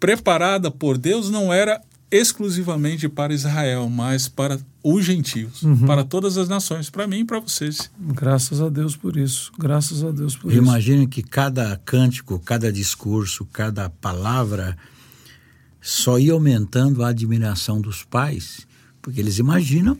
preparada 0.00 0.70
por 0.70 0.98
Deus 0.98 1.30
não 1.30 1.52
era 1.52 1.80
exclusivamente 2.10 3.08
para 3.08 3.32
Israel, 3.32 3.88
mas 3.88 4.26
para 4.26 4.58
os 4.82 5.04
gentios, 5.04 5.62
uhum. 5.62 5.86
para 5.86 6.02
todas 6.02 6.36
as 6.36 6.48
nações, 6.48 6.90
para 6.90 7.06
mim 7.06 7.20
e 7.20 7.24
para 7.24 7.38
vocês. 7.38 7.88
Graças 8.00 8.60
a 8.60 8.68
Deus 8.68 8.96
por 8.96 9.16
isso. 9.16 9.52
Graças 9.56 10.02
a 10.02 10.10
Deus 10.10 10.34
por 10.34 10.50
Eu 10.50 10.54
isso. 10.54 10.62
Imagino 10.62 11.06
que 11.06 11.22
cada 11.22 11.76
cântico, 11.84 12.40
cada 12.40 12.72
discurso, 12.72 13.44
cada 13.52 13.88
palavra 13.88 14.76
só 15.80 16.18
ia 16.18 16.32
aumentando 16.32 17.04
a 17.04 17.08
admiração 17.08 17.80
dos 17.80 18.02
pais, 18.02 18.66
porque 19.00 19.20
eles 19.20 19.38
imaginam, 19.38 19.96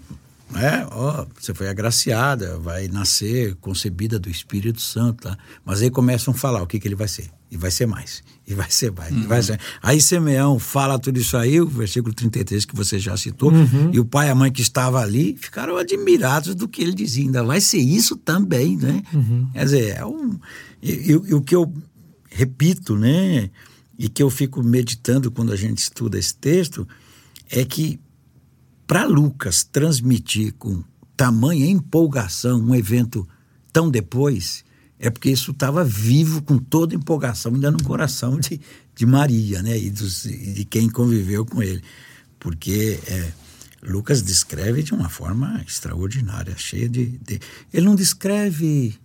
né? 0.51 0.86
Oh, 0.92 1.26
você 1.38 1.55
foi 1.55 1.68
agraciada, 1.68 2.59
vai 2.59 2.88
nascer 2.88 3.55
concebida 3.57 4.18
do 4.18 4.28
Espírito 4.28 4.80
Santo, 4.80 5.28
tá? 5.28 5.38
mas 5.64 5.82
aí 5.82 5.90
começam 5.90 6.32
a 6.34 6.36
falar 6.36 6.62
o 6.62 6.66
que, 6.66 6.78
que 6.78 6.88
ele 6.88 6.94
vai 6.94 7.09
ser. 7.09 7.30
E 7.51 7.57
vai 7.57 7.70
ser 7.70 7.86
mais, 7.86 8.22
e 8.46 8.55
vai 8.55 8.70
ser 8.70 8.92
mais, 8.92 9.12
uhum. 9.12 9.26
vai 9.26 9.42
ser. 9.42 9.59
Aí 9.82 10.01
Simeão 10.01 10.59
fala 10.59 11.01
tudo 11.01 11.18
isso 11.18 11.36
aí, 11.36 11.61
o 11.61 11.66
versículo 11.66 12.14
33 12.14 12.64
que 12.64 12.76
você 12.76 12.96
já 12.98 13.16
citou, 13.16 13.53
uhum. 13.53 13.90
e 13.92 13.98
o 13.98 14.05
pai 14.05 14.28
e 14.28 14.30
a 14.30 14.34
mãe 14.36 14.53
que 14.53 14.62
estavam 14.62 15.01
ali 15.01 15.36
ficaram 15.36 15.76
admirados 15.76 16.55
do 16.55 16.68
que 16.68 16.80
ele 16.80 16.92
dizia. 16.92 17.24
Ainda 17.24 17.42
vai 17.42 17.61
ser 17.61 17.78
isso 17.78 18.16
também, 18.16 18.76
né? 18.76 19.03
Uhum. 19.12 19.48
Quer 19.53 19.64
dizer, 19.64 19.96
é 19.96 20.07
um. 20.07 20.38
E, 20.80 20.92
e, 20.92 21.11
e 21.11 21.34
o 21.34 21.42
que 21.42 21.57
eu 21.57 21.72
repito, 22.30 22.96
né? 22.96 23.51
e 24.01 24.09
que 24.09 24.22
eu 24.22 24.30
fico 24.30 24.62
meditando 24.62 25.30
quando 25.30 25.53
a 25.53 25.57
gente 25.57 25.76
estuda 25.76 26.18
esse 26.18 26.34
texto 26.34 26.88
é 27.51 27.62
que 27.66 28.01
para 28.91 29.07
Lucas 29.07 29.62
transmitir 29.62 30.53
com 30.55 30.82
tamanha 31.16 31.64
empolgação 31.64 32.61
um 32.61 32.74
evento 32.74 33.24
tão 33.72 33.88
depois, 33.88 34.64
é 34.99 35.09
porque 35.09 35.30
isso 35.30 35.53
estava 35.53 35.84
vivo 35.84 36.43
com 36.43 36.59
toda 36.59 36.93
empolgação 36.93 37.55
ainda 37.55 37.70
no 37.70 37.80
coração 37.84 38.36
de, 38.41 38.61
de 38.93 39.07
Maria, 39.07 39.62
né, 39.62 39.78
e, 39.78 39.91
dos, 39.91 40.24
de 40.24 40.64
quem 40.64 40.88
conviveu 40.91 41.47
com 41.47 41.62
ele, 41.62 41.80
porque 42.41 42.99
é, 43.07 43.32
Lucas 43.80 44.22
descreve 44.22 44.82
de 44.82 44.93
uma 44.93 45.09
forma 45.09 45.62
extraordinária, 45.64 46.57
cheia 46.59 46.88
de, 46.88 47.16
de 47.18 47.38
ele 47.72 47.86
não 47.86 47.95
descreve 47.95 48.99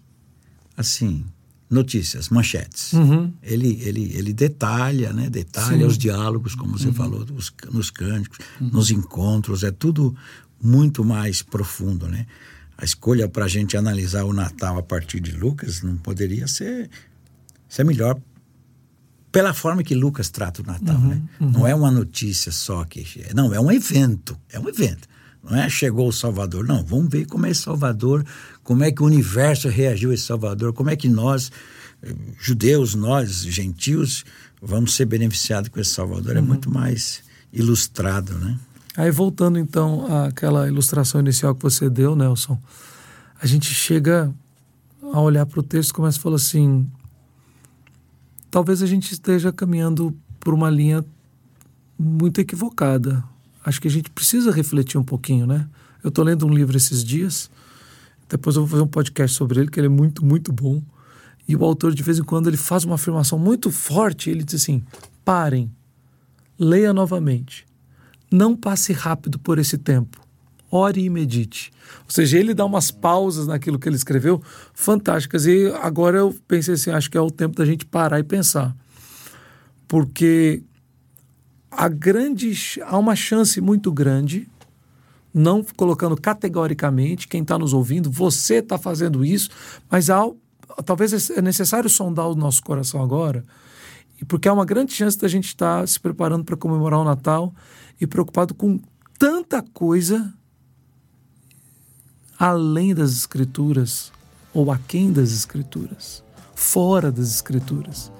assim 0.75 1.23
notícias, 1.69 2.29
manchetes. 2.29 2.93
Uhum. 2.93 3.33
Ele, 3.41 3.79
ele, 3.81 4.15
ele 4.15 4.33
detalha, 4.33 5.11
né? 5.11 5.29
Detalha 5.29 5.79
Sim. 5.79 5.85
os 5.85 5.97
diálogos, 5.97 6.55
como 6.55 6.77
você 6.77 6.87
uhum. 6.87 6.93
falou, 6.93 7.25
os, 7.35 7.51
nos 7.71 7.89
cânticos, 7.89 8.39
uhum. 8.59 8.69
nos 8.69 8.91
encontros, 8.91 9.63
é 9.63 9.71
tudo 9.71 10.15
muito 10.61 11.03
mais 11.03 11.41
profundo, 11.41 12.07
né? 12.07 12.25
A 12.77 12.83
escolha 12.83 13.27
para 13.27 13.45
a 13.45 13.47
gente 13.47 13.77
analisar 13.77 14.25
o 14.25 14.33
Natal 14.33 14.77
a 14.77 14.83
partir 14.83 15.19
de 15.19 15.31
Lucas 15.31 15.81
não 15.81 15.95
poderia 15.97 16.47
ser, 16.47 16.89
ser 17.69 17.83
melhor 17.83 18.19
pela 19.31 19.53
forma 19.53 19.83
que 19.83 19.95
Lucas 19.95 20.29
trata 20.29 20.61
o 20.61 20.65
Natal, 20.65 20.95
uhum. 20.95 21.07
né? 21.07 21.21
Uhum. 21.39 21.51
Não 21.51 21.67
é 21.67 21.73
uma 21.73 21.91
notícia 21.91 22.51
só 22.51 22.83
que... 22.85 23.05
Não, 23.33 23.53
é 23.53 23.59
um 23.59 23.71
evento, 23.71 24.37
é 24.49 24.59
um 24.59 24.69
evento. 24.69 25.07
Não 25.49 25.55
é 25.57 25.69
chegou 25.69 26.07
o 26.07 26.11
Salvador, 26.11 26.65
não. 26.65 26.83
Vamos 26.83 27.09
ver 27.09 27.25
como 27.25 27.45
é 27.45 27.53
Salvador, 27.53 28.25
como 28.63 28.83
é 28.83 28.91
que 28.91 29.03
o 29.03 29.05
universo 29.05 29.69
reagiu 29.69 30.09
a 30.09 30.13
esse 30.15 30.23
Salvador, 30.23 30.73
como 30.73 30.89
é 30.89 30.95
que 30.95 31.07
nós, 31.07 31.51
judeus, 32.39 32.95
nós, 32.95 33.43
gentios, 33.43 34.25
vamos 34.61 34.95
ser 34.95 35.05
beneficiados 35.05 35.69
com 35.69 35.79
esse 35.79 35.91
Salvador. 35.91 36.35
É 36.35 36.39
uhum. 36.39 36.45
É 36.45 36.47
muito 36.47 36.71
mais 36.71 37.21
ilustrado, 37.53 38.33
né? 38.33 38.59
Aí 38.97 39.11
voltando 39.11 39.59
então 39.59 40.25
àquela 40.25 40.67
ilustração 40.67 41.21
inicial 41.21 41.53
que 41.53 41.61
você 41.61 41.89
deu, 41.89 42.15
Nelson, 42.15 42.57
a 43.39 43.45
gente 43.45 43.67
chega 43.73 44.33
a 45.13 45.19
olhar 45.21 45.45
para 45.45 45.59
o 45.59 45.63
texto 45.63 45.91
e 45.91 45.93
começa 45.93 46.17
a 46.17 46.21
falar 46.21 46.37
assim: 46.37 46.89
talvez 48.49 48.81
a 48.81 48.87
gente 48.87 49.11
esteja 49.11 49.51
caminhando 49.51 50.17
por 50.39 50.53
uma 50.53 50.69
linha 50.69 51.05
muito 51.99 52.39
equivocada 52.39 53.23
acho 53.65 53.81
que 53.81 53.87
a 53.87 53.91
gente 53.91 54.09
precisa 54.11 54.51
refletir 54.51 54.97
um 54.97 55.03
pouquinho, 55.03 55.47
né? 55.47 55.67
Eu 56.03 56.09
estou 56.09 56.23
lendo 56.23 56.45
um 56.45 56.53
livro 56.53 56.77
esses 56.77 57.03
dias, 57.03 57.49
depois 58.29 58.55
eu 58.55 58.61
vou 58.61 58.69
fazer 58.69 58.83
um 58.83 58.87
podcast 58.87 59.35
sobre 59.35 59.59
ele, 59.59 59.69
que 59.69 59.79
ele 59.79 59.87
é 59.87 59.89
muito, 59.89 60.23
muito 60.23 60.53
bom. 60.53 60.81
E 61.47 61.55
o 61.55 61.63
autor, 61.63 61.93
de 61.93 62.03
vez 62.03 62.19
em 62.19 62.23
quando, 62.23 62.47
ele 62.47 62.57
faz 62.57 62.83
uma 62.83 62.95
afirmação 62.95 63.37
muito 63.37 63.71
forte. 63.71 64.29
Ele 64.29 64.43
diz 64.43 64.61
assim: 64.61 64.83
parem, 65.23 65.71
leia 66.59 66.93
novamente, 66.93 67.65
não 68.31 68.55
passe 68.55 68.93
rápido 68.93 69.39
por 69.39 69.57
esse 69.57 69.77
tempo, 69.77 70.21
ore 70.71 71.03
e 71.03 71.09
medite. 71.09 71.71
Ou 71.99 72.11
seja, 72.11 72.37
ele 72.37 72.53
dá 72.53 72.65
umas 72.65 72.91
pausas 72.91 73.47
naquilo 73.47 73.79
que 73.79 73.89
ele 73.89 73.95
escreveu 73.95 74.41
fantásticas. 74.73 75.45
E 75.45 75.71
agora 75.81 76.17
eu 76.17 76.35
pensei 76.47 76.75
assim: 76.75 76.91
acho 76.91 77.09
que 77.09 77.17
é 77.17 77.21
o 77.21 77.31
tempo 77.31 77.55
da 77.55 77.65
gente 77.65 77.85
parar 77.85 78.19
e 78.19 78.23
pensar. 78.23 78.75
Porque 79.87 80.63
há, 81.77 81.87
grande, 81.87 82.53
há 82.83 82.97
uma 82.97 83.15
chance 83.15 83.59
muito 83.61 83.91
grande, 83.91 84.47
não 85.33 85.63
colocando 85.75 86.15
categoricamente 86.15 87.27
quem 87.27 87.41
está 87.41 87.57
nos 87.57 87.73
ouvindo, 87.73 88.09
você 88.09 88.55
está 88.55 88.77
fazendo 88.77 89.23
isso, 89.23 89.49
mas 89.89 90.09
há, 90.09 90.23
talvez 90.85 91.29
é 91.29 91.41
necessário 91.41 91.89
sondar 91.89 92.27
o 92.29 92.35
nosso 92.35 92.63
coração 92.63 93.01
agora, 93.01 93.43
porque 94.27 94.47
há 94.47 94.53
uma 94.53 94.65
grande 94.65 94.93
chance 94.93 95.17
da 95.17 95.27
gente 95.27 95.47
estar 95.47 95.81
tá 95.81 95.87
se 95.87 95.99
preparando 95.99 96.45
para 96.45 96.55
comemorar 96.55 96.99
o 96.99 97.03
Natal 97.03 97.53
e 97.99 98.07
preocupado 98.07 98.53
com 98.53 98.79
tanta 99.19 99.61
coisa 99.61 100.33
além 102.37 102.93
das 102.93 103.11
escrituras, 103.11 104.11
ou 104.53 104.71
aquém 104.71 105.11
das 105.11 105.31
Escrituras, 105.31 106.23
fora 106.53 107.11
das 107.11 107.33
Escrituras. 107.33 108.11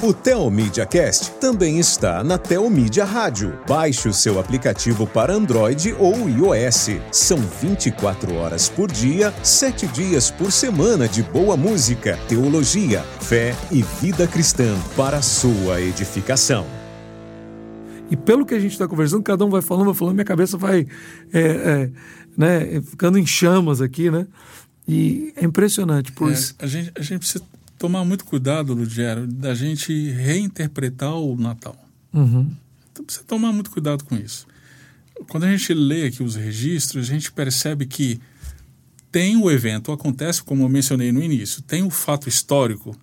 O 0.00 0.14
Telmídia 0.14 0.86
Cast 0.86 1.32
também 1.40 1.80
está 1.80 2.22
na 2.22 2.38
Telmídia 2.38 3.04
Rádio. 3.04 3.58
Baixe 3.66 4.08
o 4.08 4.12
seu 4.12 4.38
aplicativo 4.38 5.08
para 5.08 5.34
Android 5.34 5.92
ou 5.98 6.28
iOS. 6.28 6.90
São 7.10 7.36
24 7.36 8.32
horas 8.36 8.68
por 8.68 8.88
dia, 8.92 9.34
7 9.42 9.88
dias 9.88 10.30
por 10.30 10.52
semana 10.52 11.08
de 11.08 11.20
boa 11.24 11.56
música, 11.56 12.16
teologia, 12.28 13.00
fé 13.20 13.52
e 13.72 13.82
vida 14.00 14.24
cristã 14.28 14.78
para 14.96 15.16
a 15.16 15.22
sua 15.22 15.80
edificação. 15.80 16.64
E 18.08 18.16
pelo 18.16 18.46
que 18.46 18.54
a 18.54 18.60
gente 18.60 18.72
está 18.72 18.86
conversando, 18.86 19.24
cada 19.24 19.44
um 19.44 19.50
vai 19.50 19.62
falando, 19.62 19.86
vai 19.86 19.94
falando, 19.94 20.14
minha 20.14 20.24
cabeça 20.24 20.56
vai 20.56 20.86
é, 21.32 21.40
é, 21.40 21.90
né, 22.36 22.80
ficando 22.82 23.18
em 23.18 23.26
chamas 23.26 23.80
aqui, 23.82 24.12
né? 24.12 24.28
E 24.86 25.32
é 25.34 25.44
impressionante. 25.44 26.12
Por 26.12 26.30
é, 26.30 26.36
a, 26.60 26.66
gente, 26.68 26.92
a 26.96 27.02
gente 27.02 27.18
precisa 27.18 27.42
tomar 27.78 28.04
muito 28.04 28.24
cuidado, 28.24 28.74
Lugero, 28.74 29.26
da 29.26 29.54
gente 29.54 30.10
reinterpretar 30.10 31.14
o 31.14 31.36
Natal. 31.36 31.76
Uhum. 32.12 32.50
Então 32.90 33.04
precisa 33.04 33.24
tomar 33.24 33.52
muito 33.52 33.70
cuidado 33.70 34.04
com 34.04 34.16
isso. 34.16 34.46
Quando 35.28 35.44
a 35.44 35.50
gente 35.50 35.72
lê 35.72 36.06
aqui 36.06 36.22
os 36.22 36.34
registros, 36.34 37.08
a 37.08 37.12
gente 37.12 37.30
percebe 37.32 37.86
que 37.86 38.20
tem 39.10 39.36
o 39.36 39.50
evento, 39.50 39.92
acontece 39.92 40.42
como 40.42 40.64
eu 40.64 40.68
mencionei 40.68 41.10
no 41.12 41.22
início, 41.22 41.62
tem 41.62 41.82
o 41.82 41.90
fato 41.90 42.28
histórico, 42.28 42.96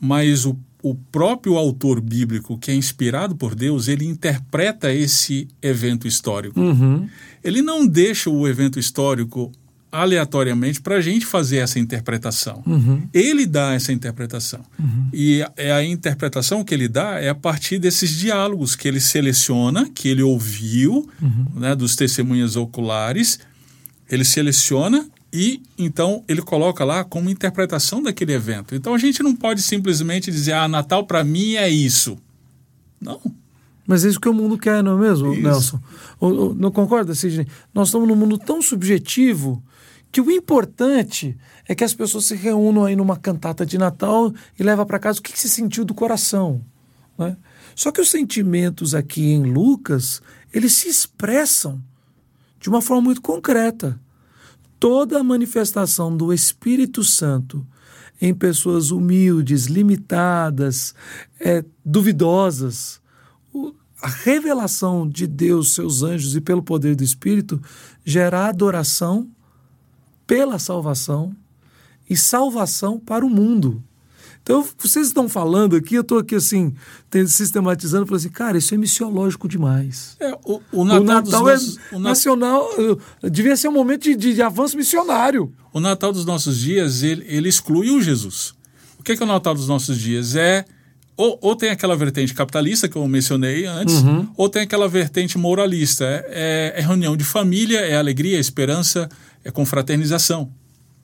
mas 0.00 0.46
o, 0.46 0.56
o 0.82 0.94
próprio 0.94 1.56
autor 1.56 2.00
bíblico, 2.00 2.56
que 2.58 2.70
é 2.70 2.74
inspirado 2.74 3.36
por 3.36 3.54
Deus, 3.54 3.86
ele 3.86 4.06
interpreta 4.06 4.92
esse 4.92 5.46
evento 5.60 6.08
histórico. 6.08 6.58
Uhum. 6.58 7.08
Ele 7.44 7.60
não 7.60 7.86
deixa 7.86 8.30
o 8.30 8.48
evento 8.48 8.78
histórico 8.78 9.52
aleatoriamente 9.92 10.80
para 10.80 10.96
a 10.96 11.00
gente 11.00 11.26
fazer 11.26 11.58
essa 11.58 11.78
interpretação. 11.78 12.62
Uhum. 12.66 13.08
Ele 13.12 13.44
dá 13.46 13.74
essa 13.74 13.92
interpretação. 13.92 14.60
Uhum. 14.78 15.08
E 15.12 15.44
é 15.56 15.72
a 15.72 15.84
interpretação 15.84 16.62
que 16.64 16.72
ele 16.72 16.88
dá 16.88 17.20
é 17.20 17.28
a 17.28 17.34
partir 17.34 17.78
desses 17.78 18.10
diálogos 18.10 18.76
que 18.76 18.86
ele 18.86 19.00
seleciona, 19.00 19.88
que 19.92 20.08
ele 20.08 20.22
ouviu, 20.22 21.08
uhum. 21.20 21.46
né, 21.54 21.74
dos 21.74 21.96
testemunhas 21.96 22.56
oculares, 22.56 23.40
ele 24.08 24.24
seleciona 24.24 25.08
e 25.32 25.62
então 25.78 26.24
ele 26.28 26.42
coloca 26.42 26.84
lá 26.84 27.04
como 27.04 27.30
interpretação 27.30 28.02
daquele 28.02 28.32
evento. 28.32 28.74
Então 28.74 28.94
a 28.94 28.98
gente 28.98 29.22
não 29.22 29.34
pode 29.34 29.62
simplesmente 29.62 30.30
dizer, 30.30 30.52
ah, 30.52 30.68
Natal 30.68 31.04
para 31.04 31.24
mim 31.24 31.54
é 31.54 31.68
isso. 31.68 32.16
Não. 33.00 33.20
Mas 33.86 34.04
é 34.04 34.08
isso 34.08 34.20
que 34.20 34.28
o 34.28 34.34
mundo 34.34 34.56
quer, 34.56 34.84
não 34.84 34.98
é 34.98 35.08
mesmo, 35.08 35.32
isso. 35.32 35.42
Nelson? 35.42 35.80
não 36.56 36.70
concorda, 36.70 37.12
Sidney? 37.12 37.46
Nós 37.74 37.88
estamos 37.88 38.06
num 38.06 38.14
mundo 38.14 38.38
tão 38.38 38.62
subjetivo 38.62 39.60
que 40.12 40.20
o 40.20 40.30
importante 40.30 41.36
é 41.68 41.74
que 41.74 41.84
as 41.84 41.94
pessoas 41.94 42.24
se 42.24 42.34
reúnam 42.34 42.84
aí 42.84 42.96
numa 42.96 43.16
cantata 43.16 43.64
de 43.64 43.78
Natal 43.78 44.32
e 44.58 44.62
leva 44.62 44.84
para 44.84 44.98
casa 44.98 45.20
o 45.20 45.22
que, 45.22 45.32
que, 45.32 45.38
se 45.38 45.48
sentiu 45.48 45.84
do 45.84 45.94
coração. 45.94 46.64
Né? 47.16 47.36
Só 47.76 47.92
que 47.92 48.00
os 48.00 48.10
sentimentos 48.10 48.94
aqui 48.94 49.30
em 49.30 49.44
Lucas, 49.44 50.20
eles 50.52 50.72
se 50.72 50.88
expressam 50.88 51.80
de 52.58 52.68
uma 52.68 52.82
forma 52.82 53.02
muito 53.02 53.22
concreta. 53.22 54.00
Toda 54.78 55.20
a 55.20 55.24
manifestação 55.24 56.16
do 56.16 56.32
Espírito 56.32 57.04
Santo 57.04 57.66
em 58.20 58.34
pessoas 58.34 58.90
humildes, 58.90 59.66
limitadas, 59.66 60.94
é, 61.38 61.64
duvidosas, 61.84 63.00
a 64.02 64.08
revelação 64.08 65.08
de 65.08 65.26
Deus, 65.26 65.74
seus 65.74 66.02
anjos 66.02 66.34
e 66.34 66.40
pelo 66.40 66.62
poder 66.62 66.96
do 66.96 67.04
Espírito 67.04 67.60
gera 68.04 68.46
adoração 68.46 69.28
pela 70.30 70.60
salvação 70.60 71.34
e 72.08 72.16
salvação 72.16 73.00
para 73.00 73.26
o 73.26 73.28
mundo. 73.28 73.82
Então, 74.40 74.64
vocês 74.78 75.08
estão 75.08 75.28
falando 75.28 75.74
aqui, 75.74 75.96
eu 75.96 76.02
estou 76.02 76.18
aqui 76.18 76.36
assim, 76.36 76.72
sistematizando, 77.26 78.06
falando 78.06 78.20
assim, 78.20 78.28
cara, 78.28 78.56
isso 78.56 78.72
é 78.72 78.78
missiológico 78.78 79.48
demais. 79.48 80.16
É, 80.20 80.32
o, 80.44 80.60
o, 80.70 80.84
Natal, 80.84 81.02
o 81.02 81.04
Natal 81.04 81.48
é 81.48 81.52
nossos, 81.54 81.78
o 81.90 81.98
nacional, 81.98 82.68
devia 83.24 83.56
ser 83.56 83.66
um 83.66 83.72
momento 83.72 84.04
de, 84.04 84.14
de, 84.14 84.34
de, 84.34 84.40
avanço 84.40 84.76
missionário. 84.76 85.52
O 85.72 85.80
Natal 85.80 86.12
dos 86.12 86.24
nossos 86.24 86.58
dias, 86.58 87.02
ele, 87.02 87.24
ele 87.26 87.48
exclui 87.48 87.90
o 87.90 88.00
Jesus. 88.00 88.54
O 89.00 89.02
que 89.02 89.10
é, 89.10 89.16
que 89.16 89.22
é 89.24 89.26
o 89.26 89.28
Natal 89.28 89.54
dos 89.54 89.66
nossos 89.66 89.98
dias? 89.98 90.36
É 90.36 90.64
ou, 91.20 91.38
ou, 91.42 91.54
tem 91.54 91.68
aquela 91.68 91.94
vertente 91.94 92.32
capitalista 92.32 92.88
que 92.88 92.96
eu 92.96 93.06
mencionei 93.06 93.66
antes, 93.66 93.96
uhum. 93.96 94.26
ou 94.38 94.48
tem 94.48 94.62
aquela 94.62 94.88
vertente 94.88 95.36
moralista. 95.36 96.06
É, 96.06 96.72
é, 96.74 96.80
é, 96.80 96.82
reunião 96.82 97.14
de 97.14 97.24
família, 97.24 97.80
é 97.80 97.94
alegria, 97.94 98.38
é 98.38 98.40
esperança, 98.40 99.06
é 99.44 99.50
confraternização. 99.50 100.52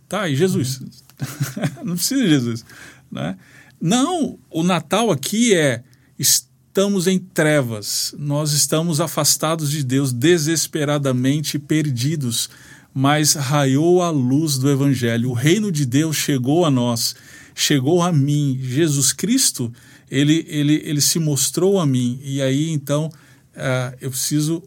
Tá, 0.09 0.29
e 0.29 0.37
Jesus? 0.37 0.81
Uhum. 0.81 0.89
não 1.85 1.95
precisa 1.97 2.23
de 2.23 2.29
Jesus. 2.29 2.65
Né? 3.11 3.37
Não, 3.81 4.39
o 4.51 4.63
Natal 4.63 5.11
aqui 5.11 5.55
é 5.55 5.83
estamos 6.19 7.07
em 7.07 7.19
trevas, 7.19 8.15
nós 8.19 8.53
estamos 8.53 9.01
afastados 9.01 9.71
de 9.71 9.83
Deus, 9.83 10.13
desesperadamente 10.13 11.59
perdidos, 11.59 12.51
mas 12.93 13.35
raiou 13.35 14.03
a 14.03 14.11
luz 14.11 14.59
do 14.59 14.71
Evangelho, 14.71 15.31
o 15.31 15.35
reino 15.35 15.73
de 15.73 15.87
Deus 15.87 16.17
chegou 16.17 16.65
a 16.65 16.71
nós, 16.71 17.15
chegou 17.55 18.03
a 18.03 18.13
mim, 18.13 18.59
Jesus 18.63 19.13
Cristo, 19.13 19.73
ele, 20.11 20.45
ele, 20.49 20.83
ele 20.85 21.01
se 21.01 21.19
mostrou 21.19 21.81
a 21.81 21.87
mim, 21.87 22.21
e 22.23 22.43
aí 22.43 22.71
então 22.71 23.07
uh, 23.07 23.97
eu 24.01 24.11
preciso, 24.11 24.63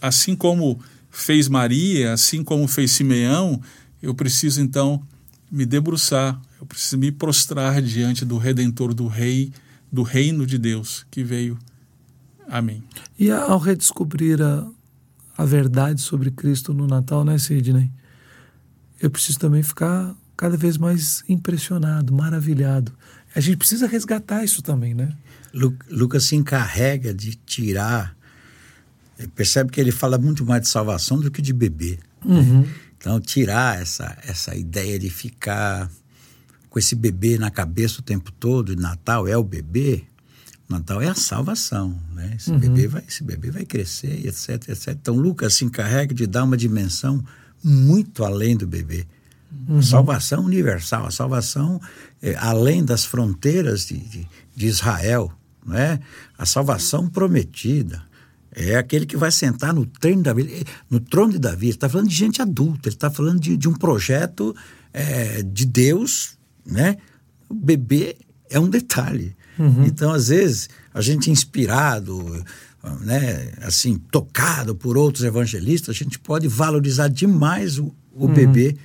assim 0.00 0.34
como 0.34 0.80
fez 1.12 1.46
Maria, 1.46 2.14
assim 2.14 2.42
como 2.42 2.66
fez 2.66 2.90
Simeão, 2.92 3.60
eu 4.02 4.14
preciso 4.14 4.60
então 4.60 5.06
me 5.50 5.66
debruçar, 5.66 6.40
eu 6.58 6.66
preciso 6.66 6.96
me 6.96 7.12
prostrar 7.12 7.80
diante 7.82 8.24
do 8.24 8.38
Redentor, 8.38 8.94
do 8.94 9.06
Rei, 9.06 9.52
do 9.92 10.02
Reino 10.02 10.46
de 10.46 10.56
Deus 10.56 11.06
que 11.10 11.22
veio. 11.22 11.58
Amém. 12.48 12.82
E 13.18 13.30
ao 13.30 13.58
redescobrir 13.58 14.40
a, 14.42 14.66
a 15.36 15.44
verdade 15.44 16.00
sobre 16.00 16.30
Cristo 16.30 16.72
no 16.72 16.86
Natal, 16.86 17.24
né, 17.24 17.38
Sidney? 17.38 17.92
Eu 18.98 19.10
preciso 19.10 19.38
também 19.38 19.62
ficar 19.62 20.16
cada 20.36 20.56
vez 20.56 20.78
mais 20.78 21.22
impressionado, 21.28 22.12
maravilhado. 22.12 22.92
A 23.34 23.40
gente 23.40 23.58
precisa 23.58 23.86
resgatar 23.86 24.44
isso 24.44 24.62
também, 24.62 24.94
né? 24.94 25.14
Lucas 25.90 26.24
se 26.24 26.36
encarrega 26.36 27.12
de 27.12 27.34
tirar 27.34 28.16
percebe 29.34 29.70
que 29.70 29.80
ele 29.80 29.92
fala 29.92 30.18
muito 30.18 30.44
mais 30.44 30.62
de 30.62 30.68
salvação 30.68 31.20
do 31.20 31.30
que 31.30 31.42
de 31.42 31.52
bebê. 31.52 31.98
Uhum. 32.24 32.62
Né? 32.62 32.68
Então, 32.96 33.20
tirar 33.20 33.80
essa, 33.80 34.16
essa 34.24 34.54
ideia 34.54 34.98
de 34.98 35.10
ficar 35.10 35.90
com 36.70 36.78
esse 36.78 36.94
bebê 36.94 37.36
na 37.36 37.50
cabeça 37.50 38.00
o 38.00 38.02
tempo 38.02 38.30
todo, 38.32 38.76
Natal 38.76 39.26
é 39.26 39.36
o 39.36 39.42
bebê, 39.42 40.04
Natal 40.68 41.02
é 41.02 41.08
a 41.08 41.14
salvação, 41.14 42.00
né? 42.14 42.34
Esse, 42.36 42.50
uhum. 42.50 42.58
bebê 42.58 42.86
vai, 42.86 43.02
esse 43.06 43.24
bebê 43.24 43.50
vai 43.50 43.64
crescer, 43.64 44.24
etc, 44.26 44.68
etc. 44.68 44.88
Então, 44.90 45.16
Lucas 45.16 45.54
se 45.54 45.64
encarrega 45.64 46.14
de 46.14 46.26
dar 46.26 46.44
uma 46.44 46.56
dimensão 46.56 47.22
muito 47.62 48.24
além 48.24 48.56
do 48.56 48.66
bebê. 48.66 49.06
Uhum. 49.68 49.82
Salvação 49.82 50.44
universal, 50.44 51.06
a 51.06 51.10
salvação 51.10 51.80
é, 52.22 52.34
além 52.36 52.84
das 52.84 53.04
fronteiras 53.04 53.86
de, 53.86 53.98
de, 53.98 54.28
de 54.54 54.66
Israel, 54.66 55.30
não 55.66 55.76
é? 55.76 56.00
A 56.38 56.46
salvação 56.46 57.08
prometida. 57.08 58.02
É 58.54 58.76
aquele 58.76 59.06
que 59.06 59.16
vai 59.16 59.30
sentar 59.30 59.72
no, 59.72 59.86
treino 59.86 60.22
da 60.22 60.34
no 60.90 61.00
trono 61.00 61.32
de 61.32 61.38
Davi. 61.38 61.66
Ele 61.66 61.74
está 61.74 61.88
falando 61.88 62.08
de 62.08 62.14
gente 62.14 62.42
adulta, 62.42 62.88
ele 62.88 62.96
está 62.96 63.10
falando 63.10 63.40
de, 63.40 63.56
de, 63.56 63.68
um 63.68 63.72
projeto 63.72 64.54
é, 64.92 65.42
de 65.42 65.64
Deus, 65.64 66.36
né? 66.64 66.98
O 67.48 67.54
bebê 67.54 68.16
é 68.50 68.60
um 68.60 68.68
detalhe. 68.68 69.34
Uhum. 69.58 69.84
Então, 69.86 70.12
às 70.12 70.28
vezes, 70.28 70.68
a 70.92 71.00
gente 71.00 71.30
inspirado, 71.30 72.44
né, 73.00 73.52
assim, 73.62 73.96
tocado 74.10 74.74
por 74.74 74.98
outros 74.98 75.24
evangelistas, 75.24 75.94
a 75.94 75.98
gente 75.98 76.18
pode 76.18 76.46
valorizar 76.46 77.08
demais 77.08 77.78
o, 77.78 77.94
o 78.12 78.26
uhum. 78.26 78.34
bebê. 78.34 78.76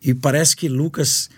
E 0.00 0.14
parece 0.14 0.56
que 0.56 0.68
Lucas, 0.68 1.28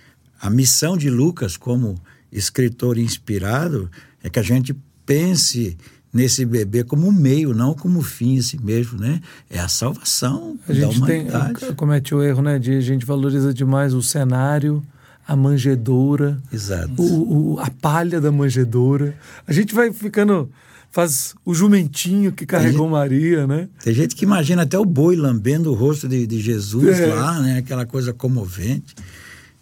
a 0.40 0.50
missão 0.50 0.96
de 0.96 1.08
Lucas 1.08 1.56
como 1.56 1.98
escritor 2.30 2.98
inspirado, 2.98 3.90
é 4.22 4.28
que 4.28 4.38
a 4.38 4.42
gente 4.42 4.76
pense 5.06 5.76
nesse 6.14 6.46
bebê 6.46 6.84
como 6.84 7.10
meio, 7.10 7.52
não 7.52 7.74
como 7.74 8.00
fim 8.00 8.36
em 8.36 8.42
si 8.42 8.62
mesmo, 8.62 9.00
né? 9.00 9.20
É 9.50 9.58
a 9.58 9.66
salvação 9.66 10.56
a 10.68 10.72
gente 10.72 10.82
da 10.82 10.88
humanidade. 10.90 11.60
Tem, 11.60 11.74
comete 11.74 12.14
o 12.14 12.22
erro, 12.22 12.40
né? 12.40 12.56
De 12.56 12.76
a 12.76 12.80
gente 12.80 13.04
valoriza 13.04 13.52
demais 13.52 13.92
o 13.92 14.00
cenário, 14.00 14.80
a 15.26 15.34
manjedoura, 15.34 16.40
Exato. 16.52 17.02
O, 17.02 17.54
o, 17.54 17.60
a 17.60 17.68
palha 17.68 18.20
da 18.20 18.30
manjedoura. 18.30 19.16
A 19.44 19.52
gente 19.52 19.74
vai 19.74 19.92
ficando 19.92 20.48
faz 20.92 21.34
o 21.44 21.52
jumentinho 21.52 22.30
que 22.30 22.46
carregou 22.46 22.86
gente, 22.86 22.92
Maria, 22.92 23.46
né? 23.48 23.68
Tem 23.82 23.92
gente 23.92 24.14
que 24.14 24.24
imagina 24.24 24.62
até 24.62 24.78
o 24.78 24.84
boi 24.84 25.16
lambendo 25.16 25.72
o 25.72 25.74
rosto 25.74 26.06
de, 26.06 26.24
de 26.24 26.40
Jesus 26.40 27.00
é. 27.00 27.06
lá, 27.06 27.40
né? 27.40 27.58
Aquela 27.58 27.84
coisa 27.84 28.12
comovente. 28.12 28.94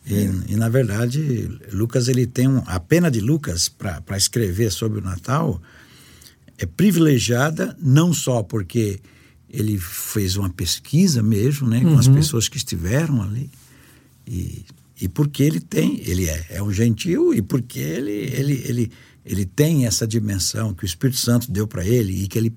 E, 0.07 0.15
é. 0.15 0.31
e, 0.49 0.57
na 0.57 0.69
verdade, 0.69 1.49
Lucas 1.73 2.09
ele 2.09 2.27
tem 2.27 2.47
um, 2.47 2.63
a 2.67 2.79
pena 2.79 3.11
de 3.11 3.21
Lucas 3.21 3.71
para 3.71 4.17
escrever 4.19 4.71
sobre 4.71 4.99
o 4.99 5.03
Natal 5.03 5.59
é 6.59 6.67
privilegiada 6.67 7.77
não 7.81 8.13
só 8.13 8.43
porque 8.43 9.01
ele 9.49 9.79
fez 9.79 10.37
uma 10.37 10.49
pesquisa 10.49 11.23
mesmo, 11.23 11.69
né, 11.69 11.81
com 11.81 11.89
uhum. 11.89 11.99
as 11.99 12.09
pessoas 12.09 12.49
que 12.49 12.57
estiveram 12.57 13.23
ali, 13.23 13.51
E, 14.27 14.65
e 15.01 15.09
porque 15.09 15.43
ele 15.43 15.61
tem, 15.61 16.01
ele 16.07 16.29
é, 16.29 16.47
é 16.51 16.63
um 16.63 16.73
gentil 16.73 17.35
e 17.35 17.43
porque 17.43 17.81
ele, 17.81 18.13
ele, 18.13 18.63
ele, 18.65 18.93
ele 19.25 19.45
tem 19.45 19.85
essa 19.85 20.07
dimensão 20.07 20.73
que 20.73 20.85
o 20.85 20.87
Espírito 20.87 21.19
Santo 21.19 21.51
deu 21.51 21.67
para 21.67 21.85
ele 21.85 22.23
e 22.23 22.29
que 22.29 22.39
ele 22.39 22.53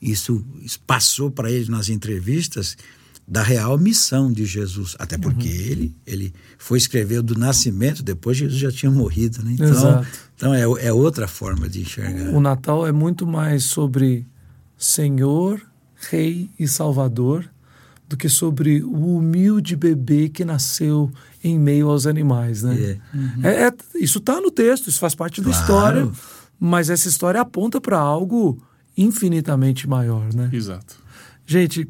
isso 0.00 0.42
passou 0.86 1.30
para 1.30 1.50
ele 1.50 1.70
nas 1.70 1.90
entrevistas 1.90 2.76
da 3.30 3.44
real 3.44 3.78
missão 3.78 4.32
de 4.32 4.44
Jesus, 4.44 4.96
até 4.98 5.16
porque 5.16 5.46
uhum. 5.46 5.54
ele 5.54 5.96
ele 6.04 6.34
foi 6.58 6.78
escrever 6.78 7.22
do 7.22 7.38
nascimento 7.38 8.02
depois 8.02 8.36
Jesus 8.36 8.58
já 8.58 8.72
tinha 8.72 8.90
morrido, 8.90 9.40
né? 9.44 9.52
Então, 9.52 9.68
Exato. 9.68 10.08
então 10.34 10.52
é, 10.52 10.62
é 10.62 10.92
outra 10.92 11.28
forma 11.28 11.68
de 11.68 11.82
enxergar. 11.82 12.34
O 12.34 12.40
Natal 12.40 12.84
é 12.84 12.90
muito 12.90 13.28
mais 13.28 13.62
sobre 13.62 14.26
Senhor, 14.76 15.62
Rei 16.10 16.50
e 16.58 16.66
Salvador 16.66 17.48
do 18.08 18.16
que 18.16 18.28
sobre 18.28 18.82
o 18.82 19.18
humilde 19.18 19.76
bebê 19.76 20.28
que 20.28 20.44
nasceu 20.44 21.08
em 21.44 21.56
meio 21.56 21.88
aos 21.88 22.08
animais, 22.08 22.64
né? 22.64 22.74
É. 22.74 23.16
Uhum. 23.16 23.44
É, 23.44 23.68
é, 23.68 23.74
isso 24.00 24.18
está 24.18 24.40
no 24.40 24.50
texto, 24.50 24.88
isso 24.88 24.98
faz 24.98 25.14
parte 25.14 25.40
claro. 25.40 25.56
da 25.56 25.60
história, 25.60 26.10
mas 26.58 26.90
essa 26.90 27.06
história 27.06 27.40
aponta 27.40 27.80
para 27.80 28.00
algo 28.00 28.60
infinitamente 28.96 29.88
maior, 29.88 30.34
né? 30.34 30.50
Exato. 30.52 30.96
Gente, 31.46 31.88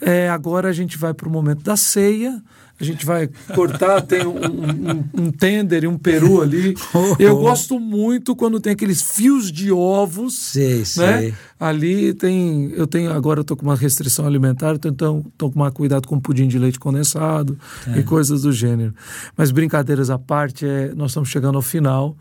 é, 0.00 0.28
agora 0.28 0.68
a 0.68 0.72
gente 0.72 0.96
vai 0.96 1.12
para 1.12 1.28
o 1.28 1.30
momento 1.30 1.62
da 1.62 1.76
ceia. 1.76 2.42
A 2.80 2.84
gente 2.84 3.04
vai 3.04 3.28
cortar, 3.54 4.00
tem 4.06 4.24
um, 4.24 4.36
um, 4.36 5.24
um 5.24 5.32
tender 5.32 5.82
e 5.82 5.88
um 5.88 5.98
peru 5.98 6.40
ali. 6.40 6.76
Eu 7.18 7.36
gosto 7.38 7.80
muito 7.80 8.36
quando 8.36 8.60
tem 8.60 8.72
aqueles 8.72 9.02
fios 9.02 9.50
de 9.50 9.72
ovos. 9.72 10.38
Sei, 10.38 10.78
né? 10.78 10.84
sei. 10.84 11.34
Ali 11.58 12.14
tem. 12.14 12.70
Eu 12.76 12.86
tenho 12.86 13.12
agora 13.12 13.40
eu 13.40 13.44
tô 13.44 13.56
com 13.56 13.64
uma 13.64 13.74
restrição 13.74 14.26
alimentar, 14.26 14.76
então 14.84 15.24
estou 15.26 15.50
com 15.50 15.58
mais 15.58 15.74
cuidado 15.74 16.06
com 16.06 16.20
pudim 16.20 16.46
de 16.46 16.56
leite 16.56 16.78
condensado 16.78 17.58
é. 17.88 17.98
e 17.98 18.02
coisas 18.04 18.42
do 18.42 18.52
gênero. 18.52 18.94
Mas 19.36 19.50
brincadeiras 19.50 20.08
à 20.08 20.18
parte, 20.18 20.64
é, 20.64 20.94
nós 20.94 21.10
estamos 21.10 21.28
chegando 21.28 21.56
ao 21.56 21.62
final. 21.62 22.16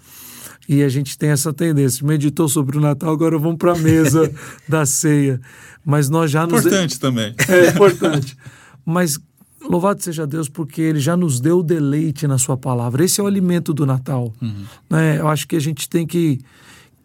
E 0.68 0.84
a 0.84 0.90
gente 0.90 1.18
tem 1.18 1.30
essa 1.30 1.54
tendência. 1.54 2.06
Meditou 2.06 2.50
sobre 2.50 2.78
o 2.78 2.82
Natal, 2.82 3.14
agora 3.14 3.38
vamos 3.38 3.58
para 3.58 3.72
a 3.72 3.78
mesa 3.78 4.30
da 4.68 4.86
ceia. 4.86 5.40
Mas 5.86 6.10
nós 6.10 6.30
já 6.30 6.46
nos. 6.46 6.66
Importante 6.66 7.00
também. 7.00 7.34
É 7.48 7.70
importante. 7.70 8.38
Mas 8.86 9.18
louvado 9.62 10.04
seja 10.04 10.28
Deus, 10.28 10.50
porque 10.50 10.82
Ele 10.82 11.00
já 11.00 11.16
nos 11.16 11.40
deu 11.40 11.64
deleite 11.64 12.28
na 12.28 12.38
Sua 12.38 12.58
palavra. 12.58 13.06
Esse 13.06 13.22
é 13.22 13.24
o 13.24 13.28
alimento 13.28 13.74
do 13.74 13.86
Natal. 13.86 14.34
Uhum. 14.42 14.66
Né? 14.90 15.20
Eu 15.20 15.30
acho 15.30 15.48
que 15.48 15.56
a 15.56 15.62
gente 15.62 15.88
tem 15.88 16.06
que. 16.06 16.40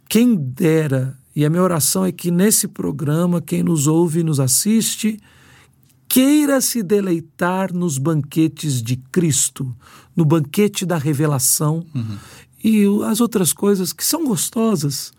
Quem 0.08 0.34
dera, 0.34 1.16
e 1.34 1.44
a 1.44 1.48
minha 1.48 1.62
oração 1.62 2.04
é 2.04 2.12
que 2.12 2.30
nesse 2.30 2.66
programa, 2.66 3.40
quem 3.40 3.62
nos 3.62 3.86
ouve 3.86 4.20
e 4.20 4.24
nos 4.24 4.40
assiste, 4.40 5.18
queira 6.08 6.60
se 6.60 6.82
deleitar 6.82 7.72
nos 7.72 7.96
banquetes 7.96 8.82
de 8.82 8.96
Cristo, 8.96 9.74
no 10.14 10.24
banquete 10.24 10.84
da 10.84 10.98
revelação. 10.98 11.86
Uhum 11.94 12.18
e 12.62 12.84
as 13.06 13.20
outras 13.20 13.52
coisas 13.52 13.92
que 13.92 14.04
são 14.04 14.24
gostosas 14.26 15.12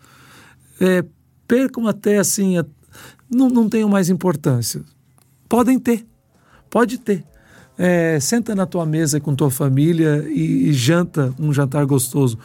é, 0.80 1.04
percam 1.46 1.86
até 1.86 2.18
assim, 2.18 2.58
a, 2.58 2.64
não, 3.30 3.48
não 3.48 3.68
tenham 3.68 3.88
mais 3.88 4.08
importância. 4.08 4.82
Podem 5.48 5.78
ter, 5.78 6.06
pode 6.70 6.98
ter. 6.98 7.24
É, 7.76 8.18
senta 8.20 8.54
na 8.54 8.66
tua 8.66 8.86
mesa 8.86 9.18
com 9.18 9.34
tua 9.34 9.50
família 9.50 10.24
e, 10.28 10.68
e 10.68 10.72
janta 10.72 11.34
um 11.38 11.52
jantar 11.52 11.84
gostoso, 11.84 12.38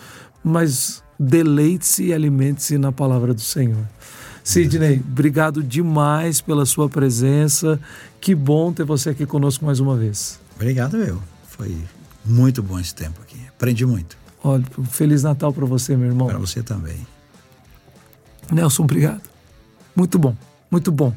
mas 0.44 1.04
deleite-se 1.20 2.06
e 2.06 2.14
alimente-se 2.14 2.78
na 2.78 2.92
palavra 2.92 3.34
do 3.34 3.42
Senhor. 3.42 3.86
Sidney, 4.44 5.00
obrigado 5.06 5.62
demais 5.62 6.42
pela 6.42 6.66
sua 6.66 6.90
presença. 6.90 7.80
Que 8.20 8.34
bom 8.34 8.74
ter 8.74 8.84
você 8.84 9.12
aqui 9.12 9.26
conosco 9.26 9.64
mais 9.64 9.80
uma 9.80 9.96
vez. 9.96 10.40
Obrigado, 10.56 10.98
eu. 10.98 11.22
Foi 11.48 11.78
muito 12.26 12.64
bom 12.64 12.80
esse 12.80 12.96
tempo 12.96 13.22
aqui. 13.22 13.40
Aprendi 13.48 13.86
muito. 13.86 14.19
Olha, 14.44 14.64
Feliz 14.90 15.24
Natal 15.24 15.52
para 15.54 15.66
você, 15.66 15.96
meu 15.96 16.08
irmão. 16.08 16.28
Para 16.28 16.38
você 16.38 16.64
também. 16.64 17.06
Nelson, 18.52 18.84
obrigado. 18.84 19.22
Muito 19.96 20.18
bom, 20.18 20.36
muito 20.72 20.92
bom. 20.92 21.14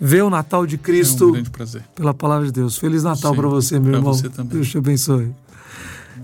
Ver 0.00 0.22
o 0.22 0.30
Natal 0.30 0.66
de 0.66 0.76
Cristo. 0.76 1.24
É 1.24 1.28
um 1.28 1.32
grande 1.32 1.50
prazer. 1.50 1.84
Pela 1.94 2.12
palavra 2.12 2.46
de 2.46 2.52
Deus. 2.52 2.76
Feliz 2.76 3.04
Natal 3.04 3.34
para 3.34 3.48
você, 3.48 3.78
meu 3.78 3.94
irmão. 3.94 4.12
Você 4.12 4.28
também. 4.28 4.56
Deus 4.56 4.68
te 4.68 4.78
abençoe. 4.78 5.32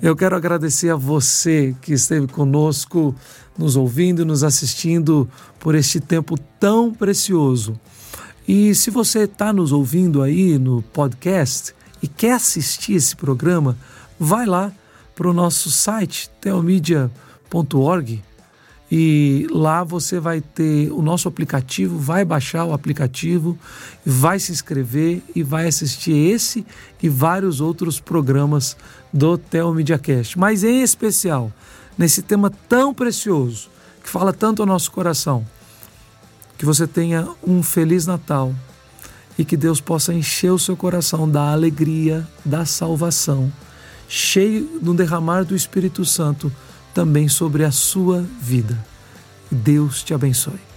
Eu 0.02 0.14
quero 0.14 0.36
agradecer 0.36 0.90
a 0.90 0.96
você 0.96 1.74
que 1.80 1.92
esteve 1.92 2.26
conosco, 2.26 3.14
nos 3.56 3.74
ouvindo, 3.74 4.24
nos 4.24 4.44
assistindo 4.44 5.28
por 5.58 5.74
este 5.74 5.98
tempo 5.98 6.36
tão 6.60 6.92
precioso. 6.92 7.78
E 8.46 8.74
se 8.74 8.90
você 8.90 9.20
está 9.20 9.52
nos 9.52 9.72
ouvindo 9.72 10.22
aí 10.22 10.58
no 10.58 10.82
podcast 10.82 11.74
e 12.02 12.06
quer 12.06 12.34
assistir 12.34 12.94
esse 12.94 13.16
programa, 13.16 13.76
vai 14.18 14.46
lá 14.46 14.72
para 15.18 15.28
o 15.28 15.32
nosso 15.32 15.68
site, 15.68 16.30
teomedia.org, 16.40 18.22
e 18.88 19.48
lá 19.50 19.82
você 19.82 20.20
vai 20.20 20.40
ter 20.40 20.92
o 20.92 21.02
nosso 21.02 21.26
aplicativo, 21.26 21.98
vai 21.98 22.24
baixar 22.24 22.64
o 22.64 22.72
aplicativo, 22.72 23.58
vai 24.06 24.38
se 24.38 24.52
inscrever 24.52 25.20
e 25.34 25.42
vai 25.42 25.66
assistir 25.66 26.12
esse 26.12 26.64
e 27.02 27.08
vários 27.08 27.60
outros 27.60 27.98
programas 27.98 28.76
do 29.12 29.36
Tel 29.36 29.74
Cast. 30.00 30.38
Mas 30.38 30.62
em 30.62 30.82
especial, 30.82 31.52
nesse 31.98 32.22
tema 32.22 32.48
tão 32.68 32.94
precioso, 32.94 33.70
que 34.00 34.08
fala 34.08 34.32
tanto 34.32 34.62
ao 34.62 34.66
nosso 34.66 34.92
coração, 34.92 35.44
que 36.56 36.64
você 36.64 36.86
tenha 36.86 37.28
um 37.44 37.60
feliz 37.60 38.06
Natal 38.06 38.54
e 39.36 39.44
que 39.44 39.56
Deus 39.56 39.80
possa 39.80 40.14
encher 40.14 40.52
o 40.52 40.60
seu 40.60 40.76
coração 40.76 41.28
da 41.28 41.50
alegria, 41.50 42.24
da 42.44 42.64
salvação 42.64 43.52
cheio 44.08 44.80
do 44.80 44.94
derramar 44.94 45.44
do 45.44 45.54
Espírito 45.54 46.04
Santo 46.04 46.50
também 46.94 47.28
sobre 47.28 47.64
a 47.64 47.70
sua 47.70 48.24
vida. 48.40 48.76
Deus 49.50 50.02
te 50.02 50.14
abençoe. 50.14 50.67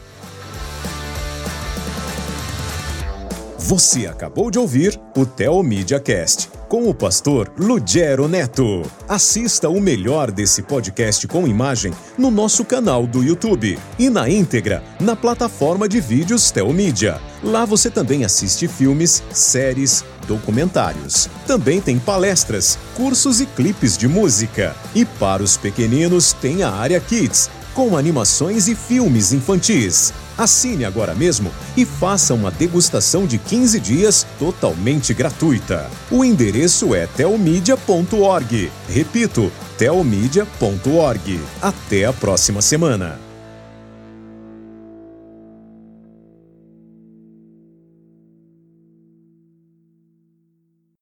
Você 3.71 4.05
acabou 4.05 4.51
de 4.51 4.59
ouvir 4.59 4.99
o 5.15 5.25
Teomídia 5.25 5.97
Cast 5.97 6.49
com 6.67 6.89
o 6.89 6.93
pastor 6.93 7.49
Lugero 7.57 8.27
Neto. 8.27 8.81
Assista 9.07 9.69
o 9.69 9.79
melhor 9.79 10.29
desse 10.29 10.61
podcast 10.61 11.25
com 11.25 11.47
imagem 11.47 11.93
no 12.17 12.29
nosso 12.29 12.65
canal 12.65 13.07
do 13.07 13.23
YouTube 13.23 13.79
e 13.97 14.09
na 14.09 14.29
íntegra 14.29 14.83
na 14.99 15.15
plataforma 15.15 15.87
de 15.87 16.01
vídeos 16.01 16.51
Teomídia. 16.51 17.21
Lá 17.41 17.63
você 17.63 17.89
também 17.89 18.25
assiste 18.25 18.67
filmes, 18.67 19.23
séries, 19.31 20.03
documentários. 20.27 21.29
Também 21.47 21.79
tem 21.79 21.97
palestras, 21.97 22.77
cursos 22.93 23.39
e 23.39 23.45
clipes 23.45 23.97
de 23.97 24.05
música. 24.05 24.75
E 24.93 25.05
para 25.05 25.41
os 25.41 25.55
pequeninos 25.55 26.33
tem 26.33 26.61
a 26.61 26.71
área 26.71 26.99
Kids, 26.99 27.49
com 27.73 27.95
animações 27.95 28.67
e 28.67 28.75
filmes 28.75 29.31
infantis. 29.31 30.13
Assine 30.41 30.85
agora 30.85 31.13
mesmo 31.13 31.51
e 31.77 31.85
faça 31.85 32.33
uma 32.33 32.49
degustação 32.49 33.27
de 33.27 33.37
15 33.37 33.79
dias 33.79 34.25
totalmente 34.39 35.13
gratuita. 35.13 35.87
O 36.09 36.25
endereço 36.25 36.95
é 36.95 37.05
telmedia.org. 37.05 38.71
Repito, 38.89 39.51
telmedia.org. 39.77 41.39
Até 41.61 42.05
a 42.05 42.13
próxima 42.13 42.59
semana. 42.59 43.30